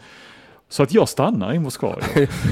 Så 0.69 0.83
att 0.83 0.93
jag 0.93 1.09
stannar 1.09 1.53
i 1.53 1.59
Moskva. 1.59 1.95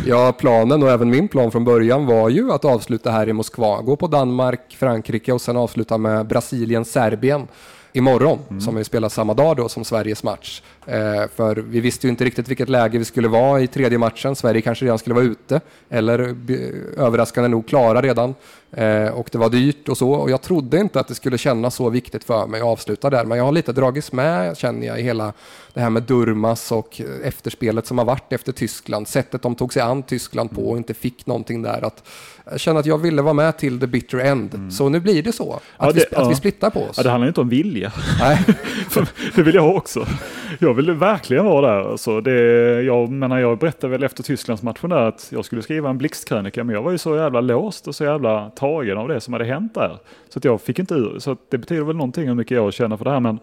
Ja, 0.06 0.34
planen 0.39 0.84
och 0.84 0.89
även 0.89 1.10
min 1.10 1.27
plan 1.27 1.51
från 1.51 1.63
början 1.63 2.06
var 2.06 2.30
ju 2.30 2.51
att 2.51 2.65
avsluta 2.65 3.12
här 3.12 3.30
i 3.30 3.34
Moskva, 3.34 3.82
gå 3.82 3.95
på 3.95 4.08
Danmark, 4.08 4.75
Frankrike 4.80 5.34
och 5.34 5.41
sen 5.41 5.58
avsluta 5.58 5.97
med 5.97 6.27
Brasilien, 6.27 6.86
Serbien 6.86 7.47
imorgon, 7.93 8.39
Mm. 8.50 8.62
som 8.62 8.76
vi 8.76 8.84
spelar 8.84 9.10
samma 9.10 9.34
dag 9.34 9.56
då 9.58 9.69
som 9.69 9.86
Sveriges 9.86 10.23
match. 10.23 10.62
Eh, 10.86 10.95
för 11.36 11.56
vi 11.56 11.80
visste 11.80 12.08
ju 12.08 12.12
inte 12.12 12.26
riktigt 12.26 12.47
vilket 12.50 12.69
läge 12.69 12.97
vi 12.97 13.06
skulle 13.06 13.28
vara 13.28 13.62
i 13.62 13.67
tredje 13.67 13.97
matchen. 13.97 14.36
Sverige 14.36 14.62
kanske 14.62 14.86
redan 14.86 14.97
skulle 15.00 15.15
vara 15.15 15.26
ute, 15.26 15.62
eller 15.89 16.34
b- 16.34 16.71
överraskande 16.97 17.47
nog 17.47 17.67
klara 17.67 18.02
redan. 18.02 18.36
Eh, 18.71 19.08
och 19.08 19.30
det 19.32 19.38
var 19.38 19.49
dyrt 19.49 19.89
och 19.89 19.97
så. 19.97 20.12
Och 20.12 20.30
jag 20.32 20.41
trodde 20.41 20.77
inte 20.80 20.99
att 20.99 21.08
det 21.08 21.15
skulle 21.15 21.38
kännas 21.38 21.75
så 21.75 21.89
viktigt 21.89 22.23
för 22.23 22.47
mig 22.47 22.62
att 22.62 22.67
avsluta 22.67 23.10
där. 23.10 23.25
Men 23.25 23.38
jag 23.38 23.45
har 23.45 23.51
lite 23.51 23.71
dragits 23.71 24.12
med, 24.12 24.58
känner 24.58 24.88
jag, 24.88 24.99
i 24.99 25.03
hela 25.03 25.34
det 25.73 25.82
här 25.82 25.89
med 25.89 26.03
Durmas 26.03 26.71
och 26.71 27.01
eh, 27.01 27.27
efterspelet 27.27 27.86
som 27.88 27.97
har 27.97 28.06
varit 28.06 28.34
efter 28.34 28.51
Tyskland. 28.51 29.08
Sättet 29.08 29.41
de 29.41 29.56
tog 29.56 29.73
sig 29.73 29.82
an 29.82 30.03
Tyskland 30.03 30.51
på 30.51 30.69
och 30.69 30.77
inte 30.77 30.93
fick 30.93 31.25
någonting 31.25 31.62
där. 31.62 31.86
Att 31.86 32.03
jag 32.51 32.60
känner 32.60 32.80
att 32.80 32.86
jag 32.86 32.97
ville 32.97 33.21
vara 33.21 33.34
med 33.34 33.58
till 33.58 33.80
the 33.80 33.88
bitter 33.88 34.17
end. 34.17 34.73
Så 34.73 34.89
nu 34.89 34.99
blir 34.99 35.23
det 35.23 35.32
så. 35.34 35.53
Att, 35.53 35.62
Ja, 35.77 35.91
vi, 35.93 35.99
det- 35.99 36.06
att 36.17 36.23
ja. 36.23 36.30
vi 36.30 36.36
splittar 36.36 36.69
på 36.69 36.80
oss. 36.80 36.93
Ja, 36.97 37.03
det 37.03 37.10
handlar 37.10 37.27
inte 37.27 37.41
om 37.41 37.49
vilja. 37.49 37.91
Nej. 38.19 38.39
det 39.36 39.43
vill 39.43 39.56
jag 39.56 39.75
också. 39.75 40.06
Jag 40.60 40.73
vill 40.73 40.91
verkligen 40.91 41.45
vara 41.45 41.67
där. 41.75 41.91
Alltså 41.91 42.21
det, 42.21 42.32
jag, 42.82 43.10
menar, 43.10 43.39
jag 43.39 43.58
berättade 43.58 43.91
väl 43.91 44.03
efter 44.03 44.23
Tysklandsmatchen 44.23 44.89
där 44.89 44.97
att 45.08 45.27
jag 45.30 45.45
skulle 45.45 45.62
skriva 45.62 45.89
en 45.89 45.97
blixtkrönika, 45.97 46.63
men 46.63 46.75
jag 46.75 46.82
var 46.82 46.91
ju 46.91 46.97
så 46.97 47.15
jävla 47.15 47.41
låst 47.41 47.88
och 47.88 47.95
så 47.95 48.03
jävla 48.03 48.49
tagen 48.58 48.98
av 48.98 49.08
det 49.08 49.20
som 49.20 49.34
hade 49.34 49.46
hänt 49.46 49.74
där. 49.74 49.98
Så 50.30 50.39
att 50.39 50.46
jag 50.46 50.62
fick 50.62 50.80
inte 50.80 50.93
ur. 50.93 51.20
Så 51.20 51.32
att 51.32 51.39
det 51.50 51.58
betyder 51.58 51.84
väl 51.84 51.96
någonting 51.96 52.28
hur 52.28 52.36
mycket 52.36 52.56
jag 52.56 52.74
känner 52.74 52.98
för 52.98 53.06
det 53.06 53.12
här, 53.12 53.20
men 53.20 53.39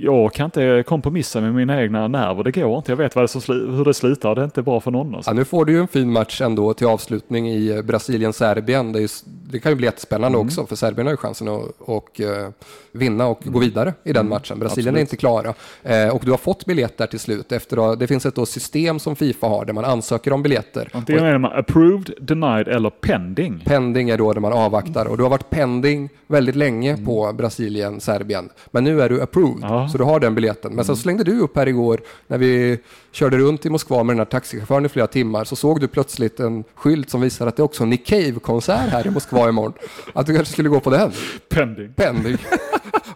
jag 0.00 0.32
kan 0.32 0.44
inte 0.44 0.84
kompromissa 0.86 1.40
med 1.40 1.54
mina 1.54 1.82
egna 1.82 2.08
nerver. 2.08 2.44
Det 2.44 2.50
går 2.52 2.76
inte. 2.76 2.92
Jag 2.92 2.96
vet 2.96 3.16
vad 3.16 3.24
det 3.24 3.52
hur 3.52 3.84
det 3.84 3.94
slutar. 3.94 4.34
Det 4.34 4.40
är 4.40 4.44
inte 4.44 4.62
bra 4.62 4.80
för 4.80 4.90
någon. 4.90 5.14
Alltså. 5.14 5.30
Ja, 5.30 5.34
nu 5.34 5.44
får 5.44 5.64
du 5.64 5.72
ju 5.72 5.80
en 5.80 5.88
fin 5.88 6.12
match 6.12 6.40
ändå 6.40 6.74
till 6.74 6.86
avslutning 6.86 7.48
i 7.50 7.70
eh, 7.70 7.82
Brasilien-Serbien. 7.82 8.92
Det, 8.92 9.00
är 9.02 9.10
det 9.52 9.58
kan 9.60 9.72
ju 9.72 9.76
bli 9.76 9.86
jättespännande 9.86 10.38
Mm. 10.38 10.46
också, 10.46 10.66
för 10.66 10.76
Serbien 10.76 11.06
har 11.06 11.12
ju 11.12 11.16
chansen 11.16 11.48
att 11.48 11.62
och, 11.78 12.20
eh, 12.20 12.48
vinna 12.92 13.26
och 13.26 13.40
gå 13.44 13.58
vidare 13.58 13.92
i 14.04 14.12
den 14.12 14.28
matchen. 14.28 14.58
Brasilien 14.58 14.94
är 14.94 14.98
Mm. 14.98 15.02
Absolut. 15.02 15.12
inte 15.12 15.16
klara. 15.16 16.04
Eh, 16.06 16.14
och 16.14 16.22
du 16.24 16.30
har 16.30 16.38
fått 16.38 16.64
biljett 16.64 16.98
där 16.98 17.06
till 17.06 17.20
slut. 17.20 17.52
Efter, 17.52 17.92
att- 17.92 17.98
det 18.00 18.06
finns 18.06 18.26
ett 18.26 18.48
system 18.48 18.98
som 18.98 19.16
Fifa 19.16 19.46
har 19.46 19.64
där 19.64 19.72
man 19.72 19.84
ansöker 19.84 20.32
om 20.32 20.42
biljetter. 20.42 20.88
Antingen 20.92 21.24
är 21.24 21.38
man 21.38 21.52
approved, 21.58 22.10
denied 22.20 22.68
eller 22.68 22.90
pending. 22.90 23.62
Pending 23.66 24.10
är 24.10 24.18
då 24.18 24.32
där 24.32 24.40
man 24.40 24.52
avvaktar 24.52 25.06
och 25.06 25.16
du 25.16 25.22
har 25.22 25.30
varit 25.30 25.50
pending 25.50 26.08
väldigt 26.26 26.56
länge 26.56 26.96
på 27.04 27.32
Brasilien, 27.32 28.00
Serbien. 28.00 28.48
Men 28.70 28.84
nu 28.84 29.00
är 29.02 29.08
du 29.08 29.22
approved, 29.22 29.64
Mm. 29.64 29.87
Ja. 29.88 29.92
så 29.92 29.98
du 29.98 30.04
har 30.04 30.20
den 30.20 30.34
biljetten. 30.34 30.72
Men 30.74 30.84
sen 30.84 30.96
slängde 30.96 31.24
du 31.24 31.40
upp 31.40 31.56
här 31.56 31.68
igår 31.68 32.00
när 32.26 32.38
vi 32.38 32.78
körde 33.12 33.38
runt 33.38 33.66
i 33.66 33.70
Moskva 33.70 34.02
med 34.02 34.14
den 34.14 34.18
här 34.18 34.24
taxichauffören 34.24 34.86
i 34.86 34.88
flera 34.88 35.06
timmar 35.06 35.44
så 35.44 35.56
såg 35.56 35.80
du 35.80 35.88
plötsligt 35.88 36.40
en 36.40 36.64
skylt 36.74 37.10
som 37.10 37.20
visar 37.20 37.46
att 37.46 37.56
det 37.56 37.60
är 37.60 37.64
också 37.64 37.82
en 37.82 37.90
Nick 37.90 38.06
Cave-konsert 38.06 38.90
här 38.90 39.06
i 39.06 39.10
Moskva 39.10 39.48
imorgon. 39.48 39.72
Att 40.12 40.26
du 40.26 40.34
kanske 40.34 40.52
skulle 40.52 40.68
gå 40.68 40.80
på 40.80 40.90
den. 40.90 41.12
Pending. 41.48 41.92
Pending. 41.92 42.36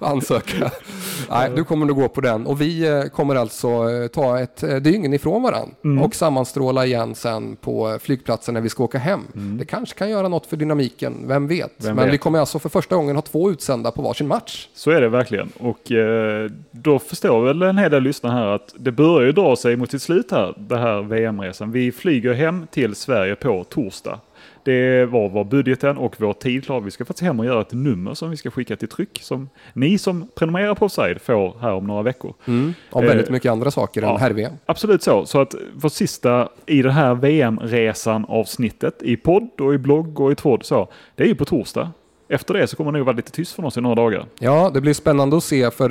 Ansöka. 0.10 0.70
Nej, 1.30 1.50
du 1.56 1.64
kommer 1.64 1.86
nog 1.86 1.96
gå 1.96 2.08
på 2.08 2.20
den. 2.20 2.46
Och 2.46 2.60
vi 2.60 2.88
eh, 2.88 3.02
kommer 3.02 3.34
alltså 3.34 3.68
eh, 3.68 4.06
ta 4.08 4.40
ett 4.40 4.62
eh, 4.62 4.76
dygn 4.76 5.14
ifrån 5.14 5.42
varann 5.42 5.68
Mm. 5.84 6.02
och 6.04 6.14
sammanstråla 6.14 6.86
igen 6.86 7.14
sen 7.14 7.56
på 7.56 7.98
flygplatsen 8.02 8.54
när 8.54 8.60
vi 8.60 8.68
ska 8.68 8.84
åka 8.84 8.98
hem. 8.98 9.20
Det 9.58 9.64
kanske 9.64 9.98
kan 9.98 10.10
göra 10.10 10.28
något 10.28 10.46
för 10.46 10.56
dynamiken, 10.56 11.14
vem 11.28 11.48
vet? 11.48 11.60
Mm. 11.60 11.70
Vem 11.78 11.96
Men 11.96 12.04
vet? 12.04 12.14
vi 12.14 12.18
kommer 12.18 12.38
alltså 12.38 12.58
för 12.58 12.68
första 12.68 12.96
gången 12.96 13.16
ha 13.16 13.22
två 13.22 13.50
utsända 13.50 13.90
på 13.90 14.02
varsin 14.02 14.28
match. 14.28 14.68
Så 14.74 14.90
är 14.90 15.00
det 15.00 15.08
verkligen. 15.08 15.52
Och 15.58 15.92
eh, 15.92 16.50
då 16.70 16.98
förstår 16.98 17.44
väl 17.44 17.62
en 17.62 17.78
hel 17.78 17.90
del 17.90 18.02
lyssnare 18.02 18.32
här 18.32 18.46
att 18.46 18.74
det 18.78 18.92
börjar 18.92 19.26
ju 19.26 19.32
dra 19.32 19.56
sig 19.56 19.76
mot 19.76 19.90
sitt 19.90 20.02
slut 20.02 20.30
här, 20.30 20.54
det 20.58 20.76
här 20.78 21.02
VM-resan. 21.02 21.72
Vi 21.72 21.92
flyger 21.92 22.32
hem 22.32 22.66
till 22.70 22.94
Sverige 22.94 23.34
på 23.34 23.64
torsdag. 23.64 24.20
Det 24.64 25.06
var 25.06 25.28
vår 25.28 25.44
budgeten 25.44 25.96
och 25.96 26.14
vår 26.18 26.32
tid 26.32 26.64
klar. 26.64 26.80
Vi 26.80 26.90
ska 26.90 27.04
faktiskt 27.04 27.24
hem 27.24 27.40
och 27.40 27.46
göra 27.46 27.60
ett 27.60 27.72
nummer 27.72 28.14
som 28.14 28.30
vi 28.30 28.36
ska 28.36 28.50
skicka 28.50 28.76
till 28.76 28.88
tryck 28.88 29.18
som 29.22 29.48
ni 29.72 29.98
som 29.98 30.28
prenumererar 30.34 30.74
på 30.74 30.84
Offside 30.84 31.20
får 31.20 31.56
här 31.60 31.72
om 31.72 31.86
några 31.86 32.02
veckor. 32.02 32.34
Om 32.46 32.74
Eh, 32.92 33.00
väldigt 33.00 33.30
mycket 33.30 33.52
andra 33.52 33.70
saker 33.70 34.02
än 34.02 34.08
ja. 34.08 34.16
herr-VM. 34.16 34.52
Absolut 34.66 35.02
så. 35.02 35.26
Så 35.26 35.40
att 35.40 35.54
vårt 35.74 35.92
sista 35.92 36.48
i 36.66 36.82
det 36.82 36.92
här 36.92 37.14
VM-resan 37.14 38.24
avsnittet 38.28 39.02
i 39.02 39.16
podd 39.16 39.50
och 39.60 39.74
i 39.74 39.78
blogg 39.78 40.20
och 40.20 40.32
i 40.32 40.34
tråd 40.34 40.64
så, 40.64 40.88
det 41.14 41.22
är 41.22 41.28
ju 41.28 41.34
på 41.34 41.44
torsdag. 41.44 41.92
Efter 42.28 42.54
det 42.54 42.66
så 42.66 42.76
kommer 42.76 42.92
det 42.92 42.98
nog 42.98 43.06
vara 43.06 43.16
lite 43.16 43.32
tyst 43.32 43.52
från 43.52 43.64
oss 43.64 43.76
i 43.76 43.80
några 43.80 43.94
dagar. 43.94 44.26
Ja, 44.38 44.70
det 44.74 44.80
blir 44.80 44.94
spännande 44.94 45.36
att 45.36 45.44
se 45.44 45.70
för 45.70 45.90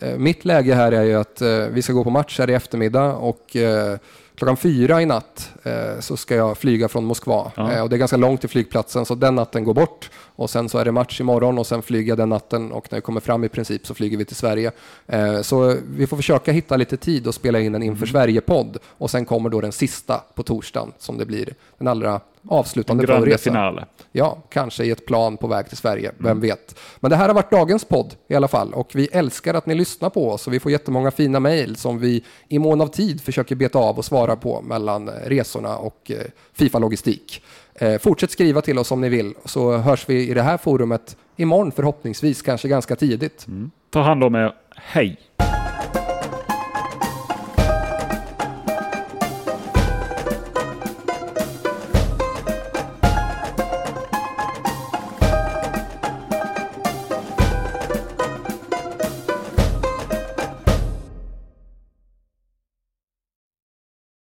eh, 0.00 0.18
mitt 0.18 0.44
läge 0.44 0.74
här 0.74 0.92
är 0.92 1.02
ju 1.02 1.14
att 1.14 1.40
eh, 1.40 1.48
vi 1.70 1.82
ska 1.82 1.92
gå 1.92 2.04
på 2.04 2.10
match 2.10 2.38
här 2.38 2.50
i 2.50 2.54
eftermiddag 2.54 3.14
och 3.14 3.56
eh, 3.56 3.98
klockan 4.36 4.56
fyra 4.56 5.02
i 5.02 5.06
natt 5.06 5.50
eh, 5.62 6.00
så 6.00 6.16
ska 6.16 6.34
jag 6.34 6.58
flyga 6.58 6.88
från 6.88 7.04
Moskva. 7.04 7.52
Ja. 7.56 7.72
Eh, 7.72 7.82
och 7.82 7.88
det 7.88 7.96
är 7.96 7.98
ganska 7.98 8.16
långt 8.16 8.40
till 8.40 8.48
flygplatsen 8.50 9.06
så 9.06 9.14
den 9.14 9.34
natten 9.34 9.64
går 9.64 9.74
bort. 9.74 10.10
Och 10.36 10.50
sen 10.50 10.68
så 10.68 10.78
är 10.78 10.84
det 10.84 10.92
match 10.92 11.20
imorgon 11.20 11.58
och 11.58 11.66
sen 11.66 11.82
flyger 11.82 12.08
jag 12.08 12.18
den 12.18 12.28
natten 12.28 12.72
och 12.72 12.86
när 12.90 12.96
jag 12.96 13.04
kommer 13.04 13.20
fram 13.20 13.44
i 13.44 13.48
princip 13.48 13.86
så 13.86 13.94
flyger 13.94 14.16
vi 14.18 14.24
till 14.24 14.36
Sverige. 14.36 14.70
Eh, 15.06 15.40
så 15.42 15.76
vi 15.88 16.06
får 16.06 16.16
försöka 16.16 16.52
hitta 16.52 16.76
lite 16.76 16.96
tid 16.96 17.26
och 17.26 17.34
spela 17.34 17.60
in 17.60 17.66
en 17.66 17.74
Mm. 17.74 17.88
inför 17.88 18.06
Sverige-podd. 18.06 18.78
Och 18.88 19.10
sen 19.10 19.24
kommer 19.24 19.50
då 19.50 19.60
den 19.60 19.72
sista 19.72 20.22
på 20.34 20.42
torsdagen 20.42 20.92
som 20.98 21.18
det 21.18 21.26
blir 21.26 21.54
den 21.78 21.88
allra 21.88 22.20
En 22.50 22.56
avslutande 22.58 23.06
på 23.06 23.12
grande 23.12 23.26
resan. 23.30 23.52
finale. 23.52 23.86
Ja, 24.12 24.38
kanske 24.50 24.84
i 24.84 24.90
ett 24.90 25.06
plan 25.06 25.36
på 25.36 25.46
väg 25.46 25.68
till 25.68 25.76
Sverige, 25.76 26.08
Mm. 26.10 26.16
vem 26.24 26.40
vet. 26.40 26.78
Men 27.00 27.10
det 27.10 27.16
här 27.16 27.28
har 27.28 27.34
varit 27.34 27.50
dagens 27.50 27.84
podd 27.84 28.14
i 28.28 28.34
alla 28.34 28.48
fall 28.48 28.74
och 28.74 28.90
vi 28.94 29.06
älskar 29.12 29.54
att 29.54 29.66
ni 29.66 29.74
lyssnar 29.74 30.10
på 30.10 30.30
oss 30.30 30.46
och 30.46 30.52
vi 30.52 30.60
får 30.60 30.72
jättemånga 30.72 31.10
fina 31.10 31.40
mejl 31.40 31.76
som 31.76 31.98
vi 31.98 32.24
i 32.48 32.58
mån 32.58 32.80
av 32.80 32.86
tid 32.86 33.20
försöker 33.20 33.54
beta 33.54 33.78
av 33.78 33.98
och 33.98 34.04
svara 34.04 34.36
på 34.36 34.62
mellan 34.62 35.08
eh, 35.08 35.12
resorna 35.26 35.76
och 35.76 36.10
eh, 36.10 36.16
Fifa 36.52 36.78
Logistik. 36.78 37.42
Eh, 37.74 37.98
fortsätt 37.98 38.30
skriva 38.30 38.60
till 38.60 38.78
oss 38.78 38.90
om 38.92 39.00
ni 39.00 39.08
vill 39.08 39.34
så 39.44 39.76
hörs 39.76 40.08
vi 40.08 40.28
i 40.30 40.34
det 40.34 40.42
här 40.42 40.56
forumet 40.56 41.16
imorgon 41.36 41.72
förhoppningsvis, 41.72 42.42
kanske 42.42 42.68
ganska 42.68 42.96
tidigt. 42.96 43.46
Ta 43.90 44.02
hand 44.02 44.24
om 44.24 44.34
er. 44.34 44.52
Hej! 44.76 45.18